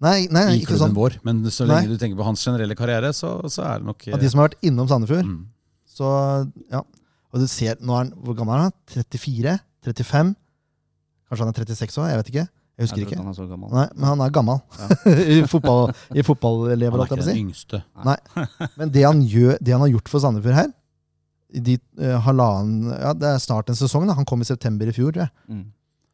Nei, 0.00 0.28
nei, 0.32 0.46
i 0.56 0.60
klubben 0.64 0.78
sånn. 0.88 0.94
vår. 0.96 1.18
Men 1.26 1.42
så 1.52 1.66
Nei. 1.66 1.74
lenge 1.82 1.90
du 1.92 1.98
tenker 2.00 2.16
på 2.16 2.24
hans 2.24 2.40
generelle 2.46 2.72
karriere, 2.78 3.10
så, 3.12 3.34
så 3.52 3.66
er 3.66 3.82
det 3.82 3.88
nok 3.90 4.06
Av 4.14 4.22
de 4.22 4.30
som 4.32 4.40
har 4.40 4.48
vært 4.48 4.62
innom 4.64 4.88
Sandefjord. 4.88 5.26
mm. 5.28 5.42
Så, 5.90 6.06
ja. 6.70 6.80
Og 7.34 7.42
du 7.42 7.46
ser, 7.50 7.76
nå 7.84 7.92
er 7.92 8.04
han, 8.06 8.12
Hvor 8.24 8.38
gammel 8.38 8.54
er 8.54 8.62
han? 8.70 8.72
34? 8.94 9.58
35? 9.84 10.30
Kanskje 11.28 11.44
han 11.44 11.52
er 11.52 11.58
36 11.66 11.98
òg? 12.00 12.08
Jeg 12.08 12.20
vet 12.22 12.30
ikke. 12.32 12.46
Jeg 12.80 12.86
husker 12.88 13.02
Jeg 13.02 13.08
ikke. 13.10 13.20
han 13.20 13.28
er 13.28 13.36
så 13.36 13.46
gammel. 13.46 13.72
Nei, 13.76 13.86
Men 13.94 14.06
han 14.08 14.22
er 14.24 14.30
gammel. 14.32 14.60
I 15.36 15.40
fotball, 15.50 15.90
i 16.16 16.24
fotballelever, 16.24 16.96
Han 16.96 17.02
er 17.04 17.04
holdt 17.04 17.10
jeg 17.12 17.18
ikke 17.18 17.20
på 17.20 17.24
å 17.24 17.28
si. 17.28 17.34
den 17.34 17.42
yngste. 17.44 17.82
Men 18.80 18.94
det 18.94 19.02
han, 19.04 19.20
gjør, 19.28 19.58
det 19.60 19.74
han 19.76 19.84
har 19.84 19.92
gjort 19.92 20.08
for 20.12 20.24
Sandefjord 20.24 20.56
her 20.56 20.70
i 21.50 21.60
de 21.66 21.74
uh, 21.98 22.16
halvannen 22.22 22.92
Ja, 22.94 23.10
det 23.12 23.26
er 23.26 23.40
snart 23.42 23.68
en 23.72 23.76
sesong. 23.78 24.04
da 24.06 24.14
Han 24.14 24.24
kom 24.28 24.40
i 24.40 24.46
september 24.48 24.86
i 24.88 24.94
fjor. 24.94 25.12
tror 25.12 25.26
jeg. 25.26 25.32
Mm. 25.50 25.64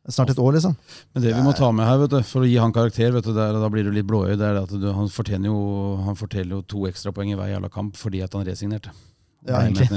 Snart 0.08 0.30
et 0.30 0.38
år, 0.38 0.52
liksom. 0.54 0.76
Men 1.14 1.22
det 1.24 1.34
vi 1.34 1.42
må 1.42 1.52
ta 1.56 1.68
med 1.74 1.86
her, 1.88 1.98
vet 1.98 2.12
du, 2.14 2.20
for 2.22 2.46
å 2.46 2.48
gi 2.48 2.56
han 2.62 2.72
karakter, 2.74 3.10
vet 3.14 3.26
du, 3.26 3.32
det 3.34 3.42
er, 3.42 3.58
da 3.58 3.70
blir 3.72 3.86
du 3.86 3.90
litt 3.90 4.06
blåøyd, 4.06 4.36
det 4.38 4.46
er 4.52 4.60
at 4.60 4.70
du, 4.70 4.86
han, 4.94 5.08
fortjener 5.10 5.50
jo, 5.50 5.58
han 6.06 6.18
forteller 6.18 6.60
jo 6.60 6.62
to 6.70 6.84
ekstrapoeng 6.86 7.32
i 7.32 7.38
hver 7.38 7.50
jævla 7.50 7.70
kamp 7.74 7.98
fordi 7.98 8.22
at 8.22 8.36
han 8.38 8.46
resignerte. 8.46 8.94
Ja, 9.46 9.60
egentlig. 9.66 9.88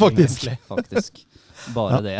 Faktisk. 0.00 0.44
Faktisk. 0.68 1.24
Bare 1.72 2.00
det. 2.08 2.18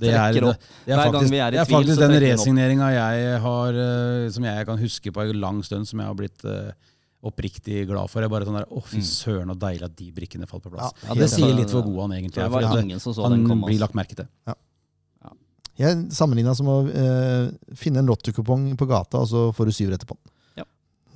Det 0.00 0.12
er, 0.12 0.32
det, 0.36 0.52
det 0.84 0.92
er 0.94 1.00
faktisk, 1.00 1.32
vi 1.32 1.40
er 1.40 1.48
i 1.48 1.56
det 1.56 1.62
er 1.62 1.70
faktisk 1.70 2.00
den 2.02 2.14
resigneringa 2.24 2.90
jeg 2.92 3.40
har, 3.44 3.80
eh, 3.84 4.28
som 4.34 4.44
jeg 4.44 4.68
kan 4.68 4.78
huske 4.80 5.12
på 5.14 5.24
en 5.24 5.40
lang 5.40 5.62
stund, 5.64 5.88
som 5.88 6.02
jeg 6.02 6.08
har 6.10 6.16
blitt 6.18 6.44
uh, 6.44 6.70
oppriktig 7.28 7.86
glad 7.88 8.10
for. 8.12 8.22
Jeg 8.24 8.32
bare 8.32 8.48
sånn 8.48 8.58
der, 8.60 8.68
Å, 8.68 8.82
fy 8.84 9.00
Mm. 9.00 9.08
søren, 9.08 9.50
og 9.54 9.58
deilig 9.58 9.88
at 9.88 9.96
de 9.96 10.08
brikkene 10.14 10.48
falt 10.50 10.64
på 10.66 10.72
plass. 10.74 10.92
Ja, 11.06 11.14
det 11.18 11.30
sier 11.32 11.54
litt 11.56 11.72
hvor 11.72 11.84
god 11.86 12.00
han 12.06 12.18
egentlig 12.18 12.38
Det 12.40 12.46
er. 12.46 12.52
var 12.52 12.68
For 12.68 12.82
ingen 12.84 13.00
som 13.00 13.14
så 13.16 13.28
han 13.28 13.44
blir 13.44 13.56
altså. 13.58 13.80
lagt 13.86 13.94
merke 13.98 14.18
til. 14.18 14.28
Jeg 15.78 16.08
sammenligna 16.10 16.56
som 16.58 16.66
å 16.66 16.80
uh, 16.90 17.50
finne 17.78 18.00
en 18.02 18.08
lottokupong 18.10 18.72
på 18.76 18.86
gata, 18.90 19.20
og 19.22 19.28
så 19.30 19.44
får 19.54 19.70
du 19.70 19.72
syv 19.76 19.92
etterpå. 19.94 20.16
på 20.16 20.18
den. 20.18 20.34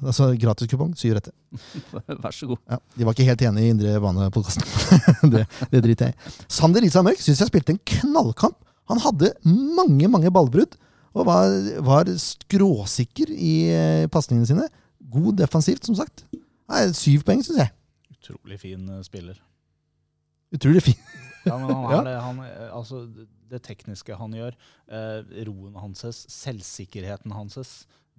Altså 0.02 0.30
gratiskupong, 0.40 0.92
syv 0.98 1.14
retter. 1.18 1.32
Vær 2.24 2.34
så 2.34 2.48
god. 2.50 2.58
Ja, 2.70 2.78
de 2.98 3.06
var 3.06 3.14
ikke 3.14 3.26
helt 3.28 3.42
enige 3.46 3.68
i 3.68 3.72
Indre 3.74 3.92
Bane-podkasten. 4.02 4.64
det, 5.34 5.44
det 5.70 5.82
driter 5.84 6.10
jeg 6.10 6.16
i. 6.16 6.32
Sander 6.50 6.82
Isa 6.86 7.02
Mørk 7.06 7.20
syns 7.22 7.42
jeg 7.44 7.50
spilte 7.52 7.74
en 7.76 7.82
knallkamp. 7.94 8.56
Han 8.90 8.98
hadde 9.04 9.32
mange, 9.46 10.08
mange 10.10 10.32
ballbrudd. 10.34 10.74
Og 11.12 11.26
var, 11.28 11.52
var 11.84 12.08
skråsikker 12.18 13.30
i 13.36 13.52
eh, 13.68 14.06
pasningene 14.10 14.48
sine. 14.48 14.66
God 15.12 15.36
defensivt, 15.42 15.84
som 15.84 15.94
sagt. 15.98 16.24
Nei, 16.72 16.86
syv 16.96 17.22
poeng, 17.28 17.42
syns 17.44 17.60
jeg. 17.60 17.72
Utrolig 18.16 18.58
fin 18.62 18.86
eh, 18.96 19.02
spiller. 19.06 19.38
Utrolig 20.56 20.84
fin. 20.90 20.98
Ja, 21.42 21.56
men 21.58 21.72
han 21.74 21.88
Ja. 21.90 21.96
er 21.98 22.04
det, 22.06 22.10
han, 22.22 22.36
eh, 22.46 22.68
altså, 22.70 23.00
det 23.50 23.58
tekniske 23.66 24.14
han 24.14 24.30
gjør, 24.36 24.54
eh, 24.94 25.40
roen 25.48 25.74
hans, 25.74 26.04
selvsikkerheten 26.30 27.34
hans, 27.34 27.56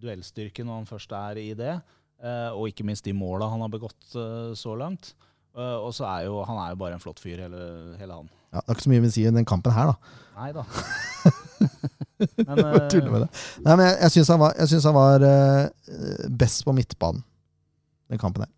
duellstyrken 0.03 0.67
når 0.67 0.81
han 0.81 0.89
først 0.89 1.13
er 1.17 1.39
i 1.41 1.49
det, 1.57 1.75
eh, 2.23 2.49
og 2.51 2.69
ikke 2.69 2.85
minst 2.87 3.05
de 3.07 3.15
måla 3.15 3.49
han 3.51 3.63
har 3.63 3.71
begått 3.73 4.15
eh, 4.19 4.53
så 4.59 4.75
langt. 4.79 5.13
Eh, 5.57 5.77
og 5.77 5.91
så 5.95 6.07
er 6.09 6.27
jo 6.27 6.41
han 6.47 6.59
er 6.61 6.73
jo 6.73 6.81
bare 6.81 6.97
en 6.97 7.03
flott 7.03 7.21
fyr, 7.23 7.45
hele, 7.45 7.61
hele 7.99 8.19
han. 8.21 8.31
Ja, 8.53 8.61
det 8.61 8.67
er 8.67 8.77
ikke 8.77 8.85
så 8.85 8.93
mye 8.93 9.05
vi 9.05 9.13
sier 9.15 9.33
i 9.33 9.37
den 9.37 9.49
kampen 9.49 9.73
her, 9.73 9.93
da. 9.93 10.17
Nei 10.37 10.49
da. 10.53 10.65
men 12.47 12.89
tuller 12.91 13.09
med 13.13 13.23
det. 13.25 13.29
Nei, 13.65 13.75
men 13.75 13.87
jeg, 13.87 13.95
jeg 14.01 14.15
syns 14.17 14.33
han 14.33 14.43
var, 14.43 14.59
synes 14.69 14.89
han 14.89 14.97
var 14.97 15.25
best 16.43 16.65
på 16.67 16.75
midtbanen, 16.77 17.23
den 18.13 18.21
kampen 18.21 18.45
her. 18.45 18.53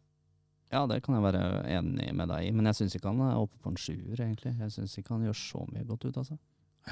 Ja, 0.73 0.81
det 0.89 1.03
kan 1.05 1.15
jeg 1.15 1.23
være 1.23 1.43
enig 1.71 2.09
med 2.17 2.27
deg 2.33 2.47
i, 2.47 2.51
men 2.51 2.67
jeg 2.67 2.79
syns 2.81 2.97
ikke 2.97 3.11
han 3.11 3.21
er 3.23 3.39
oppe 3.39 3.55
på 3.63 3.71
en 3.71 3.79
sjuer, 3.79 4.17
egentlig. 4.17 4.51
Jeg 4.59 4.73
syns 4.73 4.97
ikke 4.99 5.13
han 5.15 5.23
gjør 5.27 5.37
så 5.39 5.61
mye 5.69 5.85
godt 5.87 6.07
ut, 6.07 6.15
av 6.17 6.23
altså. 6.23 6.37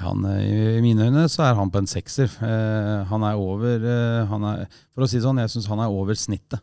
Han, 0.02 0.24
eh, 0.26 0.78
I 0.78 0.82
mine 0.82 1.06
øyne 1.06 1.28
så 1.30 1.44
er 1.46 1.54
han 1.54 1.70
på 1.70 1.78
en 1.78 1.86
sekser. 1.90 2.30
Eh, 2.42 3.04
han 3.10 3.22
er 3.22 3.38
over 3.38 3.76
eh, 3.78 4.24
han 4.30 4.46
er, 4.50 4.64
For 4.94 5.04
å 5.04 5.08
si 5.10 5.20
det 5.20 5.26
sånn, 5.26 5.38
jeg 5.38 5.52
syns 5.52 5.68
han 5.70 5.82
er 5.84 5.92
over 5.94 6.18
snittet 6.18 6.60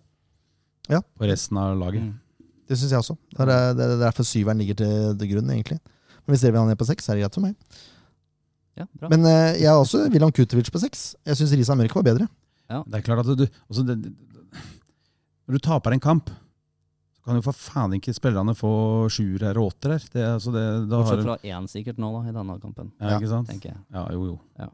Ja. 0.92 1.00
på 1.00 1.30
resten 1.30 1.58
av 1.62 1.78
laget. 1.80 2.04
Mm. 2.04 2.50
Det 2.68 2.78
syns 2.80 2.92
jeg 2.92 3.00
også. 3.00 3.16
Det 3.38 3.48
er, 3.48 3.74
det 3.78 3.86
er 3.88 3.98
derfor 4.02 4.28
syveren 4.28 4.60
ligger 4.60 4.76
til, 4.82 5.16
til 5.20 5.32
grunn, 5.36 5.50
egentlig. 5.54 5.80
Men 6.26 6.34
hvis 6.36 6.44
dere 6.44 6.54
vil 6.56 6.62
ha 6.64 6.68
ned 6.70 6.80
på 6.80 6.88
seks, 6.90 7.08
er 7.10 7.16
det 7.18 7.24
greit 7.26 7.38
for 7.40 7.46
meg. 7.48 7.56
Ja, 8.80 8.86
bra. 9.00 9.10
Men 9.12 9.26
eh, 9.28 9.62
jeg 9.62 9.68
har 9.72 9.80
også 9.80 10.06
William 10.12 10.32
Kutovic 10.32 10.72
på 10.72 10.80
seks. 10.84 11.12
Jeg 11.28 11.40
syns 11.40 11.56
Risa 11.60 11.76
Mørk 11.80 11.96
var 11.96 12.08
bedre. 12.08 12.28
Det 12.72 13.00
er 13.00 13.04
klart 13.04 13.26
at 13.28 13.36
du 13.36 13.44
også 13.68 13.84
det, 13.84 13.98
Når 15.48 15.58
du 15.58 15.60
taper 15.60 15.92
en 15.92 16.00
kamp, 16.04 16.30
så 17.22 17.28
kan 17.30 17.38
jo 17.38 17.44
for 17.46 17.54
faen 17.54 17.94
ikke 18.00 18.14
spillerne 18.18 18.56
få 18.58 18.72
sjuere 19.14 19.52
eller 19.52 19.62
åttere. 19.62 20.00
altså 20.26 20.52
det, 20.56 20.64
Bortsett 20.90 21.22
fra 21.28 21.38
én 21.46 21.68
sikkert 21.70 22.00
nå, 22.02 22.10
da, 22.18 22.24
i 22.30 22.34
denne 22.34 22.56
kampen, 22.64 22.90
ja, 22.98 23.20
ikke 23.20 23.30
sant? 23.30 23.48
tenker 23.52 23.76
jeg. 23.76 23.82
Ja, 23.94 24.08
jo, 24.16 24.26
jo. 24.34 24.40
Ja, 24.58 24.72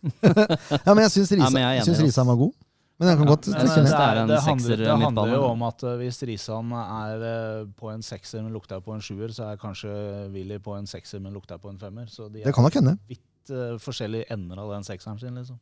men 0.96 1.02
jeg 1.04 1.12
syns 1.12 1.32
Risa, 1.36 1.50
Ja, 1.60 1.70
jeg 1.76 1.82
er 1.82 1.84
synes 1.84 2.00
Risa 2.00 2.22
altså. 2.22 2.24
var 2.30 2.36
god. 2.40 2.52
Men 3.00 3.08
jeg 3.08 3.16
kan 3.16 3.26
Ja, 3.26 3.30
godt 3.32 3.46
men 3.48 3.54
ned. 3.56 3.60
det 3.60 3.70
er 3.70 4.26
det 4.28 4.40
handler, 4.44 4.76
det 4.76 4.96
handler 5.00 5.30
jo 5.34 5.44
om 5.48 5.62
at 5.64 5.82
eh, 5.88 5.94
hvis 6.00 6.18
Risan 6.28 6.72
er 6.76 7.22
eh, 7.30 7.66
på 7.76 7.88
en 7.92 8.02
sekser, 8.04 8.42
men 8.44 8.52
lukter 8.52 8.80
på 8.84 8.92
en 8.92 9.00
sjuer, 9.00 9.32
så 9.32 9.46
er 9.52 9.56
kanskje 9.60 9.92
Willy 10.34 10.58
på 10.60 10.74
en 10.76 10.86
sekser, 10.88 11.20
men 11.20 11.32
lukter 11.32 11.56
på 11.60 11.70
en 11.72 11.78
femmer. 11.80 12.06
Så 12.12 12.28
de 12.28 12.42
Det 12.42 12.46
er 12.48 12.52
kan 12.52 12.64
nok 12.64 12.76
hende. 12.76 12.98
vidt 13.08 13.52
uh, 13.52 13.78
forskjellige 13.80 14.28
ender 14.32 14.60
av 14.60 14.72
den 14.74 14.84
sekseren 14.84 15.18
sin, 15.20 15.34
liksom. 15.34 15.56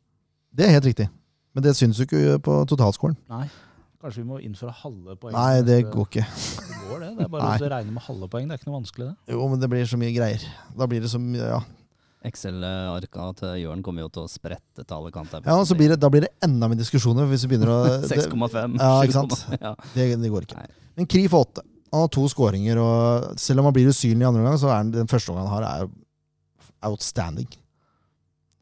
Det 0.51 0.65
er 0.67 0.75
helt 0.75 0.85
riktig. 0.85 1.07
Men 1.55 1.63
det 1.63 1.75
syns 1.79 1.97
jo 1.99 2.03
ikke 2.07 2.39
på 2.43 2.57
totalscoren. 2.67 3.15
Nei. 3.31 3.45
Kanskje 3.99 4.21
vi 4.23 4.27
må 4.29 4.37
innføre 4.39 4.71
halve 4.79 5.15
poeng. 5.19 5.33
Nei, 5.35 5.61
det 5.67 5.81
går 5.91 6.05
ikke. 6.07 6.23
Det 6.23 6.77
går, 6.87 7.01
det. 7.03 7.09
Det 7.17 7.25
er 7.25 7.31
bare 7.33 7.49
Nei. 7.49 7.57
å 7.67 7.71
regne 7.73 7.91
med 7.97 8.03
halve 8.05 8.29
poeng. 8.31 8.45
Det 8.47 8.55
er 8.55 8.61
ikke 8.61 8.69
noe 8.69 8.77
vanskelig, 8.79 9.07
det. 9.09 9.33
Jo, 9.35 9.47
men 9.51 9.59
det 9.59 9.69
blir 9.73 9.89
så 9.91 9.99
mye 9.99 10.13
greier. 10.15 10.45
Da 10.79 10.87
blir 10.87 11.03
det 11.03 11.11
så 11.11 11.19
mye 11.19 11.49
Ja, 11.49 11.59
Excel-arka 12.29 13.25
til 13.39 13.53
Jørn 13.61 13.81
kommer 13.83 14.03
jo 14.03 14.09
til 14.11 14.25
å 14.25 14.29
sprette 14.31 14.83
til 14.83 14.95
alle 14.95 15.11
kanter. 15.15 15.43
ja 15.45 15.55
så 15.67 15.75
blir 15.79 15.91
det, 15.93 15.99
da 16.03 16.09
blir 16.11 16.25
det 16.25 16.31
enda 16.43 16.67
mer 16.67 16.75
diskusjoner 16.79 17.27
hvis 17.31 17.45
vi 17.47 17.53
begynner 17.53 17.71
å 17.71 17.77
6,5. 18.11 18.75
Ja, 18.79 18.89
ikke 19.03 19.15
sant? 19.15 19.35
Ja. 19.65 19.75
det, 19.95 20.07
det 20.19 20.31
går 20.31 20.47
ikke. 20.47 20.59
Nei. 20.63 20.67
Men 20.99 21.07
Kri 21.07 21.25
får 21.31 21.45
åtte. 21.47 21.63
Han 21.91 22.03
har 22.05 22.11
to 22.13 22.23
skåringer, 22.29 22.77
og 22.83 23.39
selv 23.39 23.59
om 23.63 23.69
han 23.69 23.75
blir 23.75 23.87
usynlig 23.91 24.21
i 24.23 24.27
andre 24.27 24.43
omgang, 24.43 24.59
så 24.61 24.67
er 24.69 24.75
han, 24.81 24.91
den 24.93 25.07
første 25.09 25.31
omgangen 25.33 25.49
han 25.51 25.63
har, 25.63 25.87
er 25.87 26.89
outstanding. 26.91 27.47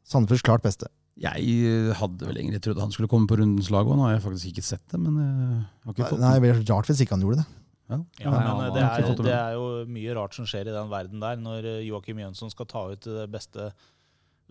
Sandefjords 0.07 0.45
klart 0.47 0.63
beste. 0.63 0.87
Jeg 1.17 1.53
eh, 1.65 1.93
hadde 1.97 2.27
vel 2.29 2.37
egentlig 2.37 2.61
trodd 2.61 2.81
han 2.81 2.91
skulle 2.93 3.09
komme 3.09 3.29
på 3.29 3.39
rundens 3.39 3.71
lag 3.73 3.87
òg. 3.89 3.95
Nå 3.97 4.05
har 4.05 4.17
jeg 4.17 4.25
faktisk 4.27 4.51
ikke 4.51 4.65
sett 4.65 4.83
det, 4.93 4.99
men 5.01 5.15
eh, 5.23 5.55
jeg 5.57 5.87
har 5.89 5.95
ikke 5.95 6.11
fått 6.11 6.21
Nei, 6.21 6.33
det 6.35 6.43
blir 6.45 6.59
rart 6.69 6.91
hvis 6.91 7.01
ikke 7.05 7.17
han 7.17 7.25
gjorde 7.25 7.41
det. 7.41 7.47
Ja. 7.87 7.99
Ja, 8.19 8.31
men 8.33 8.47
eh, 8.67 8.73
det, 8.75 8.83
er, 8.83 9.21
det 9.23 9.35
er 9.35 9.53
jo 9.55 9.67
mye 9.89 10.15
rart 10.17 10.35
som 10.37 10.47
skjer 10.49 10.69
i 10.69 10.75
den 10.75 10.89
verden 10.91 11.23
der, 11.23 11.39
når 11.39 11.69
eh, 11.71 11.85
Joakim 11.87 12.19
Jønsson 12.21 12.51
skal 12.53 12.67
ta 12.69 12.83
ut 12.91 13.07
det 13.07 13.27
beste 13.33 13.71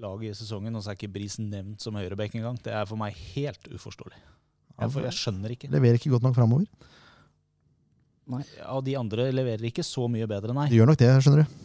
laget 0.02 0.32
i 0.32 0.38
sesongen, 0.40 0.74
og 0.76 0.84
så 0.84 0.92
er 0.92 0.98
ikke 0.98 1.12
Bris 1.12 1.38
nevnt 1.40 1.84
som 1.84 1.96
høyreback 1.96 2.34
engang. 2.36 2.58
Det 2.64 2.72
er 2.74 2.88
for 2.88 3.00
meg 3.00 3.16
helt 3.36 3.70
uforståelig. 3.70 4.18
Jeg, 4.76 4.90
for, 4.92 5.04
jeg 5.06 5.16
skjønner 5.16 5.54
ikke. 5.54 5.70
Leverer 5.72 6.00
ikke 6.00 6.12
godt 6.12 6.26
nok 6.26 6.36
framover. 6.36 6.66
Ja, 8.58 8.80
de 8.82 8.96
andre 8.98 9.30
leverer 9.30 9.68
ikke 9.68 9.84
så 9.86 10.08
mye 10.10 10.26
bedre, 10.28 10.52
nei. 10.56 10.66
De 10.72 10.80
gjør 10.80 10.90
nok 10.90 11.00
det, 11.00 11.12
skjønner 11.22 11.44
du. 11.44 11.62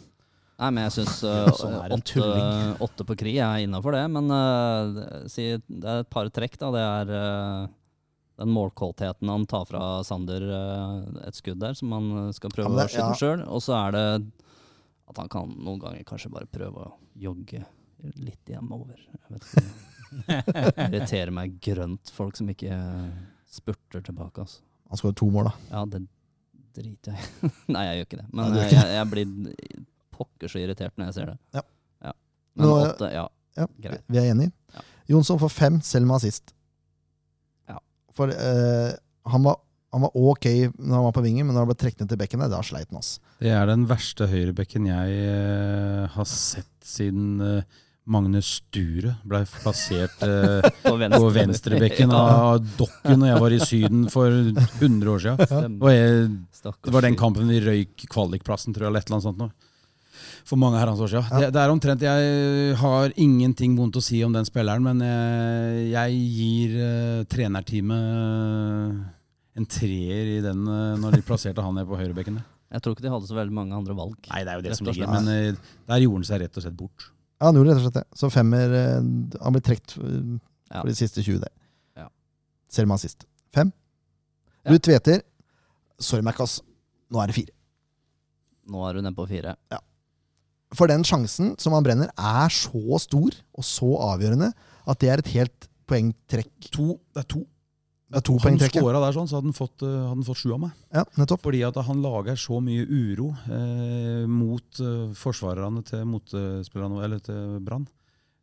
Nei, 0.62 0.70
men 0.70 0.84
jeg 0.86 0.94
syns 1.00 1.16
Sånn 1.60 1.74
åtte, 1.82 2.00
tulling. 2.14 2.74
åtte 2.86 3.06
på 3.08 3.16
Kri 3.18 3.36
er 3.42 3.64
innafor 3.66 3.96
det. 3.98 4.04
Men 4.14 4.30
uh, 4.30 5.26
si, 5.30 5.48
det 5.66 5.88
er 5.90 6.04
et 6.04 6.10
par 6.12 6.30
trekk, 6.30 6.54
da. 6.60 6.70
Det 6.76 6.82
er 6.86 7.12
uh, 7.18 7.70
den 8.42 8.52
målkvaliteten 8.54 9.28
han 9.28 9.44
tar 9.46 9.66
fra 9.68 9.82
Sander 10.06 10.42
eh, 10.42 11.26
et 11.28 11.36
skudd 11.36 11.60
der, 11.62 11.74
som 11.78 11.92
han 11.94 12.06
eh, 12.16 12.30
skal 12.34 12.50
prøve 12.50 12.70
Ja, 12.72 12.78
det- 12.78 12.86
å 12.88 12.90
skyte 12.94 13.10
ja. 13.12 13.18
sjøl. 13.20 13.42
Og 13.52 13.60
så 13.62 13.74
er 13.76 13.92
det 13.94 14.04
at 15.12 15.20
han 15.20 15.28
kan 15.30 15.52
noen 15.62 15.78
ganger 15.82 16.06
kanskje 16.08 16.30
bare 16.32 16.48
prøve 16.50 16.86
å 16.88 16.94
jogge 17.20 17.60
litt 18.16 18.48
hjemover. 18.50 18.96
Jeg 19.04 19.36
vet 19.36 19.46
ikke. 19.50 19.66
Det 20.48 20.72
irriterer 20.88 21.34
meg 21.36 21.58
grønt, 21.62 22.10
folk 22.16 22.40
som 22.40 22.48
ikke 22.50 22.72
spurter 23.52 24.02
tilbake. 24.08 24.42
Altså. 24.46 24.64
Han 24.90 25.00
skårer 25.02 25.18
to 25.20 25.28
mål, 25.36 25.50
da. 25.52 25.54
Ja, 25.76 25.84
det 25.92 26.02
driter 26.80 27.12
jeg 27.14 27.28
i. 27.46 27.52
Nei, 27.76 27.84
jeg 27.90 28.00
gjør 28.00 28.08
ikke 28.08 28.20
det. 28.24 28.28
Men 28.32 28.42
Nei, 28.56 28.58
eh, 28.58 28.66
ikke 28.72 28.80
jeg, 28.80 28.96
jeg 28.96 29.10
blir 29.12 29.86
pokker 30.22 30.50
så 30.50 30.62
irritert 30.62 30.96
når 30.96 31.10
jeg 31.10 31.18
ser 31.18 31.32
det. 31.34 31.38
Ja. 31.58 31.66
Men 32.54 32.68
Nå- 32.68 32.78
åtte, 32.86 33.12
ja. 33.12 33.28
Ja, 33.56 33.68
Greit. 33.84 34.04
Vi 34.08 34.20
er 34.20 34.30
enige. 34.32 34.52
Ja. 34.72 34.86
Jonsson 35.12 35.40
får 35.40 35.52
fem, 35.52 35.80
selv 35.84 36.08
med 36.08 36.16
assist. 36.16 36.54
Ja. 37.68 37.78
For 38.16 38.32
uh, 38.32 38.92
han, 39.28 39.44
var, 39.44 39.60
han 39.92 40.06
var 40.06 40.16
ok 40.16 40.48
når 40.78 40.94
han 40.96 41.06
var 41.08 41.14
på 41.16 41.24
vingen, 41.24 41.46
men 41.46 41.56
når 41.56 41.66
han 41.66 41.72
ble 41.72 41.78
trukket 41.82 42.04
ned 42.04 42.12
til 42.12 42.20
bekken, 42.22 42.44
da 42.52 42.62
sleit 42.64 42.88
han. 42.90 43.00
oss. 43.02 43.16
Det 43.42 43.52
er 43.52 43.68
den 43.68 43.86
verste 43.90 44.28
høyrebekken 44.30 44.88
jeg 44.88 45.22
uh, 45.28 46.12
har 46.16 46.28
sett 46.28 46.70
siden 46.86 47.40
uh, 47.44 47.80
Magnus 48.12 48.48
Sture 48.58 49.12
ble 49.28 49.44
plassert 49.46 50.22
eh, 50.26 50.64
På 50.82 50.96
venstre, 50.98 51.20
på 51.20 51.28
venstrebekken 51.36 52.14
av 52.16 52.64
Dokken 52.78 53.20
når 53.20 53.28
jeg 53.28 53.42
var 53.44 53.54
i 53.54 53.60
Syden 53.62 54.00
for 54.10 54.32
100 54.32 55.12
år 55.12 55.22
siden. 55.22 55.76
Og 55.78 55.92
jeg, 55.92 56.24
det 56.66 56.94
var 56.96 57.06
den 57.06 57.18
kampen 57.20 57.52
vi 57.52 57.60
røyk 57.62 58.08
kvalikplassen, 58.10 58.74
tror 58.74 58.88
jeg, 58.88 58.90
eller 58.90 59.04
et 59.04 59.06
eller 59.06 59.20
annet 59.20 59.28
sånt. 59.28 59.44
Nå. 59.44 59.70
For 60.48 60.58
mange 60.60 60.80
herrens 60.80 61.00
år 61.02 61.10
siden. 61.12 61.26
Ja. 61.30 61.40
Det, 61.44 61.50
det 61.54 61.60
er 61.62 61.72
omtrent 61.72 62.02
Jeg 62.04 62.76
har 62.80 63.12
ingenting 63.20 63.76
vondt 63.78 63.98
å 63.98 64.02
si 64.04 64.22
om 64.26 64.32
den 64.34 64.46
spilleren, 64.48 64.82
men 64.84 65.02
jeg, 65.06 65.90
jeg 65.92 66.22
gir 66.36 66.78
uh, 66.82 67.20
trenerteamet 67.30 69.02
en 69.52 69.68
treer 69.68 70.38
i 70.38 70.40
den 70.44 70.64
uh, 70.66 70.96
når 71.00 71.18
de 71.18 71.26
plasserte 71.26 71.62
han 71.64 71.76
ned 71.76 71.86
på 71.88 71.98
høyrebekken. 72.00 72.40
Jeg 72.72 72.80
tror 72.80 72.94
ikke 72.94 73.04
de 73.04 73.10
hadde 73.12 73.28
så 73.28 73.34
veldig 73.36 73.52
mange 73.52 73.76
andre 73.76 73.92
valg. 73.92 74.14
Nei, 74.30 74.38
det 74.46 74.52
er 74.52 74.56
jo 74.56 74.62
det 74.64 74.76
som 74.78 74.86
ligger. 74.88 75.10
Men 75.12 75.26
uh, 75.28 75.74
der 75.90 76.00
gjorde 76.00 76.22
han 76.22 76.28
seg 76.30 76.40
rett 76.40 76.56
og 76.56 76.64
slett 76.64 76.78
bort. 76.78 77.04
Ja, 77.42 77.50
han 77.50 77.58
gjorde 77.58 77.74
rett 77.74 77.80
og 77.82 77.84
slett 77.84 77.98
det. 77.98 78.04
Så 78.16 78.28
femmer 78.30 78.72
eh, 78.78 79.06
Han 79.42 79.54
ble 79.56 79.60
trukket 79.66 79.96
eh, 79.98 80.18
Ja. 80.70 80.78
for 80.78 80.88
de 80.88 80.94
siste 80.94 81.24
20 81.26 81.40
der. 81.42 81.50
Ja. 81.98 82.04
Selv 82.70 82.88
med 82.88 83.02
sist. 83.02 83.26
Fem. 83.52 83.72
Ja. 84.62 84.70
Du 84.70 84.78
tveter. 84.78 85.24
Sorry, 85.98 86.22
Mac, 86.22 86.38
ass. 86.40 86.60
Nå 87.10 87.18
er 87.18 87.32
det 87.32 87.36
fire. 87.40 87.52
Nå 88.70 88.84
er 88.86 89.00
hun 89.00 89.04
nede 89.08 89.18
på 89.18 89.26
fire. 89.26 89.56
For 90.76 90.90
den 90.90 91.04
sjansen 91.06 91.54
som 91.60 91.74
han 91.76 91.84
brenner, 91.84 92.12
er 92.16 92.52
så 92.52 92.98
stor 93.02 93.34
og 93.52 93.66
så 93.66 93.90
avgjørende 94.12 94.52
at 94.88 95.00
det 95.02 95.10
er 95.12 95.22
et 95.22 95.32
helt 95.36 95.68
poengtrekk. 95.90 96.70
To, 96.74 96.94
det 97.12 97.24
er 97.24 97.28
to. 97.34 97.42
Det 98.12 98.20
er 98.20 98.24
to 98.28 98.34
Han 98.44 98.58
scora 98.60 99.00
der, 99.00 99.14
sånn, 99.16 99.28
så 99.30 99.38
hadde 99.38 99.48
han 99.48 99.56
fått, 99.56 99.80
eh, 99.86 99.88
hadde 99.88 100.10
han 100.10 100.26
fått 100.26 100.40
sju 100.42 100.50
av 100.52 100.58
meg. 100.60 100.72
Ja, 100.92 101.04
nettopp. 101.16 101.40
Fordi 101.46 101.62
at 101.64 101.78
han 101.86 102.02
lager 102.04 102.36
så 102.36 102.58
mye 102.60 102.84
uro 102.84 103.30
eh, 103.46 104.26
mot 104.28 104.80
eh, 104.84 105.14
forsvarerne 105.16 105.80
til 105.88 106.04
motspillerne, 106.10 107.00
eller 107.06 107.22
til 107.24 107.56
Brann. 107.64 107.86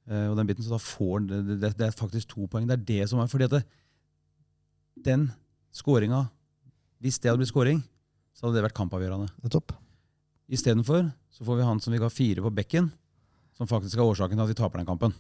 Eh, 0.10 0.26
og 0.26 0.40
den 0.40 0.50
biten, 0.50 0.66
så 0.66 0.74
da 0.74 0.82
får 0.82 1.14
han 1.20 1.28
det, 1.30 1.60
det, 1.62 1.72
det 1.78 1.86
er 1.86 1.94
faktisk 2.00 2.32
to 2.34 2.48
poeng. 2.50 2.66
Det 2.66 2.80
er 2.80 2.88
det 2.88 3.12
som 3.12 3.22
er 3.22 3.30
fordi 3.30 3.46
at 3.46 3.60
det, 3.60 3.62
den 5.06 5.30
skåringa 5.76 6.26
Hvis 7.00 7.22
det 7.22 7.30
hadde 7.30 7.40
blitt 7.40 7.54
skåring, 7.54 7.84
så 8.36 8.48
hadde 8.48 8.58
det 8.58 8.66
vært 8.66 8.76
kampavgjørende. 8.76 9.30
nettopp. 9.46 9.72
Istedenfor 10.50 11.12
så 11.30 11.46
får 11.46 11.60
vi 11.60 11.68
han 11.68 11.80
som 11.84 11.94
vi 11.94 12.02
ga 12.02 12.10
fire 12.10 12.42
på 12.42 12.52
bekken, 12.54 12.90
som 13.58 13.70
faktisk 13.70 14.00
er 14.00 14.08
årsaken 14.08 14.38
til 14.38 14.46
at 14.46 14.52
vi 14.52 14.58
taper 14.58 14.82
den 14.82 14.90
kampen. 14.90 15.14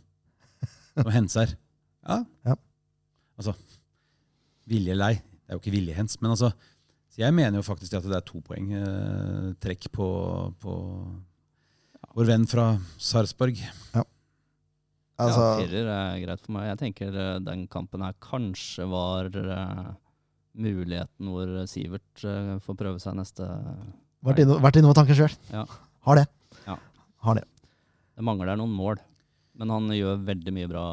Som 0.95 1.11
Henser. 1.13 1.53
Ja. 2.07 2.23
Ja. 2.47 2.55
Altså 3.39 3.53
Vilje 4.69 4.93
eller 4.93 5.13
ei. 5.13 5.21
Det 5.21 5.53
er 5.53 5.57
jo 5.57 5.63
ikke 5.63 5.73
viljehens. 5.73 6.19
men 6.21 6.32
altså 6.32 6.51
så 7.09 7.21
Jeg 7.23 7.34
mener 7.34 7.57
jo 7.57 7.65
faktisk 7.65 7.93
at 7.97 8.05
det 8.05 8.15
er 8.15 8.25
to 8.25 8.39
poeng 8.45 8.69
eh, 8.77 9.53
trekk 9.57 9.88
på, 9.91 10.07
på 10.61 10.73
vår 12.13 12.27
venn 12.30 12.45
fra 12.47 12.75
Sarpsborg. 13.01 13.57
Altså, 15.19 15.41
ja, 15.41 15.55
firer 15.59 15.89
er 15.89 16.19
greit 16.21 16.43
for 16.45 16.53
meg. 16.55 16.67
Jeg 16.69 16.80
tenker 16.84 17.17
eh, 17.17 17.39
den 17.43 17.65
kampen 17.71 18.05
her 18.05 18.13
kanskje 18.23 18.86
var 18.88 19.27
uh, 19.34 19.89
muligheten 20.53 21.34
hvor 21.34 21.51
Sivert 21.67 22.23
uh, 22.23 22.55
får 22.63 22.77
prøve 22.80 23.01
seg 23.03 23.17
neste 23.19 23.49
vært 24.26 24.41
inne, 24.43 24.57
vært 24.63 24.80
inne 24.80 24.91
på 24.91 24.97
tanken 24.97 25.17
sjøl. 25.17 25.36
Ja. 25.53 25.65
Har 26.07 26.20
det. 26.20 26.26
Ja. 26.65 26.76
Har 27.26 27.39
det. 27.39 27.45
Det 28.20 28.26
mangler 28.28 28.57
noen 28.59 28.74
mål, 28.76 28.99
men 29.59 29.72
han 29.72 29.91
gjør 29.95 30.22
veldig 30.28 30.53
mye 30.55 30.70
bra. 30.72 30.86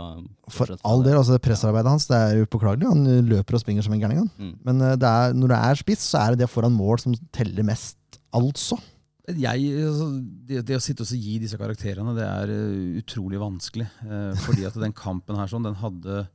For 0.53 0.74
all 0.77 1.03
det. 1.03 1.11
del, 1.11 1.20
altså 1.20 1.39
pressarbeidet 1.43 1.91
hans 1.91 2.07
det 2.11 2.18
er 2.18 2.43
upåklagelig. 2.47 2.91
Han 2.91 3.31
løper 3.31 3.59
og 3.59 3.62
springer 3.62 3.87
som 3.87 3.95
en 3.97 4.03
gærning. 4.03 4.29
Mm. 4.39 4.53
Men 4.66 4.85
eh, 4.89 4.99
det 5.03 5.11
er, 5.11 5.35
når 5.39 5.55
det 5.55 5.62
er 5.70 5.81
spiss, 5.83 6.05
så 6.12 6.22
er 6.22 6.35
det 6.35 6.45
det 6.45 6.53
foran 6.53 6.77
mål 6.77 7.03
som 7.03 7.16
teller 7.35 7.66
mest. 7.66 7.99
Altså. 8.37 8.79
Jeg, 9.27 9.70
altså, 9.83 10.07
det, 10.47 10.62
det 10.68 10.79
å 10.79 10.83
sitte 10.83 11.03
og 11.03 11.11
gi 11.18 11.39
disse 11.43 11.59
karakterene, 11.59 12.14
det 12.14 12.27
er 12.27 12.55
eh, 12.55 12.99
utrolig 13.03 13.43
vanskelig. 13.43 13.89
eh, 14.07 14.33
fordi 14.47 14.66
at 14.68 14.79
den 14.79 14.95
kampen 14.95 15.39
her 15.41 15.51
sånn, 15.51 15.66
den 15.66 15.79
hadde 15.83 16.27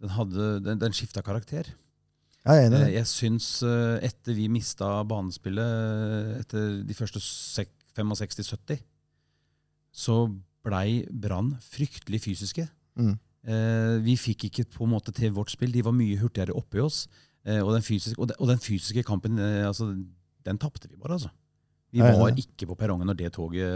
den, 0.00 0.12
hadde, 0.14 0.50
den, 0.64 0.78
den 0.80 0.94
skifta 0.96 1.22
karakter. 1.24 1.68
Ja, 2.46 2.56
jeg 2.56 2.66
er 2.66 2.70
enig 2.70 2.78
Eh. 2.80 2.92
Jeg 2.94 3.08
syns 3.10 3.48
eh, 3.66 3.96
etter 4.08 4.36
vi 4.36 4.46
mista 4.48 4.88
banespillet 5.04 5.72
eh, 5.72 6.38
etter 6.40 6.78
de 6.88 6.96
første 6.96 7.20
65-70, 7.20 8.80
så 9.92 10.16
blei 10.64 11.02
Brann 11.10 11.52
fryktelig 11.60 12.22
fysiske. 12.24 12.64
Mm. 12.96 13.18
Eh, 13.44 13.96
vi 14.04 14.16
fikk 14.20 14.48
ikke 14.48 14.66
på 14.72 14.86
en 14.86 14.94
måte 14.94 15.12
til 15.12 15.34
vårt 15.36 15.52
spill. 15.52 15.72
De 15.72 15.84
var 15.84 15.96
mye 15.96 16.16
hurtigere 16.20 16.56
oppi 16.56 16.80
oss. 16.80 17.06
Eh, 17.44 17.60
og, 17.60 17.74
den 17.76 17.84
fysiske, 17.84 18.16
og, 18.20 18.30
den, 18.30 18.40
og 18.40 18.48
den 18.52 18.60
fysiske 18.60 19.04
kampen, 19.04 19.38
altså, 19.40 19.92
den 20.44 20.60
tapte 20.60 20.88
vi 20.88 20.96
bare, 20.96 21.18
altså. 21.20 21.32
Vi 21.90 21.98
var 21.98 22.30
ikke 22.38 22.68
på 22.70 22.76
perrongen 22.78 23.08
når 23.10 23.16
det, 23.18 23.32
toget, 23.34 23.66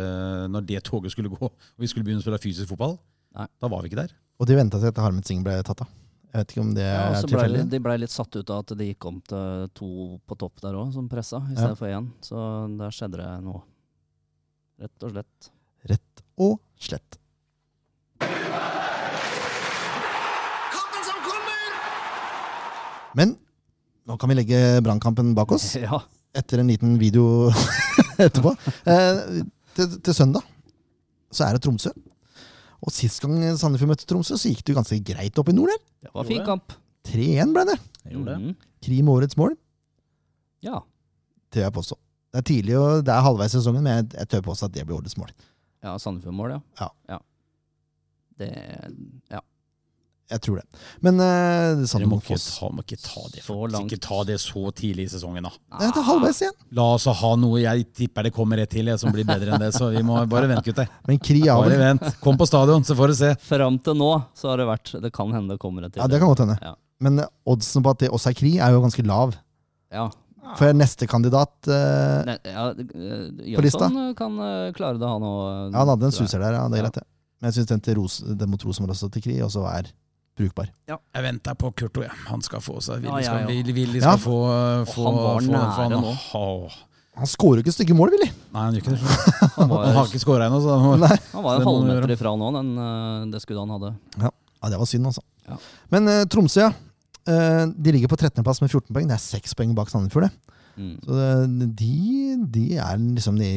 når 0.48 0.62
det 0.68 0.84
toget 0.86 1.10
skulle 1.10 1.32
gå, 1.32 1.48
og 1.50 1.82
vi 1.82 1.88
skulle 1.90 2.06
begynne 2.06 2.22
å 2.22 2.24
spille 2.24 2.38
fysisk 2.38 2.70
fotball. 2.70 2.94
Nei. 3.34 3.48
Da 3.58 3.68
var 3.72 3.82
vi 3.82 3.90
ikke 3.90 4.04
der. 4.04 4.14
Og 4.38 4.46
de 4.46 4.54
venta 4.54 4.78
til 4.78 4.92
at 4.92 5.00
Harmet 5.02 5.26
Singh 5.26 5.42
ble 5.42 5.56
tatt 5.66 5.82
av. 5.82 5.90
Jeg 6.34 6.40
vet 6.42 6.50
ikke 6.52 6.62
om 6.64 6.70
det 6.74 6.82
Ja, 6.82 7.02
er 7.14 7.22
tilfeldig. 7.30 7.60
de 7.70 7.78
ble 7.78 7.94
litt 8.02 8.10
satt 8.10 8.34
ut 8.34 8.50
av 8.50 8.64
at 8.64 8.72
det 8.76 8.88
gikk 8.88 9.04
om 9.06 9.20
til 9.22 9.68
to 9.78 9.90
på 10.26 10.34
topp 10.40 10.60
der 10.64 10.74
òg, 10.74 10.92
som 10.92 11.06
pressa, 11.08 11.38
i 11.46 11.54
Ja. 11.54 11.60
stedet 11.60 11.78
for 11.78 11.86
én. 11.86 12.08
Så 12.26 12.34
der 12.78 12.90
skjedde 12.90 13.16
det 13.22 13.28
noe. 13.44 13.62
Rett 14.82 15.02
og 15.06 15.12
slett. 15.14 15.50
Rett 15.86 16.24
og 16.36 16.58
slett. 16.76 17.18
Men 23.14 23.36
nå 24.08 24.16
kan 24.18 24.28
vi 24.30 24.36
legge 24.40 24.60
brannkampen 24.84 25.34
bak 25.36 25.52
oss, 25.54 25.74
Ja. 25.80 26.00
etter 26.34 26.58
en 26.62 26.68
liten 26.70 26.96
video 26.98 27.50
etterpå. 28.18 28.54
Eh, 28.90 29.44
til, 29.76 29.94
til 30.02 30.14
søndag 30.16 30.42
så 31.34 31.48
er 31.48 31.56
det 31.56 31.64
Tromsø. 31.64 31.90
Og 32.84 32.92
sist 32.92 33.22
gang 33.24 33.38
Sandefjord 33.56 33.88
møtte 33.94 34.06
Tromsø, 34.08 34.36
så 34.36 34.50
gikk 34.52 34.60
det 34.64 34.74
jo 34.74 34.78
ganske 34.80 34.98
greit 35.08 35.38
opp 35.40 35.48
i 35.48 35.54
nord 35.56 35.70
der. 35.72 35.78
Det 36.04 36.10
var 36.14 36.26
fin 36.28 36.42
kamp. 36.44 36.72
3-1 37.08 37.52
ble 37.56 37.64
det. 37.70 37.78
Jeg 38.04 38.12
gjorde 38.16 38.30
det. 38.34 38.38
Mhm. 38.42 38.56
Krim 38.84 39.08
årets 39.08 39.36
mål, 39.40 39.54
Ja. 40.64 40.80
tør 41.52 41.60
jeg 41.64 41.72
påstå. 41.72 41.96
Det 42.34 42.38
er 42.42 42.46
tidlig, 42.50 42.76
og 42.78 43.04
det 43.06 43.12
er 43.14 43.22
halvveis 43.24 43.54
i 43.54 43.58
sesongen, 43.60 43.82
men 43.84 43.96
jeg, 43.96 44.12
jeg 44.18 44.28
tør 44.28 44.42
påstå 44.50 44.66
at 44.68 44.72
det 44.76 44.84
blir 44.86 44.96
årets 44.98 45.16
mål. 45.16 45.30
ja 45.84 45.96
Sandefjord-mål, 45.98 46.50
ja. 46.80 46.88
Ja. 47.08 47.18
Det 48.38 48.50
Ja. 49.30 49.40
Jeg 50.32 50.40
tror 50.40 50.56
det. 50.56 50.80
Men 51.04 51.18
uh, 51.20 51.82
Dere 51.84 52.06
må 52.08 52.16
ikke 52.22 52.38
ta, 52.40 52.68
må 52.72 52.80
ikke 52.84 52.96
ta 52.96 53.24
det 53.28 53.42
Så 53.44 53.52
faktisk 53.52 53.74
langt. 53.74 53.92
Ikke 53.92 54.04
ta 54.06 54.20
det 54.24 54.38
så 54.40 54.62
tidlig 54.72 55.04
i 55.04 55.10
sesongen, 55.12 55.44
da. 55.44 55.52
Det 55.82 55.90
er 55.90 56.06
halvveis 56.06 56.40
igjen. 56.40 56.54
La 56.78 56.86
oss 56.96 57.04
ha 57.20 57.32
noe. 57.40 57.58
Jeg 57.60 57.84
tipper 57.92 58.28
det 58.28 58.32
kommer 58.36 58.62
et 58.62 58.72
til 58.72 58.88
jeg, 58.88 59.00
som 59.02 59.12
blir 59.12 59.28
bedre 59.28 59.52
enn 59.52 59.66
det. 59.66 59.74
Så 59.76 59.90
vi 59.92 60.00
må 60.06 60.16
bare 60.30 60.48
vente, 60.48 60.64
gutter. 60.70 60.88
Men 61.08 61.20
Kri 61.20 61.42
Bare 61.44 61.76
vent. 61.80 62.08
Kom 62.24 62.40
på 62.40 62.48
stadion, 62.48 62.86
så 62.88 62.96
får 62.96 63.12
du 63.12 63.18
se. 63.20 63.34
Fram 63.44 63.76
til 63.84 64.00
nå 64.00 64.10
så 64.38 64.52
har 64.52 64.62
det 64.62 64.68
vært 64.70 64.94
Det 65.04 65.12
kan 65.14 65.32
hende 65.34 65.54
det 65.54 65.60
kommer 65.62 65.86
et 65.86 65.94
til. 65.94 66.02
Ja, 66.02 66.08
det 66.08 66.22
kan 66.22 66.32
godt 66.32 66.44
hende. 66.46 66.56
Ja. 66.62 66.74
Men 67.04 67.20
eh, 67.20 67.30
oddsen 67.50 67.84
på 67.84 67.92
at 67.92 68.00
det 68.04 68.12
også 68.14 68.32
er 68.32 68.38
Kri, 68.38 68.56
er 68.64 68.72
jo 68.72 68.84
ganske 68.84 69.04
lav. 69.04 69.34
Ja. 69.92 70.08
For 70.58 70.76
neste 70.76 71.06
kandidat 71.08 71.54
uh, 71.70 72.20
Ne, 72.28 72.36
ja 72.44 72.66
eh, 72.76 73.56
På 73.56 73.64
lista? 73.64 73.88
Eh, 73.88 74.12
kan 74.18 74.36
eh, 74.38 74.70
klare 74.76 75.00
det, 75.00 75.08
han 75.08 75.24
òg. 75.24 75.72
Ja, 75.72 75.78
han 75.80 75.92
hadde 75.94 76.10
en 76.10 76.14
suser 76.14 76.42
der, 76.42 76.58
ja. 76.58 76.66
Det 76.68 76.78
er 76.78 76.84
Ja. 76.84 76.88
greit, 76.88 77.00
det. 77.00 77.06
Men 77.40 77.50
jeg 77.50 77.56
syns 77.58 77.70
den, 77.72 78.38
den 78.38 78.50
mot 78.52 78.64
Rosenborg 78.64 78.94
også 78.94 79.10
til 79.12 79.24
Kri 79.24 79.38
også 79.44 79.64
er 79.72 79.90
brukbar. 80.38 80.70
Ja. 80.90 80.98
Jeg 81.14 81.26
venter 81.28 81.54
på 81.58 81.70
Kurto. 81.78 82.02
Ja. 82.04 82.10
Han 82.30 82.42
skal 82.44 82.62
få 82.64 82.80
seg. 82.82 83.04
Willy 83.04 83.22
Ja, 83.22 83.38
skal, 83.44 83.70
Willy, 83.74 84.00
skal 84.00 84.18
få, 84.22 84.38
få 84.90 85.06
han 85.06 85.20
var 85.20 85.40
få- 85.40 85.52
nære 85.52 85.68
han- 85.78 85.94
nå. 86.02 86.70
Han 87.14 87.30
skårer 87.30 87.60
jo 87.60 87.62
ikke 87.62 87.74
stygge 87.76 87.94
mål, 87.94 88.10
Willy. 88.10 88.26
Nei, 88.54 88.62
han 88.64 88.74
gjør 88.74 88.82
ikke 88.82 88.94
det. 88.96 89.00
han, 89.56 89.68
var, 89.70 89.84
Han 89.86 89.94
har 90.00 90.08
ikke 90.10 90.22
skåra 90.22 90.48
ennå, 90.48 90.58
så 90.64 90.78
han 90.82 91.04
han 91.06 91.44
var 91.44 91.60
en 91.60 91.68
halvmeter 91.68 92.10
ifra 92.16 92.32
nå, 92.38 92.48
den, 92.56 92.72
eh, 92.74 93.26
det 93.30 93.42
skuddet 93.44 93.62
han 93.62 93.74
hadde. 93.76 93.92
Ja, 94.18 94.32
det 94.72 94.80
var 94.80 94.90
synd, 94.90 95.06
altså. 95.06 95.22
Ja. 95.46 95.58
Men 95.94 96.10
uh, 96.10 96.24
Tromsø, 96.26 96.64
ja. 96.66 96.72
Uh, 97.24 97.70
de 97.70 97.92
ligger 97.94 98.10
på 98.10 98.18
13.-plass 98.18 98.60
med 98.64 98.72
14 98.72 98.90
poeng. 98.92 99.06
Det 99.08 99.14
er 99.14 99.22
6 99.22 99.54
poeng 99.54 99.76
bak 99.76 99.92
Sandefjord. 99.92 100.26
det. 100.26 100.54
Mm. 100.74 100.94
Så 101.06 101.14
det, 101.14 101.68
de, 101.78 101.94
de 102.50 102.64
er 102.82 102.98
liksom 102.98 103.38
i, 103.38 103.52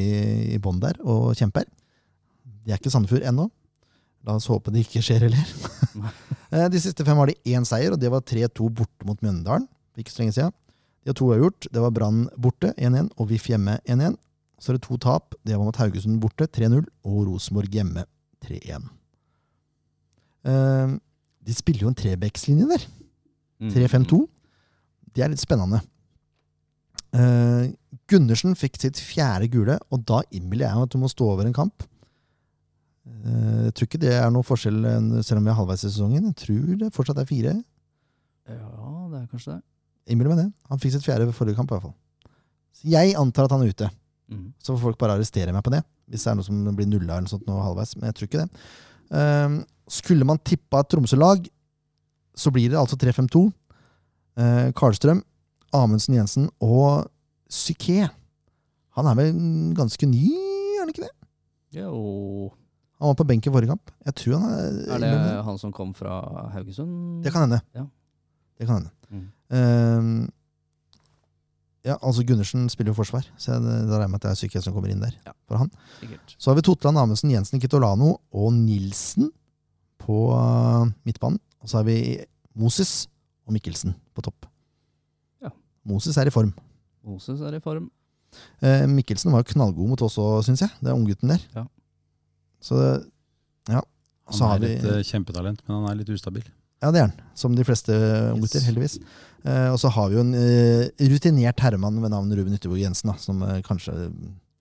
i 0.54 0.60
bånn 0.62 0.78
der 0.84 1.00
og 1.02 1.32
kjemper. 1.40 1.66
De 2.46 2.76
er 2.76 2.78
ikke 2.78 2.94
Sandefjord 2.94 3.26
ennå. 3.26 3.50
La 4.28 4.36
oss 4.38 4.50
håpe 4.52 4.74
det 4.76 4.86
ikke 4.86 5.02
skjer 5.02 5.26
heller. 5.26 5.56
Eh, 6.52 6.68
de 6.72 6.80
siste 6.82 7.04
fem 7.08 7.20
har 7.20 7.32
de 7.32 7.56
én 7.56 7.66
seier, 7.68 7.94
og 7.94 8.00
det 8.00 8.12
var 8.12 8.24
3-2 8.24 8.70
borte 8.72 9.08
mot 9.08 9.20
Mjøndalen. 9.24 9.68
Ikke 9.98 10.14
så 10.14 10.24
lenge 10.24 10.38
siden. 10.38 10.54
De 11.04 11.12
har 11.12 11.18
to 11.18 11.28
uavgjort. 11.32 11.68
Det 11.72 11.82
var 11.82 11.94
Brann 11.96 12.28
borte 12.38 12.74
1-1 12.76 13.10
og 13.18 13.30
VIF 13.32 13.50
hjemme 13.52 13.80
1-1. 13.88 14.18
Så 14.60 14.72
er 14.72 14.78
det 14.78 14.86
to 14.88 14.98
tap. 15.02 15.36
Det 15.46 15.58
var 15.58 15.66
mot 15.66 15.80
Haugesund 15.80 16.20
borte 16.22 16.48
3-0 16.48 16.82
og 17.08 17.20
Rosenborg 17.30 17.74
hjemme 17.74 18.06
3-1. 18.46 18.88
Eh, 20.48 20.96
de 21.48 21.56
spiller 21.56 21.86
jo 21.86 21.92
en 21.92 21.98
trebekslinje 21.98 22.68
der. 22.70 22.88
Mm. 23.64 23.72
3-5-2. 23.74 24.24
Det 25.16 25.24
er 25.24 25.32
litt 25.34 25.42
spennende. 25.42 25.82
Eh, 27.16 27.74
Gundersen 28.08 28.56
fikk 28.56 28.78
sitt 28.80 29.00
fjerde 29.02 29.50
gule, 29.52 29.78
og 29.92 30.04
da 30.08 30.22
innbiller 30.32 30.68
jeg 30.68 30.80
meg 30.80 30.88
at 30.88 30.94
du 30.94 31.00
må 31.02 31.10
stå 31.12 31.32
over 31.34 31.48
en 31.48 31.56
kamp. 31.56 31.88
Eh, 33.08 33.64
jeg 33.68 33.74
tror 33.78 33.90
ikke 33.90 34.02
det 34.04 34.14
er 34.16 34.30
noe 34.34 34.46
forskjell 34.46 34.80
selv 35.22 35.40
om 35.40 35.48
vi 35.48 35.54
er 35.54 35.60
halvveis 35.60 35.84
i 35.84 35.90
sesongen. 35.90 36.30
Jeg 36.32 36.40
tror 36.44 36.76
det 36.84 36.94
fortsatt 36.96 37.22
er 37.22 37.30
fire. 37.30 37.56
Ja, 38.48 38.84
det 39.12 39.22
er 39.22 39.30
kanskje 39.32 39.58
det. 39.58 39.62
Innbill 40.08 40.32
meg 40.32 40.40
det. 40.40 40.50
Han 40.72 40.82
fikk 40.82 40.96
sitt 40.96 41.06
fjerde 41.06 41.28
ved 41.28 41.36
forrige 41.36 41.58
kamp, 41.58 41.72
i 41.72 41.76
hvert 41.76 41.90
fall. 41.90 41.96
Så 42.78 42.92
jeg 42.92 43.16
antar 43.20 43.48
at 43.48 43.56
han 43.56 43.66
er 43.66 43.74
ute. 43.74 43.90
Mm. 44.32 44.52
Så 44.62 44.74
får 44.74 44.84
folk 44.84 45.00
bare 45.02 45.18
arrestere 45.18 45.54
meg 45.56 45.64
på 45.66 45.74
det. 45.74 45.82
Hvis 46.08 46.24
det 46.24 46.32
er 46.32 46.38
noe 46.40 46.48
som 46.48 46.62
blir 46.78 46.88
nulla 46.88 47.18
eller 47.18 47.32
sånt 47.32 47.48
nå 47.48 47.58
halvveis. 47.60 47.96
Men 47.98 48.12
jeg 48.12 48.18
tror 48.18 48.30
ikke 48.30 48.44
det. 48.44 48.68
Um, 49.12 49.58
skulle 49.92 50.28
man 50.28 50.40
tippa 50.44 50.84
et 50.84 50.92
Tromsø-lag, 50.92 51.48
så 52.38 52.52
blir 52.54 52.72
det 52.72 52.80
altså 52.80 53.00
3-5-2. 53.00 53.44
Uh, 54.38 54.70
Karlstrøm, 54.78 55.24
Amundsen 55.76 56.16
Jensen 56.16 56.48
og 56.64 57.10
Psyké. 57.52 58.08
Han 58.98 59.10
er 59.10 59.18
vel 59.18 59.34
ganske 59.78 60.10
ny, 60.10 60.30
er 60.76 60.84
han 60.84 60.92
ikke 60.94 61.08
det? 61.08 61.14
Jo 61.78 62.52
Han 62.98 63.12
var 63.12 63.18
på 63.20 63.28
benken 63.30 63.54
forrige 63.54 63.70
kamp. 63.70 63.92
Jeg 64.08 64.16
tror 64.18 64.40
han 64.42 64.50
er, 64.58 64.78
Er 64.96 65.04
det 65.04 65.44
han 65.46 65.58
som 65.62 65.72
kom 65.76 65.94
fra 65.94 66.16
Haugesund? 66.56 67.24
Det 67.24 67.32
kan 67.34 67.46
hende. 67.46 67.60
Ja. 67.78 67.84
Det 68.58 68.66
kan 68.68 68.80
hende. 68.80 68.92
Mm. 69.14 69.28
Uh, 69.54 70.30
ja, 71.88 71.96
altså 72.04 72.24
Gundersen 72.28 72.66
spiller 72.74 72.92
jo 72.92 72.98
forsvar, 72.98 73.28
så 73.40 73.54
jeg, 73.54 73.62
da 73.64 73.76
regner 73.96 74.02
jeg 74.08 74.12
med 74.12 74.20
at 74.20 74.26
det 74.26 74.32
er 74.34 74.40
Psyké 74.42 74.62
som 74.66 74.74
kommer 74.76 74.92
inn 74.92 75.00
der 75.04 75.14
Ja. 75.26 75.32
for 75.48 75.62
han. 75.62 75.70
Sikkert. 76.02 76.34
Så 76.38 76.50
har 76.52 76.58
vi 76.58 76.66
Totland, 76.68 76.98
Amundsen, 77.00 77.32
Jensen, 77.32 77.62
Kitolano 77.64 78.18
og 78.34 78.50
Nilsen 78.54 79.30
på 80.02 80.18
uh, 80.34 80.90
midtbanen. 81.08 81.40
Og 81.62 81.70
så 81.70 81.78
har 81.80 81.86
vi 81.88 82.18
Moses 82.58 83.08
og 83.48 83.54
Mikkelsen 83.56 83.94
på 84.18 84.26
topp. 84.26 84.50
Ja. 85.46 85.54
Moses 85.88 86.18
er 86.18 86.28
i 86.28 86.34
form. 86.34 86.52
Moses 87.06 87.40
er 87.46 87.56
i 87.56 87.62
form. 87.64 87.88
Uh, 88.60 88.84
Mikkelsen 88.92 89.32
var 89.32 89.46
knallgod 89.48 89.88
mot 89.94 90.02
oss 90.04 90.18
òg, 90.20 90.42
syns 90.50 90.66
jeg. 90.66 90.74
Det 90.82 90.92
er 90.92 90.98
unggutten 90.98 91.30
der. 91.32 91.46
Ja. 91.56 91.68
Så 92.62 92.78
det- 92.80 93.06
ja. 93.74 93.82
Så 94.30 94.42
Han 94.44 94.50
har 94.50 94.56
er 94.58 94.60
vi 94.60 94.68
litt 94.76 94.84
eh, 94.92 95.04
kjempetalent, 95.08 95.60
men 95.68 95.76
han 95.84 95.92
er 95.92 95.96
litt 96.02 96.10
ustabil. 96.10 96.44
Ja, 96.82 96.92
det 96.92 97.00
er 97.00 97.08
han. 97.08 97.14
Som 97.34 97.56
de 97.56 97.64
fleste 97.64 97.90
unggutter, 98.34 98.60
Yes. 98.60 98.68
heldigvis. 98.68 99.00
Eh, 99.46 99.70
og 99.72 99.80
så 99.80 99.90
har 99.90 100.10
vi 100.10 100.16
jo 100.16 100.22
en 100.22 100.34
eh, 100.36 100.90
rutinert 101.10 101.58
herremann 101.60 102.02
ved 102.02 102.12
navn 102.12 102.30
Ruben 102.36 102.54
Yttervåg 102.54 102.80
Jensen, 102.84 103.10
da, 103.12 103.18
som 103.18 103.42
eh, 103.44 103.62
kanskje 103.62 103.96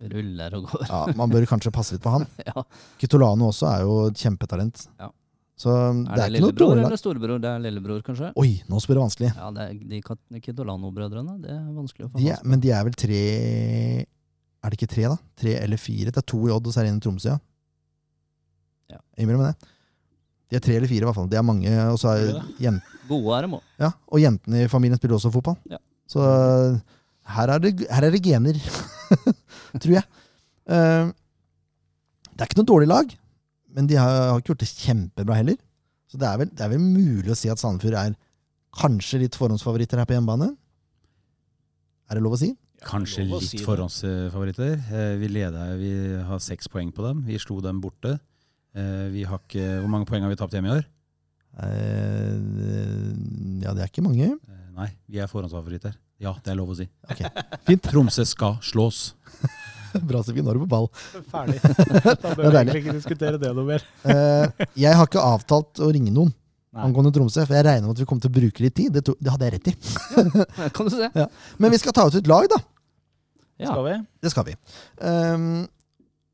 Ruller 0.01 0.55
og 0.55 0.67
går. 0.69 0.87
ja, 0.89 1.07
Man 1.17 1.31
bør 1.31 1.47
kanskje 1.49 1.73
passe 1.73 1.93
litt 1.97 2.03
på 2.05 2.11
han. 2.13 2.27
Ja. 2.47 2.63
Kitolano 3.01 3.49
også 3.51 3.67
er 3.75 3.81
jo 3.83 4.07
et 4.11 4.15
kjempetalent. 4.21 4.87
Ja. 5.01 5.11
Så 5.57 5.73
det 5.73 6.13
Er 6.13 6.13
er, 6.13 6.29
det 6.31 6.37
ikke 6.37 6.45
noe 6.45 6.53
dårlig 6.53 6.85
eller 6.85 7.01
storebror? 7.01 7.39
Det 7.41 7.49
er 7.49 7.59
lillebror, 7.65 8.03
kanskje? 8.05 8.29
Oi, 8.37 8.63
nå 8.69 8.77
spør 8.85 8.99
du 8.99 9.01
vanskelig. 9.07 9.31
Ja, 9.35 9.51
det 9.57 9.63
er 9.65 9.79
De 9.89 10.41
Kitolano-brødrene, 10.45 11.39
Det 11.41 11.49
er 11.51 11.63
vanskelig 11.73 12.05
å 12.07 12.11
få 12.13 12.21
De 12.21 12.29
er, 12.29 12.43
men 12.45 12.61
de 12.61 12.71
er 12.77 12.85
vel 12.85 12.93
tre 12.93 13.21
Er 14.05 14.69
det 14.71 14.77
ikke 14.79 14.91
tre, 14.93 15.03
da? 15.09 15.17
Tre 15.41 15.55
eller 15.63 15.81
fire? 15.81 16.13
Det 16.13 16.21
er 16.21 16.27
to 16.29 16.43
i 16.47 16.53
Odd, 16.53 16.67
og 16.69 16.73
så 16.77 16.81
er 16.83 16.89
det 16.89 16.93
en 16.93 17.01
i 17.01 17.05
Tromsø, 17.07 17.33
ja. 17.33 17.39
Ja. 18.93 19.01
Jeg 19.19 19.27
det. 19.29 19.55
De 20.47 20.57
er 20.59 20.63
tre 20.63 20.77
eller 20.79 20.91
fire, 20.91 21.03
i 21.03 21.09
hvert 21.09 21.17
fall. 21.19 21.29
Det 21.31 21.39
er 21.39 21.43
mange. 21.47 21.71
Og 21.91 21.99
så 21.99 22.13
er 22.15 22.37
Er 22.39 22.81
Gode 23.09 23.35
er 23.39 23.47
de 23.47 23.55
òg. 23.59 23.63
ja, 23.83 23.91
og 24.07 24.21
jentene 24.23 24.65
i 24.65 24.69
familien 24.71 24.99
spiller 24.99 25.17
også 25.17 25.31
fotball. 25.35 25.57
Ja. 25.71 25.79
Så 26.07 26.23
uh, 26.23 26.79
her 27.37 27.51
er 27.51 27.59
det, 27.63 27.73
her 27.91 28.03
er 28.07 28.11
det 28.15 28.23
gener, 28.23 28.55
tror 29.83 29.95
jeg. 29.97 30.05
Uh, 30.71 31.11
det 32.37 32.43
er 32.45 32.51
ikke 32.51 32.61
noe 32.61 32.69
dårlig 32.71 32.89
lag, 32.91 33.15
men 33.75 33.87
de 33.91 33.99
har, 33.99 34.11
har 34.31 34.39
ikke 34.39 34.53
gjort 34.53 34.63
det 34.63 34.71
kjempebra 34.71 35.39
heller. 35.39 35.57
Så 36.11 36.19
det 36.21 36.29
er, 36.29 36.39
vel, 36.39 36.51
det 36.55 36.63
er 36.63 36.71
vel 36.75 36.83
mulig 36.85 37.33
å 37.35 37.39
si 37.39 37.51
at 37.51 37.59
Sandefjord 37.63 37.99
er 37.99 38.15
kanskje 38.77 39.23
litt 39.23 39.39
forhåndsfavoritter 39.39 39.99
her 39.99 40.07
på 40.07 40.15
hjemmebane? 40.15 40.53
Er 42.07 42.19
det 42.19 42.23
lov 42.23 42.37
å 42.37 42.41
si? 42.43 42.53
Kanskje 42.87 43.25
lov 43.27 43.39
å 43.39 43.43
litt 43.43 43.51
si 43.51 43.59
det. 43.59 43.65
forhåndsfavoritter. 43.67 44.75
Eh, 44.95 45.15
Vi 45.23 45.31
leder, 45.33 45.75
vi 45.81 45.91
har 46.29 46.43
seks 46.45 46.69
poeng 46.71 46.93
på 46.95 47.03
dem. 47.07 47.25
Vi 47.27 47.39
slo 47.43 47.59
dem 47.65 47.81
borte. 47.83 48.19
Eh, 48.77 49.07
Vi 49.15 49.25
har 49.25 49.41
ikke, 49.41 49.65
hvor 49.81 49.89
mange 49.93 50.07
poeng 50.09 50.23
har 50.27 50.33
vi 50.33 50.39
tapt 50.41 50.53
hjemme 50.57 50.69
i 50.73 50.77
år? 50.79 50.87
Eh, 51.65 52.35
ja, 53.65 53.73
det 53.77 53.85
er 53.87 53.91
ikke 53.91 54.05
mange. 54.05 54.29
Eh, 54.37 54.65
Nei, 54.77 54.91
vi 55.09 55.21
er 55.23 55.31
forhåndsfavoritter. 55.31 55.95
Ja, 56.21 56.35
det 56.45 56.53
er 56.53 56.59
lov 56.59 56.73
å 56.73 56.77
si. 56.79 56.87
Ok, 57.11 57.23
Fint. 57.69 57.85
Tromsø 57.89 58.25
skal 58.29 58.59
slås. 58.65 59.15
Bra, 60.09 60.21
så 60.21 60.35
Nå 60.37 60.51
er 60.53 60.59
du 60.59 60.65
på 60.67 60.69
ball. 60.69 60.91
Ferdig. 61.33 61.57
Da 62.23 62.35
bør 62.37 62.51
vi 62.51 62.57
egentlig 62.59 62.83
ikke 62.83 62.97
diskutere 62.99 63.39
det 63.41 63.53
noe 63.57 63.65
mer. 63.69 63.85
Eh, 64.05 64.67
jeg 64.85 64.93
har 64.99 65.09
ikke 65.09 65.23
avtalt 65.25 65.81
å 65.81 65.89
ringe 65.95 66.13
noen 66.13 66.33
Nei. 66.77 66.85
angående 66.85 67.15
Tromsø, 67.17 67.47
for 67.49 67.57
jeg 67.57 67.65
regner 67.65 67.89
med 67.89 67.97
at 67.97 68.03
vi 68.03 68.09
kommer 68.11 68.27
til 68.27 68.33
å 68.35 68.37
bruke 68.37 68.65
litt 68.67 68.77
tid. 68.77 68.93
Det, 68.93 69.05
to, 69.09 69.15
det 69.17 69.33
hadde 69.33 69.49
jeg 69.49 69.55
rett 69.57 69.71
i. 69.73 69.77
Kan 70.77 70.91
du 70.91 70.93
se? 70.93 71.09
Men 71.63 71.73
vi 71.73 71.81
skal 71.81 71.97
ta 71.97 72.05
ut 72.11 72.19
et 72.21 72.29
lag, 72.29 72.49
da. 72.53 72.61
Ja. 73.57 73.71
Skal 73.71 73.87
vi? 73.87 73.95
Det 74.21 74.33
skal 74.35 74.45
vi. 74.51 74.55
Ehm, 75.09 75.47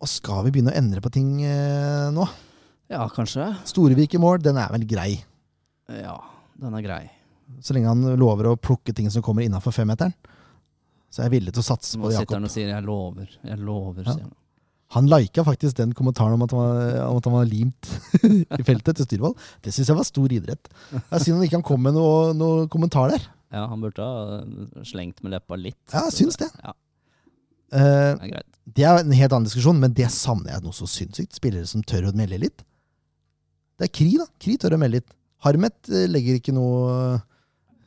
og 0.03 0.11
skal 0.11 0.43
vi 0.47 0.57
begynne 0.57 0.73
å 0.73 0.79
endre 0.79 1.03
på 1.05 1.13
ting 1.15 1.37
eh, 1.47 2.11
nå? 2.15 2.27
ja, 2.93 3.07
kanskje. 3.15 3.47
Storevik 3.69 4.17
i 4.17 4.21
mål, 4.21 4.43
den 4.45 4.59
er 4.61 4.73
vel 4.75 4.85
grei. 4.89 5.13
Ja, 5.89 6.19
den 6.61 6.77
er 6.77 6.85
grei. 6.85 7.03
Så 7.63 7.77
lenge 7.77 7.93
han 7.93 8.05
lover 8.21 8.51
å 8.51 8.59
plukke 8.59 8.95
ting 8.97 9.09
som 9.13 9.25
kommer 9.25 9.47
innafor 9.47 9.75
femmeteren. 9.75 10.15
Så 11.13 11.23
jeg 11.23 11.29
er 11.29 11.35
villig 11.35 11.53
til 11.55 11.61
å 11.61 11.67
satse 11.67 11.99
Nå 11.99 12.07
på 12.07 12.13
sitter 12.15 12.39
han 12.39 12.49
og 12.49 12.53
sier 12.53 12.71
'jeg 12.73 12.85
lover', 12.87 13.33
jeg 13.45 13.59
lover'. 13.61 14.07
Ja. 14.07 14.13
sier 14.15 14.25
han. 14.25 14.37
Han 14.93 15.09
lika 15.09 15.45
faktisk 15.45 15.77
den 15.77 15.93
kommentaren 15.97 16.35
om 16.37 16.43
at 16.45 16.53
han 16.53 16.61
var, 16.61 17.09
om 17.09 17.17
at 17.17 17.25
han 17.25 17.33
var 17.33 17.49
limt 17.49 17.89
i 18.61 18.65
feltet 18.65 18.97
til 18.97 19.07
Styrvold. 19.07 19.37
Det 19.65 19.73
syns 19.73 19.89
jeg 19.89 19.97
var 19.97 20.05
stor 20.05 20.33
idrett. 20.33 20.69
Det 20.91 21.01
er 21.01 21.19
synd 21.25 21.37
han 21.39 21.45
ikke 21.47 21.61
kan 21.61 21.69
komme 21.71 21.89
med 21.89 21.97
noen 21.97 22.37
noe 22.37 22.67
kommentar 22.69 23.09
der. 23.09 23.25
Ja, 23.53 23.67
han 23.69 23.81
burde 23.81 24.05
ha 24.05 24.85
slengt 24.85 25.23
med 25.23 25.33
leppa 25.33 25.57
litt. 25.57 25.81
Ja, 25.93 26.05
jeg 26.09 26.13
syns 26.13 26.37
det. 26.41 26.49
Ja, 26.61 26.73
Eh, 27.73 28.23
det 28.23 28.37
er 28.37 28.49
det 28.73 28.85
er 28.87 29.01
en 29.01 29.15
helt 29.17 29.35
annen 29.35 29.49
diskusjon, 29.49 29.81
men 29.83 29.95
det 29.97 30.07
savner 30.15 30.55
jeg 30.55 30.65
noe 30.65 30.77
så 30.77 30.87
sinnssykt. 30.89 31.35
Spillere 31.37 31.67
som 31.69 31.83
tør 31.87 32.09
å 32.09 32.15
melde 32.17 32.39
litt. 32.45 32.63
Det 33.81 33.89
er 33.89 33.93
Kri, 33.93 34.15
da. 34.21 34.29
Kri 34.43 34.55
tør 34.61 34.77
å 34.77 34.81
melde 34.81 35.01
litt. 35.01 35.15
Harmet 35.43 35.91
eh, 35.91 36.07
legger 36.11 36.39
ikke 36.39 36.55
noe 36.55 36.93
eh, 37.17 37.29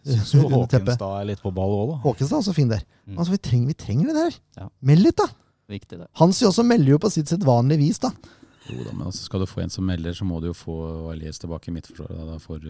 Syns 0.05 0.36
jo 0.36 0.43
under 0.45 0.67
teppet. 0.69 0.91
Håkenstad 0.99 1.13
er 1.21 1.29
litt 1.31 1.41
på 1.41 1.51
ball 1.55 1.71
òg, 1.73 1.86
da. 1.93 1.97
Håkenstad 2.03 2.36
er 2.38 2.43
også 2.43 2.55
fin 2.57 2.69
der. 2.69 2.83
Mm. 3.07 3.15
Altså, 3.15 3.31
vi, 3.33 3.39
trenger, 3.47 3.69
vi 3.71 3.77
trenger 3.86 4.11
det 4.11 4.15
der. 4.19 4.39
Ja. 4.59 4.67
Meld 4.91 5.05
litt, 5.07 5.17
da. 5.21 5.29
Viktig, 5.71 6.01
det. 6.01 6.09
Hansi 6.19 6.45
også 6.45 6.65
melder 6.67 6.93
jo 6.93 6.99
på 7.01 7.09
sitt 7.15 7.31
sedvanlige 7.31 7.81
vis, 7.81 8.01
da. 8.03 8.11
Jo 8.67 8.83
da, 8.83 8.91
men 8.91 9.07
altså, 9.07 9.23
skal 9.25 9.41
du 9.41 9.47
få 9.49 9.63
en 9.63 9.73
som 9.73 9.88
melder, 9.88 10.13
så 10.17 10.27
må 10.27 10.41
du 10.43 10.51
jo 10.51 10.57
få 10.57 10.75
Elias 11.13 11.41
tilbake 11.41 11.71
i 11.71 11.77
midtforsvaret. 11.77 12.19
Da, 12.19 12.27
da 12.36 12.38
får 12.43 12.61
du 12.61 12.69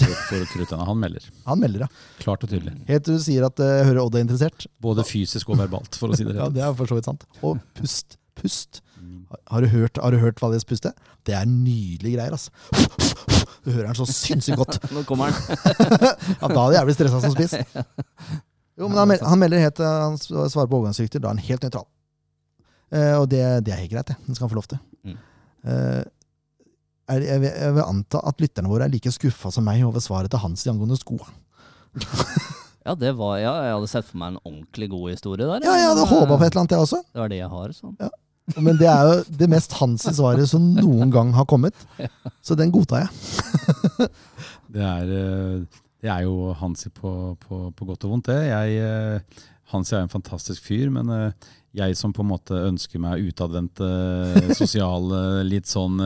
for, 0.00 0.44
for. 0.48 0.84
Han 0.88 0.98
melder. 0.98 1.26
Han 1.46 1.60
melder, 1.60 1.84
ja. 1.84 1.88
Klart 2.22 2.44
og 2.46 2.50
tydelig. 2.50 2.72
Helt 2.88 3.04
til 3.06 3.18
du 3.18 3.22
sier 3.22 3.44
at 3.46 3.60
uh, 3.60 3.82
hører 3.86 4.00
Odd 4.02 4.16
er 4.18 4.24
interessert. 4.24 4.66
Både 4.82 5.04
fysisk 5.06 5.52
og 5.52 5.60
verbalt, 5.60 5.98
for 6.00 6.10
å 6.10 6.18
si 6.18 6.26
det 6.26 6.36
Ja, 6.38 6.48
det 6.52 6.64
er 6.64 6.74
for 6.78 6.90
så 6.90 6.98
vidt 6.98 7.10
sant. 7.10 7.26
Og 7.44 7.60
pust. 7.78 8.18
Pust. 8.40 8.80
Har 9.50 9.64
du 9.64 9.68
hørt, 9.68 9.98
har 10.00 10.14
du 10.14 10.18
hørt 10.22 10.40
Valjes 10.42 10.64
puste? 10.68 10.92
Det 11.26 11.34
er 11.36 11.46
nydelige 11.48 12.16
greier, 12.16 12.34
altså. 12.34 12.50
Du 13.64 13.70
hører 13.72 13.88
han 13.90 13.96
så 13.98 14.06
sinnssykt 14.08 14.58
godt. 14.60 14.78
Nå 14.92 15.02
kommer 15.08 15.32
han. 15.32 15.58
Ja, 16.40 16.48
da 16.48 16.66
hadde 16.66 16.76
jeg 16.76 16.88
blitt 16.88 16.98
stressa 16.98 17.20
som 17.22 17.34
spiss. 17.34 17.54
Jo, 18.78 18.88
men 18.90 18.98
han, 18.98 19.08
mel- 19.10 19.24
han 19.24 19.40
melder 19.40 19.62
helt, 19.62 19.80
eh, 19.80 20.00
han 20.04 20.18
svarer 20.20 20.68
på 20.70 20.78
overgangsrykter, 20.80 21.22
da 21.22 21.30
er 21.30 21.36
han 21.36 21.44
helt 21.46 21.64
nøytral. 21.64 21.86
Uh, 22.94 23.14
og 23.22 23.28
det, 23.32 23.40
det 23.66 23.74
er 23.74 23.80
helt 23.84 23.92
greit, 23.94 24.10
det. 24.12 24.16
Den 24.26 24.36
skal 24.36 24.46
han 24.46 24.52
få 24.54 24.58
lov 24.60 24.68
til. 24.70 24.80
Mm. 25.06 25.16
Eh, 25.64 26.02
er, 27.10 27.24
jeg, 27.26 27.40
vil, 27.42 27.50
jeg 27.50 27.76
vil 27.76 27.84
anta 27.84 28.20
at 28.30 28.40
lytterne 28.42 28.70
våre 28.70 28.88
er 28.88 28.92
like 28.94 29.12
skuffa 29.12 29.52
som 29.52 29.66
meg 29.66 29.82
over 29.84 30.02
svaret 30.04 30.32
til 30.32 30.40
Hans 30.42 30.66
angående 30.70 30.98
skoa. 31.00 31.26
Ja, 32.84 32.92
det 33.00 33.14
var, 33.16 33.38
ja, 33.40 33.52
jeg 33.64 33.72
hadde 33.78 33.88
sett 33.88 34.04
for 34.10 34.20
meg 34.20 34.34
en 34.34 34.42
ordentlig 34.44 34.90
god 34.92 35.06
historie 35.14 35.46
der. 35.48 35.64
Ja, 35.64 35.72
jeg 35.80 35.88
hadde 35.88 36.04
håpa 36.10 36.36
på 36.36 36.44
et 36.44 36.50
eller 36.50 36.64
annet, 36.64 36.74
jeg 36.74 36.84
også. 36.84 37.00
Det 37.08 37.22
var 37.22 37.30
det 37.32 37.38
jeg 37.38 37.48
har. 37.48 37.72
sånn. 37.72 37.94
Men 38.60 38.76
det 38.76 38.88
er 38.90 39.06
jo 39.08 39.36
det 39.40 39.48
mest 39.48 39.72
Hansi 39.78 40.12
svaret 40.12 40.50
som 40.50 40.66
noen 40.76 41.12
gang 41.12 41.30
har 41.32 41.46
kommet. 41.48 41.86
Så 42.44 42.56
den 42.58 42.72
godtar 42.74 43.06
jeg. 43.06 44.10
Det 44.74 44.82
er, 44.82 45.10
eh, 45.14 45.82
det 46.02 46.08
er 46.10 46.24
jo 46.26 46.48
Hansi 46.58 46.88
på, 46.90 47.10
på, 47.38 47.58
på 47.78 47.84
godt 47.86 48.08
og 48.08 48.10
vondt, 48.10 48.26
det. 48.26 48.40
Jeg 48.48 48.80
eh, 48.82 49.44
Hansi 49.70 49.94
er 49.94 50.02
en 50.02 50.10
fantastisk 50.10 50.64
fyr, 50.66 50.88
men 50.90 51.12
eh, 51.14 51.52
jeg 51.78 51.94
som 51.94 52.10
på 52.10 52.24
en 52.24 52.32
måte 52.32 52.58
ønsker 52.58 52.98
meg 52.98 53.22
utadvendt, 53.28 53.78
sosiale, 53.78 54.58
sosial, 54.58 55.06
litt 55.46 55.70
sånn 55.70 56.02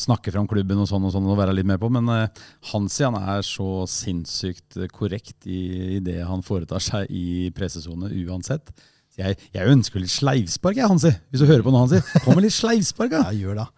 snakke 0.00 0.32
fram 0.34 0.48
klubben 0.50 0.80
og 0.82 0.88
sånn 0.90 1.04
og 1.06 1.12
sånn 1.14 1.28
og 1.28 1.38
være 1.38 1.54
litt 1.56 1.68
med 1.68 1.80
på. 1.82 1.90
Men 1.92 2.08
eh, 2.14 2.44
Hansi 2.72 3.04
han 3.06 3.18
er 3.20 3.44
så 3.46 3.84
sinnssykt 3.90 4.80
korrekt 4.96 5.48
i, 5.48 5.60
i 5.96 6.00
det 6.04 6.20
han 6.26 6.44
foretar 6.46 6.82
seg 6.84 7.10
i 7.12 7.50
pressesone 7.56 8.10
uansett. 8.24 8.72
Jeg, 9.18 9.36
jeg 9.52 9.72
ønsker 9.74 10.00
litt 10.00 10.12
sleivspark, 10.12 10.78
jeg, 10.78 10.88
Hansi. 10.88 11.12
Hvis 11.30 11.42
du 11.42 11.48
hører 11.50 11.66
på 11.66 11.72
noe, 11.74 11.84
Hansi. 11.84 12.00
Kom 12.24 12.38
med 12.38 12.46
litt 12.46 12.56
sleivspark, 12.56 13.12
da! 13.12 13.26
Ja, 13.30 13.36
gjør 13.36 13.60
det. 13.62 13.68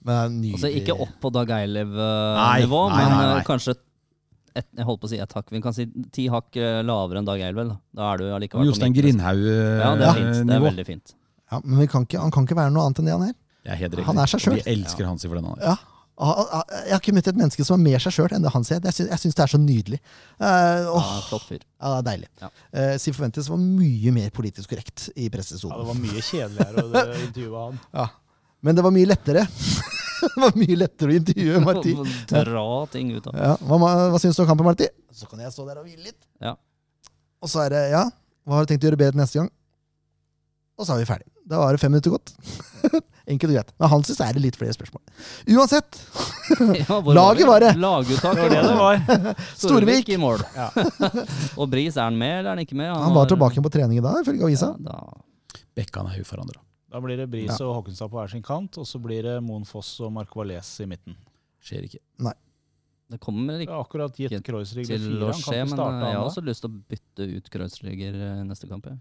Altså 0.00 0.70
ikke 0.72 0.94
opp 0.96 1.12
på 1.20 1.28
Dag 1.34 1.50
Nei, 1.52 1.60
Eilev-nivå, 1.66 2.78
men 2.88 3.02
nei, 3.04 3.16
nei. 3.20 3.32
eh, 3.36 3.44
kanskje 3.44 3.74
et, 4.56 4.66
jeg 4.74 4.86
holdt 4.88 5.02
på 5.02 5.06
å 5.06 5.10
si 5.12 5.20
et 5.22 5.34
hakk. 5.36 5.50
Vi 5.52 5.60
kan 5.62 5.74
si 5.76 5.84
ti 6.14 6.24
hakk 6.32 6.56
eh, 6.58 6.80
lavere 6.86 7.20
enn 7.20 7.28
Dag 7.28 7.42
Eilev. 7.44 7.68
Da. 7.68 7.76
da 8.00 8.08
er 8.14 8.22
du 8.22 8.30
allikevel 8.34 8.70
Jostein 8.70 8.96
Grindhaug-nivå. 8.96 9.84
Ja, 9.84 9.92
det 10.00 10.08
er 10.08 10.18
fint. 10.18 10.48
Det 10.48 10.56
er 10.56 10.64
veldig 10.64 10.86
fint. 10.88 11.14
Ja, 11.50 11.60
men 11.64 11.82
vi 11.82 11.86
kan 11.90 12.06
ikke, 12.06 12.22
han 12.22 12.32
kan 12.34 12.46
ikke 12.48 12.58
være 12.58 12.72
noe 12.74 12.88
annet 12.88 13.02
enn 13.02 13.10
det 13.10 13.14
han 13.16 13.28
er. 13.28 13.36
Det 13.64 13.72
er 13.74 13.80
helt 13.82 13.94
riktig. 13.94 14.06
Han 14.08 14.20
er 14.22 14.30
seg 14.30 14.40
selv. 14.44 14.60
Vi 14.60 14.70
elsker 14.72 15.08
Hansi 15.08 15.28
for 15.28 15.36
den 15.40 15.48
han 15.50 15.58
er. 15.60 15.72
Ja. 15.72 15.76
Ah, 16.20 16.40
ah, 16.60 16.64
Jeg 16.84 16.92
har 16.92 17.00
ikke 17.00 17.14
møtt 17.16 17.28
et 17.30 17.36
menneske 17.38 17.64
som 17.64 17.78
er 17.78 17.84
mer 17.94 18.02
seg 18.04 18.12
sjøl 18.12 18.32
enn 18.36 18.44
det 18.44 18.50
han 18.52 18.64
sier. 18.66 18.80
Jeg 18.84 18.92
syns, 18.92 19.08
jeg 19.08 19.22
syns 19.22 19.36
det 19.38 19.44
er 19.46 19.52
så 19.54 19.60
nydelig. 19.60 20.00
Eh, 20.36 20.80
Ja, 20.84 21.04
flott 21.30 21.46
fyr. 21.48 21.62
ja, 21.62 21.92
det 21.94 22.00
er 22.00 22.06
deilig. 22.10 22.28
Ja. 22.42 22.50
Uh, 22.76 22.96
Siv 23.00 23.16
Forventes 23.16 23.48
var 23.48 23.60
mye 23.62 24.12
mer 24.12 24.28
politisk 24.36 24.68
korrekt 24.74 25.06
i 25.16 25.30
Ja, 25.30 25.38
det 25.40 25.86
var 25.88 25.96
mye 25.96 26.20
kjedeligere 26.26 26.84
å 26.84 27.22
intervjue 27.24 27.62
han. 27.64 27.80
Ja. 28.02 28.08
Men 28.60 28.76
det 28.76 28.84
var 28.84 28.92
mye 28.92 29.08
lettere. 29.08 29.46
det 30.34 30.42
var 30.44 30.52
mye 30.60 30.76
lettere 30.76 31.14
å 31.14 31.16
intervjue 31.22 31.62
Marti. 31.70 31.96
Dra 32.28 32.66
ting 32.92 33.14
ut 33.16 33.30
av 33.32 33.40
Ja. 33.40 33.54
Hva, 33.64 33.80
hva 34.12 34.20
syns 34.20 34.36
du 34.36 34.44
om 34.44 34.50
kampen, 34.50 34.68
Marti? 34.68 34.90
Så 35.16 35.24
kan 35.30 35.40
jeg 35.40 35.54
stå 35.56 35.64
der 35.70 35.80
og 35.80 35.88
hvile 35.88 36.10
litt. 36.10 36.20
Ja. 36.44 36.52
Og 37.40 37.48
så 37.48 37.64
er 37.64 37.72
det 37.72 37.84
ja, 37.94 38.04
hva 38.44 38.58
har 38.60 38.68
du 38.68 38.74
tenkt 38.74 38.84
å 38.84 38.90
gjøre 38.90 39.00
bedre 39.08 39.22
neste 39.22 39.40
gang? 39.40 39.48
Og 40.76 40.84
så 40.84 40.92
er 40.92 41.00
vi 41.00 41.08
ferdig. 41.08 41.29
Da 41.50 41.58
var 41.58 41.74
det 41.74 41.80
fem 41.82 41.90
minutter 41.92 42.12
gått. 42.14 42.32
Enkelt 43.30 43.50
og 43.50 43.56
greit. 43.56 43.72
Men 43.78 43.90
han 43.92 44.04
syns 44.06 44.20
er 44.24 44.34
det 44.36 44.42
litt 44.42 44.56
flere 44.58 44.74
spørsmål. 44.74 45.02
Uansett, 45.54 45.98
Ja, 46.80 46.98
Laget 47.14 47.46
var 47.46 47.62
det. 47.62 47.72
Laguttak. 47.78 48.38
Det 48.38 48.46
var 48.46 48.54
det 48.54 48.62
det 48.66 48.78
var. 48.78 49.34
Storvik. 49.60 50.08
i 50.10 50.18
mål. 50.18 50.42
Ja. 50.56 50.70
og 51.56 51.70
Bris, 51.70 51.96
er 51.96 52.08
han 52.08 52.18
med, 52.18 52.40
eller 52.40 52.52
er 52.52 52.56
han 52.56 52.64
ikke 52.64 52.78
med? 52.78 52.90
han 52.94 53.14
var 53.14 53.30
tilbake 53.30 53.62
på 53.62 53.72
trening 53.72 53.98
i 54.00 54.04
dag, 54.04 54.22
ifølge 54.24 54.46
avisa. 54.48 54.72
Ja, 54.78 54.94
da. 54.94 55.60
Bekkan 55.78 56.10
er 56.10 56.22
uforandra. 56.22 56.62
Da 56.90 56.98
blir 57.02 57.20
det 57.20 57.28
Bris 57.30 57.54
og 57.62 57.76
Håkenstad 57.78 58.10
på 58.10 58.18
hver 58.18 58.30
sin 58.32 58.42
kant, 58.42 58.78
og 58.82 58.86
så 58.88 58.98
blir 59.02 59.22
det 59.26 59.36
Moen 59.46 59.66
Foss 59.68 59.92
og 60.02 60.10
Marco 60.14 60.42
Valles 60.42 60.70
i 60.82 60.88
midten. 60.90 61.14
Skjer 61.62 61.86
ikke. 61.86 62.00
Nei. 62.26 62.34
Det 63.10 63.18
kommer 63.22 63.58
ikke 63.62 63.74
det 63.74 63.82
akkurat 63.84 64.18
gitt 64.18 64.34
til 64.46 64.56
å 64.58 64.62
skje, 65.34 65.64
men 65.66 65.80
eh, 65.82 66.02
jeg 66.06 66.14
har 66.14 66.24
også 66.24 66.42
lyst 66.46 66.62
til 66.62 66.70
å 66.70 66.82
bytte 66.92 67.26
ut 67.36 67.48
Kreuzliger 67.50 68.14
eh, 68.14 68.42
neste 68.46 68.68
kamp. 68.70 68.86
Ja. 68.86 68.98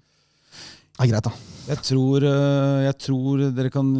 Ja, 0.99 1.05
greit, 1.07 1.23
da. 1.25 1.31
Jeg 1.69 1.83
tror, 1.85 2.25
eh, 2.25 2.79
jeg 2.87 2.97
tror 3.05 3.43
dere 3.55 3.71
kan 3.73 3.91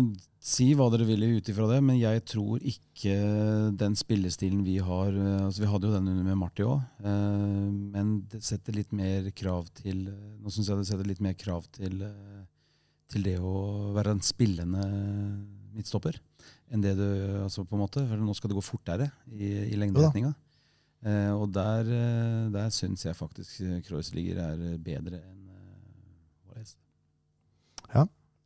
si 0.50 0.72
hva 0.74 0.88
dere 0.92 1.06
vil 1.06 1.26
ut 1.38 1.50
ifra 1.52 1.68
det, 1.70 1.80
men 1.86 2.00
jeg 2.00 2.24
tror 2.28 2.64
ikke 2.66 3.14
den 3.78 3.98
spillestilen 4.00 4.64
vi 4.66 4.80
har 4.84 5.14
eh, 5.14 5.46
altså 5.46 5.64
Vi 5.64 5.70
hadde 5.70 5.90
jo 5.90 5.94
den 5.94 6.10
under 6.10 6.26
med 6.26 6.40
Marti 6.40 6.66
òg, 6.66 6.82
men 7.04 8.16
det 8.32 8.42
setter 8.48 8.76
litt 8.76 8.96
mer 8.96 9.30
krav 9.38 9.70
til 9.78 10.08
Nå 10.10 10.52
syns 10.52 10.72
jeg 10.72 10.82
det 10.82 10.90
setter 10.90 11.08
litt 11.08 11.22
mer 11.24 11.38
krav 11.40 11.68
til, 11.76 12.02
eh, 12.08 12.44
til 13.14 13.28
det 13.28 13.38
å 13.38 13.94
være 13.96 14.18
en 14.18 14.26
spillende 14.26 14.84
midtstopper 15.76 16.18
enn 16.70 16.84
det 16.84 16.96
du 16.98 17.08
altså 17.44 17.64
på 17.66 17.78
en 17.78 17.84
måte, 17.84 18.04
for 18.06 18.22
Nå 18.22 18.36
skal 18.38 18.52
det 18.52 18.60
gå 18.60 18.66
fortere 18.66 19.10
i, 19.32 19.74
i 19.74 19.78
lengderetninga. 19.80 20.34
Eh, 21.00 21.32
og 21.32 21.48
der, 21.56 21.88
eh, 21.96 22.46
der 22.52 22.72
syns 22.76 23.06
jeg 23.06 23.16
faktisk 23.16 23.62
Kreuzliger 23.88 24.42
er 24.44 24.64
bedre 24.84 25.22
enn 25.24 25.46
eh, 25.48 26.50
Valles. 26.50 26.76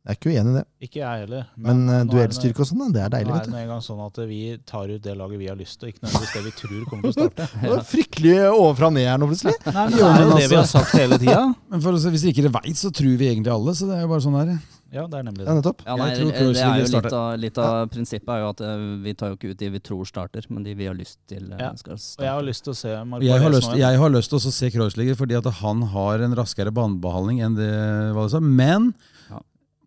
Jeg 0.04 0.12
er 0.12 0.16
ikke 0.18 0.32
uenig 0.34 0.50
i 0.52 0.56
det. 0.58 0.64
Ikke 0.84 0.98
jeg 1.00 1.20
heller. 1.24 1.44
Men 1.56 1.78
er 1.88 2.02
det- 2.04 2.12
duellstyrke 2.12 2.60
og 2.60 2.66
sånn, 2.68 2.92
det 2.92 3.00
er 3.00 3.08
deilig, 3.08 3.30
Nå 3.30 3.34
er 3.34 3.38
vet 3.40 3.50
det 3.54 3.60
en 3.62 3.68
gang 3.68 3.80
sånn 3.80 4.02
at 4.04 4.16
vi 4.28 4.40
tar 4.66 4.84
ut 4.92 5.00
det 5.00 5.16
laget 5.16 5.38
vi 5.40 5.46
har 5.48 5.56
lyst 5.56 5.80
til, 5.80 5.88
ikke 5.88 6.02
nødvendigvis 6.04 6.34
det 6.34 6.44
vi 6.44 6.50
tror 6.60 6.84
kommer 6.90 7.02
til 7.02 7.10
å 7.10 7.16
starte. 7.16 7.48
Det 7.62 7.70
var 7.70 7.84
fryktelig 7.88 8.34
ovenfra 8.52 8.86
og 8.86 8.92
ned 8.92 9.08
her 9.08 9.16
nå, 9.18 9.26
plutselig. 9.32 9.54
Nei, 9.64 9.72
men 9.72 9.96
Det 9.96 10.04
er 10.04 10.20
jo 10.20 10.36
det 10.36 10.48
vi 10.50 10.56
har 10.56 10.62
altså- 10.62 10.84
sagt 10.84 10.92
hele 11.00 11.18
tida. 11.18 11.54
Men 11.70 11.80
for 11.80 11.92
hvis 11.96 12.20
dere 12.20 12.34
ikke 12.36 12.52
veit, 12.52 12.76
så 12.76 12.92
tror 12.92 13.16
vi 13.16 13.32
egentlig 13.32 13.52
alle. 13.56 13.72
Så 13.72 13.88
det 13.88 13.96
er 13.96 14.02
jo 14.04 14.08
bare 14.12 14.20
sånn 14.20 14.36
her. 14.44 14.58
Ja, 14.94 15.06
det 15.08 15.18
er 15.18 15.24
nemlig 15.26 15.42
Ja, 15.42 15.54
det. 15.54 15.56
nettopp. 15.64 15.80
Ja, 15.86 15.96
nei, 15.96 16.08
Jeg 16.10 16.18
tror 16.20 16.30
det, 16.30 16.54
det 16.54 16.62
er 16.62 16.76
jo 16.78 17.00
litt 17.00 17.12
av, 17.18 17.38
litt 17.40 17.58
av 17.58 17.88
prinsippet 17.90 18.28
er 18.28 18.38
jo 18.44 18.48
at 18.52 18.60
eh, 18.60 18.82
vi 19.02 19.14
tar 19.18 19.32
jo 19.32 19.36
ikke 19.40 19.50
ut 19.50 19.58
de 19.58 19.68
vi 19.74 19.80
tror 19.80 20.04
starter, 20.06 20.44
men 20.50 20.62
de 20.62 20.74
vi 20.78 20.86
har 20.86 20.94
lyst 20.94 21.16
til 21.26 21.48
eh, 21.50 21.58
Ja. 21.58 21.72
skal 21.74 21.94
Og 21.96 22.22
jeg 22.22 22.30
har 22.30 22.42
lyst 22.46 22.62
til 22.62 22.72
å 22.72 22.76
se 22.76 22.92
Marco 23.04 23.24
Jeg 23.24 23.40
har 23.42 23.50
lyst, 23.50 23.74
jeg 23.74 23.98
har 23.98 24.10
lyst 24.14 24.30
til 24.30 24.38
å 24.38 24.52
se 24.52 24.70
Kreuzliger 24.70 25.16
fordi 25.18 25.34
at 25.40 25.48
han 25.64 25.82
har 25.82 26.22
en 26.22 26.36
raskere 26.38 26.70
banebehandling 26.70 27.40
enn 27.42 27.56
det 27.56 28.14
Valles 28.14 28.32
har. 28.36 28.40
Men 28.44 28.92
Ja. 28.94 29.13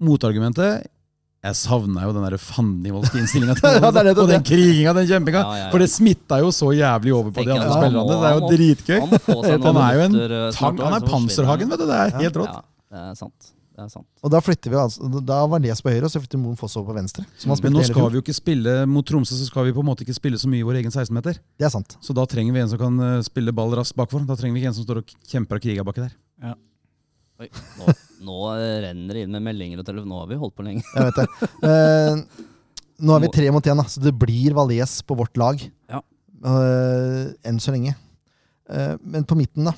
Motargumentet 0.04 0.88
Jeg 1.46 1.58
savna 1.60 2.06
jo 2.08 2.14
den 2.16 2.26
der 2.26 2.38
fandenivoldske 2.42 3.20
innstillinga 3.22 3.56
til 3.60 3.78
Ja, 3.78 3.92
og 3.92 4.30
den 4.32 4.46
kriginga, 4.46 4.94
den 4.98 5.10
kjempinga. 5.10 5.44
Ja, 5.44 5.58
ja, 5.58 5.66
ja. 5.66 5.68
For 5.74 5.84
det 5.84 5.90
smitta 5.94 6.40
jo 6.44 6.54
så 6.56 6.72
jævlig 6.76 7.14
over 7.16 7.36
på 7.36 7.46
de 7.46 7.54
andre 7.56 7.76
spillerne. 7.76 8.08
Det 8.10 8.32
er 8.32 8.40
jo 8.40 8.50
dritgøy. 8.54 8.98
Han 9.68 9.84
er 9.88 10.00
jo 10.00 10.08
en 10.08 10.18
eh, 10.24 10.40
Tang, 10.58 10.82
han 10.82 10.98
er 10.98 11.06
Panserhagen, 11.06 11.70
vet 11.72 11.84
du. 11.84 11.86
Det 11.88 12.02
er 12.02 12.18
helt 12.18 12.42
rått. 12.42 12.58
Ja, 12.58 12.66
det 12.98 13.06
er 13.12 13.22
sant. 13.22 13.54
Det 13.78 13.86
er 13.86 13.90
sant. 13.94 14.08
Og 14.26 14.32
da 14.34 14.40
flytter 14.42 14.74
vi 14.74 14.78
altså 14.82 15.20
Da 15.22 15.36
var 15.46 15.62
Nes 15.62 15.84
på 15.86 15.92
høyre, 15.94 16.08
og 16.08 16.10
så 16.10 16.18
flytter 16.18 16.40
Moen 16.42 16.58
Foss 16.58 16.74
over 16.80 16.90
på 16.90 16.98
venstre. 16.98 17.28
Men 17.46 17.76
nå 17.76 17.84
skal 17.86 18.10
vi 18.10 18.18
jo 18.18 18.24
ikke 18.26 18.34
spille 18.34 18.74
mot 18.90 19.06
Tromsø, 19.06 19.38
så 19.38 19.46
skal 19.46 19.68
vi 19.68 19.76
på 19.76 19.84
en 19.84 19.90
måte 19.92 20.02
ikke 20.02 20.16
spille 20.18 20.40
så 20.42 20.50
mye 20.50 20.64
i 20.64 20.66
vår 20.66 20.80
egen 20.82 20.90
16-meter. 20.90 21.38
Det 21.62 21.68
er 21.68 21.74
sant. 21.76 21.94
Så 22.02 22.16
da 22.18 22.26
trenger 22.26 22.58
vi 22.58 22.64
en 22.64 22.72
som 22.72 22.82
kan 22.82 22.98
eh, 23.06 23.20
spille 23.28 23.54
ball 23.54 23.78
raskt 23.78 23.94
bakfor. 24.00 24.26
Da 24.26 24.34
trenger 24.40 24.58
vi 24.58 24.66
ikke 24.66 24.72
en 24.74 24.80
som 24.80 24.88
står 24.88 25.04
og 25.04 25.14
kjemper 25.30 25.62
og 25.62 25.68
kriger 25.68 25.86
baki 25.86 26.08
der. 26.08 26.18
Ja. 26.42 26.56
Oi, 27.38 27.52
nå, 27.78 27.94
nå 28.24 28.38
renner 28.84 29.14
det 29.18 29.24
inn 29.26 29.34
med 29.36 29.44
meldinger 29.46 29.82
og 29.82 29.88
telefon. 29.88 30.10
Nå 30.12 30.20
har 30.22 30.30
vi 30.32 30.38
holdt 30.42 30.56
på 30.58 30.66
lenge. 30.66 30.84
Jeg 30.96 31.10
vet 31.10 31.20
det. 31.22 31.50
Eh, 31.68 32.46
nå 33.08 33.16
er 33.18 33.26
vi 33.26 33.32
tre 33.36 33.50
mot 33.54 33.68
én, 33.70 33.82
så 33.88 34.02
det 34.02 34.14
blir 34.18 34.56
Valais 34.58 34.96
på 35.06 35.18
vårt 35.20 35.38
lag. 35.38 35.62
Ja. 35.92 36.02
Eh, 36.46 37.26
enn 37.50 37.60
så 37.62 37.74
lenge. 37.76 37.94
Eh, 38.70 38.96
men 39.04 39.28
på 39.28 39.38
midten, 39.40 39.70
da. 39.70 39.76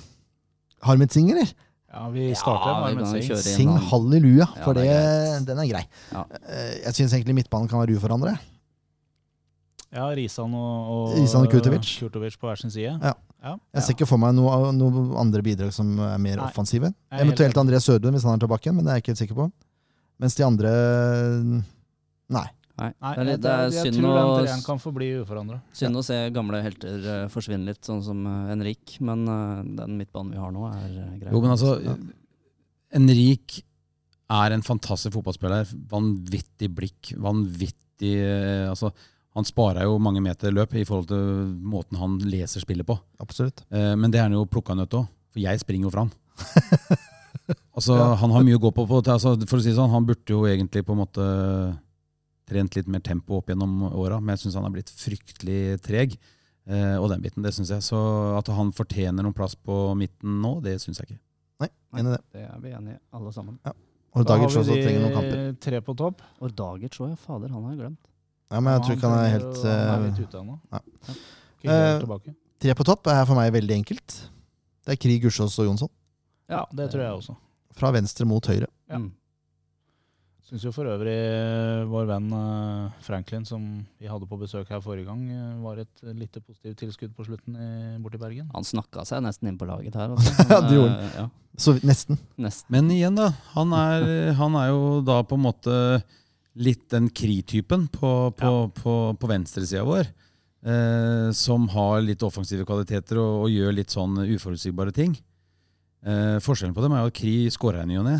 Harmet 0.87 1.11
Singh, 1.11 1.33
eller? 1.35 1.49
Ja, 1.89 2.05
vi 2.13 2.29
starter 2.37 2.69
Ja, 2.69 2.77
med 2.85 3.01
Harmet 3.03 3.25
Singh. 3.25 3.41
Sing 3.43 3.71
halleluja, 3.89 4.45
Ja, 4.45 4.63
for 4.63 4.77
det 4.77 4.85
det 4.85 4.93
er 4.95 5.45
den 5.47 5.59
er 5.63 5.67
grei. 5.71 5.83
Ja. 6.13 6.23
Eh, 6.45 6.75
jeg 6.85 6.95
syns 6.99 7.13
egentlig 7.17 7.35
midtbanen 7.41 7.67
kan 7.71 7.81
være 7.81 7.97
uforandret. 7.97 8.39
Ja, 9.89 10.05
Risan 10.13 10.53
og, 10.53 10.89
og 10.93 11.15
Risan 11.17 11.47
og 11.47 11.51
Kurtovic. 11.51 11.95
Kurtovic 11.99 12.37
på 12.37 12.45
hver 12.47 12.59
sin 12.61 12.69
side. 12.71 12.93
Ja. 13.01 13.13
Ja. 13.43 13.53
Jeg 13.77 13.83
ser 13.85 13.95
ikke 13.95 14.07
for 14.09 14.19
meg 14.19 14.33
noen 14.35 14.75
noe 14.75 15.03
andre 15.21 15.41
bidrag 15.45 15.71
som 15.75 15.93
er 16.03 16.17
mer 16.19 16.41
Nei. 16.41 16.45
offensive. 16.49 16.89
Jeg 16.91 17.19
er 17.19 17.23
Eventuelt 17.25 17.53
enig. 17.55 17.61
André 17.63 17.79
Sødlund 17.83 18.17
hvis 18.17 18.25
han 18.27 18.35
er 18.35 18.41
tilbake, 18.43 18.73
men 18.75 18.83
det 18.83 18.91
er 18.91 18.97
jeg 18.99 19.03
ikke 19.05 19.13
helt 19.13 19.21
sikker 19.23 19.37
på. 19.39 19.49
Mens 20.19 20.35
de 20.35 20.43
andre 20.43 20.71
Nei. 22.29 22.47
Nei, 22.79 22.93
Nei, 23.03 23.09
det 23.11 23.17
er, 23.17 23.17
jeg, 23.19 23.27
litt- 23.27 23.41
det 23.43 23.51
er 23.51 23.63
jeg, 23.65 23.83
synd, 23.83 23.97
tror 23.99 24.13
den 24.15 24.29
treeren 24.45 24.61
kan 24.63 24.77
forbli 24.79 25.07
uforandra. 25.19 25.57
synd 25.75 25.99
å 25.99 26.03
se 26.07 26.17
gamle 26.31 26.61
helter 26.63 27.07
eh, 27.11 27.23
forsvinne 27.33 27.67
litt, 27.67 27.81
sånn 27.83 27.99
som 28.05 28.21
uh, 28.23 28.45
Henrik. 28.47 28.93
Men 29.03 29.25
eh, 29.27 29.63
den 29.81 29.97
midtbanen 29.99 30.31
vi 30.31 30.39
har 30.39 30.53
nå, 30.55 30.63
er 30.71 30.93
grei. 31.19 31.33
Jo, 31.33 31.41
men 31.43 31.51
altså, 31.55 31.73
Ja. 31.83 31.95
Henrik 32.95 33.59
er 34.31 34.55
en 34.55 34.63
fantastisk 34.65 35.13
fotballspiller. 35.17 35.67
Vanvittig 35.91 36.69
blikk. 36.77 37.11
Vanvittig 37.19 38.15
eh, 38.23 38.69
altså, 38.71 38.93
Han 39.37 39.45
sparer 39.45 39.85
jo 39.85 39.99
mange 40.01 40.21
meter 40.25 40.53
løp 40.53 40.73
i 40.73 40.85
forhold 40.87 41.09
til 41.11 41.51
måten 41.69 41.99
han 41.99 42.17
leser 42.25 42.63
spillet 42.63 42.87
på. 42.87 42.97
Absolutt. 43.21 43.61
Eh, 43.69 43.93
men 43.99 44.09
det 44.11 44.21
er 44.21 44.27
han 44.27 44.37
jo 44.37 44.47
plukka 44.49 44.75
nødt 44.77 44.89
til 44.93 45.03
òg, 45.03 45.11
for 45.29 45.43
jeg 45.43 45.61
springer 45.61 45.87
jo 45.87 45.93
fra 45.93 46.05
han. 46.07 46.15
altså, 47.77 47.97
Han 48.21 48.33
har 48.33 48.47
mye 48.47 48.57
å 48.57 48.63
gå 48.63 48.71
på. 48.73 48.87
på 48.89 49.03
altså, 49.03 49.35
for 49.45 49.59
å 49.59 49.63
si 49.63 49.75
sånn, 49.75 49.91
Han 49.93 50.07
burde 50.07 50.33
jo 50.33 50.47
egentlig 50.49 50.85
på 50.87 50.95
en 50.95 51.03
måte 51.03 51.29
trent 52.49 52.75
litt 52.75 52.89
mer 52.89 53.03
tempo 53.05 53.37
opp 53.37 53.51
gjennom 53.51 53.83
åra, 53.91 54.17
men 54.17 54.33
jeg 54.33 54.47
syns 54.47 54.57
han 54.57 54.65
er 54.65 54.73
blitt 54.73 54.89
fryktelig 54.89 55.77
treg. 55.85 56.15
Eh, 56.69 56.95
og 56.97 57.09
den 57.13 57.21
biten, 57.21 57.45
det 57.45 57.53
syns 57.53 57.69
jeg. 57.73 57.85
Så 57.85 57.99
at 58.37 58.49
han 58.53 58.73
fortjener 58.73 59.25
noen 59.25 59.35
plass 59.37 59.53
på 59.53 59.93
midten 59.99 60.39
nå, 60.41 60.55
det 60.65 60.79
syns 60.81 61.01
jeg 61.01 61.11
ikke. 61.11 61.21
Nei, 61.61 61.69
enig 61.99 62.09
i 62.09 62.15
det. 62.15 62.21
Det 62.33 62.45
er 62.47 62.59
vi 62.63 62.73
enige 62.73 62.97
i, 62.97 63.01
alle 63.19 63.33
sammen. 63.35 63.59
Og 64.17 64.25
Da 64.25 64.37
har 64.41 64.49
vi 64.49 64.63
de 64.65 64.77
trenger 64.81 65.03
noen 65.03 65.17
kamper. 65.17 65.41
tre 65.61 65.81
på 65.85 65.95
topp. 65.97 66.23
Og 66.41 66.53
Dagic 66.57 66.97
så, 66.97 67.11
ja. 67.11 67.17
Fader, 67.19 67.51
han 67.53 67.67
har 67.67 67.75
jeg 67.75 67.81
glemt. 67.83 68.08
Ja, 68.49 68.59
men 68.59 68.73
jeg 68.73 68.81
tror 68.85 68.97
ikke 68.97 69.09
han 69.11 69.19
er 69.19 69.33
helt 69.35 69.61
Han 69.63 69.77
er 69.77 69.93
eh, 69.93 70.05
litt 70.09 70.21
ute 70.25 70.41
ennå. 70.41 70.57
ja. 70.73 70.81
Eh. 71.69 72.33
Tre 72.59 72.73
på 72.75 72.83
topp 72.87 73.07
er 73.11 73.21
for 73.27 73.37
meg 73.39 73.53
veldig 73.55 73.75
enkelt. 73.77 74.15
Det 74.83 74.95
er 74.95 74.99
Krig, 74.99 75.21
Gussiås 75.23 75.55
og 75.61 75.69
Jonsson. 75.69 75.91
Ja, 76.49 76.65
det 76.75 76.89
tror 76.91 77.03
jeg 77.05 77.13
også. 77.21 77.35
Fra 77.77 77.91
venstre 77.95 78.25
mot 78.27 78.43
høyre. 78.49 78.67
Ja. 78.89 78.97
Mm. 78.99 79.11
Syns 80.49 80.63
jo 80.65 80.71
for 80.73 80.89
øvrig 80.89 81.13
eh, 81.13 81.83
vår 81.85 82.07
venn 82.09 82.31
eh, 82.33 82.93
Franklin, 83.05 83.43
som 83.45 83.61
vi 84.01 84.09
hadde 84.09 84.25
på 84.25 84.39
besøk 84.41 84.71
her 84.73 84.81
forrige 84.81 85.05
gang, 85.05 85.21
eh, 85.29 85.51
var 85.61 85.77
et 85.83 86.01
lite 86.17 86.41
positivt 86.41 86.79
tilskudd 86.81 87.11
på 87.13 87.27
slutten 87.27 87.53
i, 87.53 87.67
borti 88.01 88.17
Bergen. 88.17 88.47
Han 88.55 88.65
snakka 88.65 89.05
seg 89.05 89.21
nesten 89.27 89.51
inn 89.51 89.59
på 89.61 89.67
laget 89.69 89.93
her. 89.99 90.09
Altså. 90.17 90.47
Ja, 90.49 90.57
det 90.65 90.73
gjorde 90.73 90.95
han. 90.95 91.11
Ja, 91.19 91.27
Så 91.53 91.75
nesten. 91.85 92.17
nesten. 92.41 92.73
Men 92.73 92.89
igjen, 92.95 93.19
da. 93.19 93.29
Han 93.53 93.75
er, 93.77 94.07
han 94.41 94.57
er 94.57 94.71
jo 94.73 94.81
da 95.05 95.19
på 95.21 95.37
en 95.37 95.45
måte 95.45 95.75
litt 96.59 96.89
den 96.91 97.09
Kri-typen 97.15 97.87
på, 97.93 98.11
på, 98.37 98.53
på, 98.75 98.97
på 99.19 99.31
venstresida 99.31 99.85
vår. 99.87 100.09
Eh, 100.59 101.29
som 101.31 101.69
har 101.71 102.03
litt 102.03 102.23
offensive 102.27 102.65
kvaliteter 102.67 103.21
og, 103.21 103.45
og 103.45 103.53
gjør 103.53 103.75
litt 103.77 103.95
sånn 103.95 104.17
uforutsigbare 104.25 104.91
ting. 104.95 105.15
Eh, 105.99 106.37
forskjellen 106.39 106.71
på 106.75 106.83
dem 106.83 106.93
er 106.95 107.03
jo 107.03 107.11
at 107.11 107.15
Kri 107.15 107.31
skårer 107.51 107.83
i 107.83 107.89
ny 107.89 107.97
og 107.99 108.05
ne. 108.07 108.17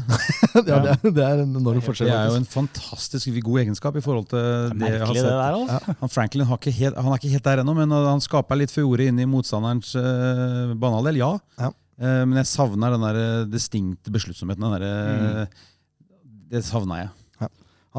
ja, 0.55 0.79
det, 0.83 0.95
er, 0.95 1.11
det 1.15 1.25
er 1.25 1.43
en 1.45 1.59
enorm 1.61 1.83
forskjell. 1.83 2.09
Det 2.11 2.15
er 2.15 2.31
jo 2.31 2.39
en 2.39 2.47
fantastisk 2.47 3.41
god 3.43 3.61
egenskap 3.63 3.99
i 3.99 4.03
forhold 4.03 4.27
til 4.31 4.41
Det 4.41 4.75
er 4.75 4.79
det 4.79 4.89
jeg 4.97 5.05
har 5.05 5.19
sett. 5.19 5.29
der, 5.29 5.59
altså. 5.59 5.97
Han 6.01 6.13
Franklin 6.15 6.49
har 6.49 6.59
ikke 6.59 6.75
helt, 6.79 6.99
han 6.99 7.11
er 7.11 7.21
ikke 7.21 7.35
helt 7.35 7.47
der 7.51 7.63
ennå, 7.63 7.75
men 7.77 7.95
han 7.95 8.23
skaper 8.23 8.59
litt 8.59 8.75
furore 8.75 9.07
inn 9.11 9.19
i 9.23 9.27
motstanderens 9.27 9.93
uh, 9.95 10.75
banehalvdel, 10.79 11.21
ja. 11.23 11.35
Ja. 11.59 11.71
Eh, 11.99 12.21
men 12.23 12.39
jeg 12.39 12.47
savner 12.47 12.95
den 12.95 13.03
der 13.03 13.19
eh, 13.19 13.47
distinkte 13.51 14.11
besluttsomheten. 14.13 14.63
Den 14.63 14.75
der, 14.79 14.85
mm. 14.87 16.37
Det 16.49 16.63
savner 16.65 17.03
jeg. 17.03 17.09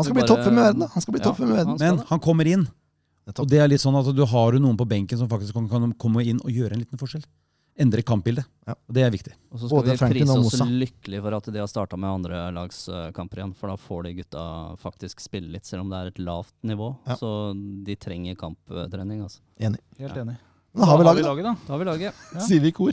Han 0.01 0.07
skal 0.09 0.16
bli 0.16 0.22
bare- 0.24 0.32
topp 0.32 0.44
fem 0.48 0.57
i 0.59 0.62
verden. 0.64 0.86
Han 0.94 1.03
skal 1.05 1.12
bli 1.14 1.20
Ja, 1.20 1.26
topp 1.28 1.36
fem 1.42 1.51
i 1.51 1.57
verden. 1.59 1.76
han 1.76 1.96
Men 1.98 2.07
han 2.09 2.20
kommer 2.24 2.48
inn. 2.48 2.66
Og 3.38 3.46
det 3.46 3.61
er 3.61 3.68
litt 3.70 3.82
sånn 3.82 3.94
at 3.94 4.09
du 4.16 4.24
har 4.26 4.57
jo 4.57 4.59
noen 4.59 4.76
på 4.80 4.88
benken 4.88 5.18
som 5.20 5.28
faktisk 5.30 5.55
kan, 5.55 5.68
kan 5.68 5.92
komme 5.94 6.24
inn 6.26 6.40
og 6.42 6.51
gjøre 6.51 6.72
en 6.74 6.82
liten 6.82 6.98
forskjell. 6.98 7.22
Endre 7.80 8.03
kampbildet. 8.03 8.44
Ja. 8.66 8.74
Og 8.74 8.92
det 8.96 9.03
er 9.07 9.11
viktig. 9.14 9.32
Og 9.53 9.61
så 9.61 9.68
skal 9.68 9.76
Både 9.78 9.92
vi 9.92 9.96
Franklin 10.01 10.26
prise 10.26 10.38
oss 10.40 10.61
lykkelige 10.82 11.22
for 11.22 11.36
at 11.36 11.44
de 11.55 11.59
har 11.62 11.68
starta 11.70 11.96
med 11.96 12.11
andre 12.11 12.40
lagskamper 12.53 13.38
igjen. 13.40 13.55
For 13.57 13.70
da 13.70 13.76
får 13.76 14.03
de 14.05 14.12
gutta 14.18 14.76
faktisk 14.82 15.22
spille 15.22 15.48
litt, 15.55 15.64
selv 15.64 15.86
om 15.86 15.88
det 15.92 15.96
er 16.01 16.11
et 16.11 16.18
lavt 16.18 16.53
nivå. 16.66 16.90
Ja. 17.07 17.16
Så 17.16 17.55
de 17.86 17.96
trenger 17.96 18.36
kamptrening. 18.36 19.22
Altså. 19.22 19.38
Enig. 19.61 19.78
Helt 19.98 20.16
enig. 20.16 20.36
Da 20.76 20.84
har 20.84 20.98
vi 20.98 21.05
laget, 21.05 21.24
da. 21.24 21.34
da. 21.42 21.55
Da 21.66 21.72
har 21.72 21.78
vi 21.78 21.84
laget. 21.88 22.14
Ja. 22.34 22.40
Sier 22.51 22.61
vi 22.61 22.68
i 22.68 22.72
kor. 22.72 22.92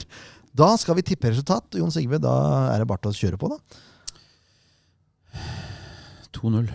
Da 0.54 0.76
skal 0.76 0.94
vi 0.94 1.02
tippe 1.02 1.28
resultat. 1.34 1.74
Jon 1.76 1.90
Sigve, 1.90 2.18
da 2.22 2.70
er 2.72 2.78
det 2.78 2.88
bare 2.88 3.02
til 3.02 3.12
å 3.12 3.18
kjøre 3.18 3.38
på, 3.42 3.52
da. 3.52 3.58
2-0. 6.32 6.70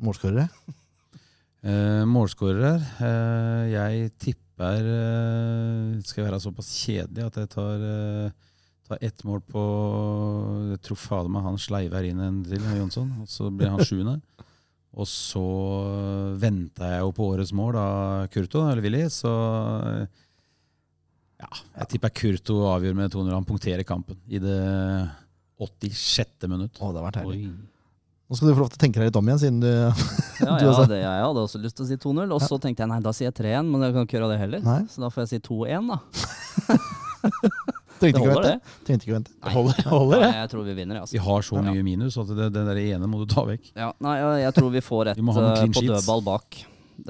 Målskårere. 0.00 0.46
Eh, 1.60 2.04
målskårere. 2.08 2.72
Eh, 3.04 3.64
jeg 3.74 4.12
tipper 4.16 4.86
eh, 4.88 5.98
Skal 6.08 6.22
jeg 6.22 6.28
være 6.30 6.38
såpass 6.40 6.70
kjedelig 6.72 7.26
at 7.26 7.36
jeg 7.42 7.50
tar, 7.52 7.82
eh, 7.84 8.54
tar 8.88 9.02
ett 9.04 9.24
mål 9.28 9.42
på 9.44 9.64
Jeg 10.70 10.80
tror 10.86 11.00
fader 11.02 11.32
meg 11.32 11.44
han 11.44 11.60
sleiver 11.60 12.08
inn 12.08 12.22
en 12.24 12.40
til, 12.46 12.64
Jonsson. 12.78 13.12
Og 13.20 13.28
så 13.28 13.50
blir 13.52 13.72
han 13.74 13.84
sjuende. 13.84 14.16
Og 14.90 15.06
så 15.06 15.44
venta 16.40 16.88
jeg 16.94 17.04
jo 17.04 17.12
på 17.14 17.28
årets 17.36 17.52
mål 17.54 17.76
av 17.78 18.30
Kurto, 18.32 18.64
eller 18.66 18.82
Willy, 18.82 19.04
så 19.12 19.30
eh, 19.86 20.06
Ja, 21.40 21.50
jeg 21.82 21.92
tipper 21.92 22.16
Kurto 22.22 22.56
avgjør 22.72 22.96
med 22.98 23.12
2-0. 23.12 23.30
Han 23.36 23.46
punkterer 23.48 23.84
kampen 23.86 24.16
i 24.28 24.40
det 24.42 24.56
86. 25.60 26.48
minutt. 26.48 26.80
Å, 26.80 26.88
det 26.90 27.00
har 27.02 27.06
vært 27.10 27.20
herlig. 27.20 27.44
Oi. 27.52 27.69
Nå 28.30 28.36
skal 28.38 28.46
du 28.46 28.54
få 28.54 28.62
lov 28.62 28.68
til 28.70 28.78
å 28.78 28.82
tenke 28.84 29.00
deg 29.02 29.08
litt 29.10 29.16
om 29.18 29.26
igjen, 29.26 29.40
siden 29.42 29.56
du 29.64 29.70
Ja, 30.46 30.54
Du 30.54 30.64
ja 30.64 30.70
også? 30.70 30.84
det, 30.88 31.00
jeg 31.02 31.24
hadde 31.26 31.42
også 31.42 31.58
lyst 31.60 31.76
til 31.80 31.84
å 31.84 31.88
si 31.90 31.96
2-0. 32.00 32.30
Og 32.36 32.44
så 32.46 32.58
tenkte 32.62 32.84
jeg 32.84 32.90
nei, 32.92 33.00
da 33.02 33.12
sier 33.16 33.28
jeg 33.32 33.36
3-1, 33.42 33.66
men 33.72 33.82
jeg 33.88 33.96
kan 33.96 34.06
ikke 34.06 34.16
gjøre 34.20 34.28
det 34.30 34.38
heller. 34.40 34.62
Nei. 34.64 34.78
Så 34.92 35.02
da 35.02 35.10
får 35.10 35.24
jeg 35.26 35.32
si 35.34 35.40
2-1, 35.50 35.90
da. 35.90 35.98
trengte 38.00 38.00
Det 38.00 38.08
ikke 38.14 38.22
å 38.22 38.28
holder, 38.30 38.46
vente. 38.46 38.52
det. 38.54 38.76
Trengte 38.86 39.04
ikke 39.08 39.12
å 39.12 39.16
vente. 39.18 39.34
Nei. 39.34 39.52
Holder, 39.56 39.80
holder 39.92 40.22
det? 40.22 40.28
Nei, 40.30 40.38
jeg 40.40 40.50
tror 40.54 40.64
vi 40.70 40.74
vinner, 40.78 41.00
altså. 41.02 41.16
Vi 41.18 41.22
har 41.26 41.44
så 41.50 41.64
mye 41.66 41.82
minus 41.84 42.16
at 42.22 42.30
det, 42.38 42.46
det 42.54 42.62
der 42.70 42.80
ene 42.86 43.10
må 43.10 43.20
du 43.20 43.26
ta 43.34 43.44
vekk. 43.50 43.72
Ja, 43.76 43.90
nei, 44.06 44.14
jeg, 44.44 44.54
tror 44.56 44.70
vi 44.78 44.82
får 44.86 45.12
et 45.12 45.20
Vi 45.20 45.26
eh, 45.26 45.66
på 45.74 45.82
dødball 45.90 46.24
bak. 46.30 46.60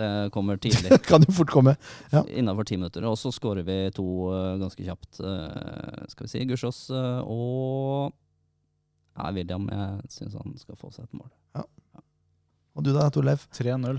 Det 0.00 0.08
kommer 0.34 0.58
tidlig. 0.64 0.88
Det 0.90 1.02
kan 1.06 1.22
jo 1.26 1.36
fort 1.36 1.52
komme. 1.54 1.76
Ja. 2.14 2.24
Innafor 2.26 2.66
ti 2.66 2.80
minutter. 2.80 3.06
Og 3.10 3.14
så 3.20 3.30
skårer 3.34 3.66
vi 3.68 3.78
to 3.94 4.08
eh, 4.34 4.56
ganske 4.64 4.88
kjapt. 4.88 5.20
eh, 5.22 6.02
skal 6.10 6.26
vi 6.26 6.32
si 6.32 6.42
Gussiås 6.50 6.82
og 6.96 8.10
Nei, 9.20 9.30
William. 9.36 9.66
Jeg 9.70 10.10
syns 10.16 10.34
han 10.38 10.56
skal 10.60 10.78
få 10.80 10.90
seg 10.94 11.04
et 11.08 11.14
mål. 11.20 11.30
Og 12.78 12.84
du 12.86 12.92
da, 12.94 13.08
Torleif? 13.12 13.46
3-0. 13.56 13.98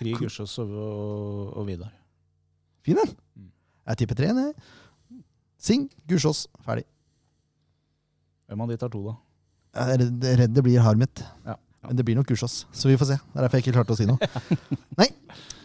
Krig, 0.00 0.14
Gussiås 0.16 0.54
og, 0.62 0.70
og, 0.72 1.56
og 1.60 1.66
Vidar. 1.68 1.90
Fin 2.86 2.98
en. 3.02 3.10
Mm. 3.36 3.50
Jeg 3.90 4.00
tipper 4.00 4.16
3, 4.22 4.30
jeg. 4.32 4.54
Sing, 5.60 5.82
Gussiås, 6.08 6.46
ferdig. 6.64 6.86
Hvem 8.48 8.64
av 8.64 8.70
de 8.72 8.78
tar 8.80 8.90
to, 8.94 9.02
da? 9.10 9.16
Jeg 9.76 9.98
er 10.00 10.38
redd- 10.40 10.54
det 10.56 10.64
blir 10.66 10.80
Harmet. 10.82 11.20
Ja. 11.46 11.58
Men 11.84 11.96
det 12.00 12.04
blir 12.08 12.16
nok 12.18 12.26
Gussiås, 12.32 12.62
så 12.72 12.88
vi 12.90 12.96
får 13.00 13.10
se. 13.12 13.18
Det 13.20 13.36
er 13.38 13.44
derfor 13.44 13.60
jeg 13.60 13.66
ikke 13.68 13.76
klarte 13.76 13.94
å 13.94 14.00
si 14.00 14.08
noe. 14.08 14.30
Nei, 15.00 15.10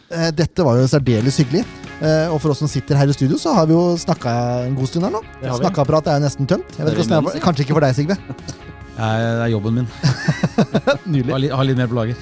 dette 0.08 0.62
var 0.66 0.78
jo 0.78 0.86
særdeles 0.90 1.38
hyggelig. 1.42 1.64
Eh, 1.96 2.28
Og 2.30 2.38
for 2.42 2.52
oss 2.52 2.60
som 2.62 2.68
sitter 2.70 2.98
her 3.00 3.08
i 3.08 3.14
studio, 3.16 3.38
så 3.40 3.54
har 3.56 3.66
vi 3.66 3.74
jo 3.74 3.96
snakka 3.98 4.32
en 4.66 4.76
god 4.78 4.90
stund 4.90 5.06
her 5.08 5.14
nå. 5.16 5.22
Snakkeapparatet 5.42 6.12
er 6.12 6.20
jo 6.20 6.24
nesten 6.26 6.46
tømt. 6.50 6.76
Jeg 6.78 6.86
vet 6.86 6.98
ikke 7.00 7.18
ja. 7.18 7.42
Kanskje 7.42 7.64
ikke 7.66 7.76
for 7.78 7.86
deg, 7.86 7.96
Sigve. 7.98 8.18
Det 8.96 9.04
er 9.04 9.50
jobben 9.52 9.74
min. 9.76 9.88
Nylig. 11.12 11.28
Har 11.32 11.40
litt, 11.42 11.52
har 11.52 11.66
litt 11.68 11.76
mer 11.76 11.88
på 11.90 11.98
lager. 11.98 12.16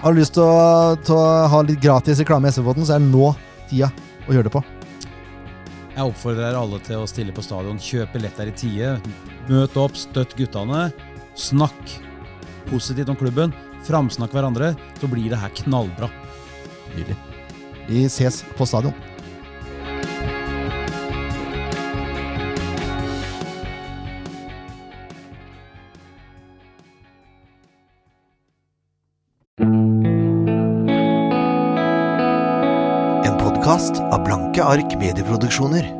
Har 0.00 0.14
du 0.14 0.18
lyst 0.18 0.34
til 0.34 0.42
å, 0.42 0.96
til 1.06 1.14
å 1.14 1.26
ha 1.52 1.60
litt 1.62 1.78
gratis 1.82 2.18
reklame 2.18 2.48
i 2.50 2.54
SV-båten, 2.54 2.86
så 2.88 2.96
er 2.96 3.04
det 3.04 3.10
nå 3.12 3.28
tida 3.70 3.90
å 4.26 4.34
gjøre 4.34 4.48
det 4.48 4.54
på. 4.56 4.62
Jeg 5.94 6.06
oppfordrer 6.08 6.56
alle 6.58 6.80
til 6.86 7.02
å 7.02 7.06
stille 7.10 7.34
på 7.36 7.44
stadion. 7.46 7.78
Kjøp 7.78 8.14
billetter 8.16 8.50
i 8.50 8.54
tide. 8.58 8.96
Møt 9.50 9.76
opp, 9.78 9.94
støtt 9.98 10.34
guttene. 10.38 10.88
Snakk 11.38 11.94
positivt 12.70 13.10
om 13.12 13.18
klubben. 13.20 13.54
Framsnakk 13.86 14.34
hverandre. 14.34 14.72
Så 14.98 15.10
blir 15.10 15.28
det 15.30 15.38
her 15.42 15.52
knallbra. 15.62 16.08
Nydelig. 16.96 17.16
Vi 17.88 18.04
ses 18.06 18.44
på 18.56 18.66
stadion. 18.66 18.94
En 33.24 33.36
podkast 33.38 34.00
av 34.00 34.24
Blanke 34.24 34.64
ark 34.64 34.98
medieproduksjoner. 34.98 35.99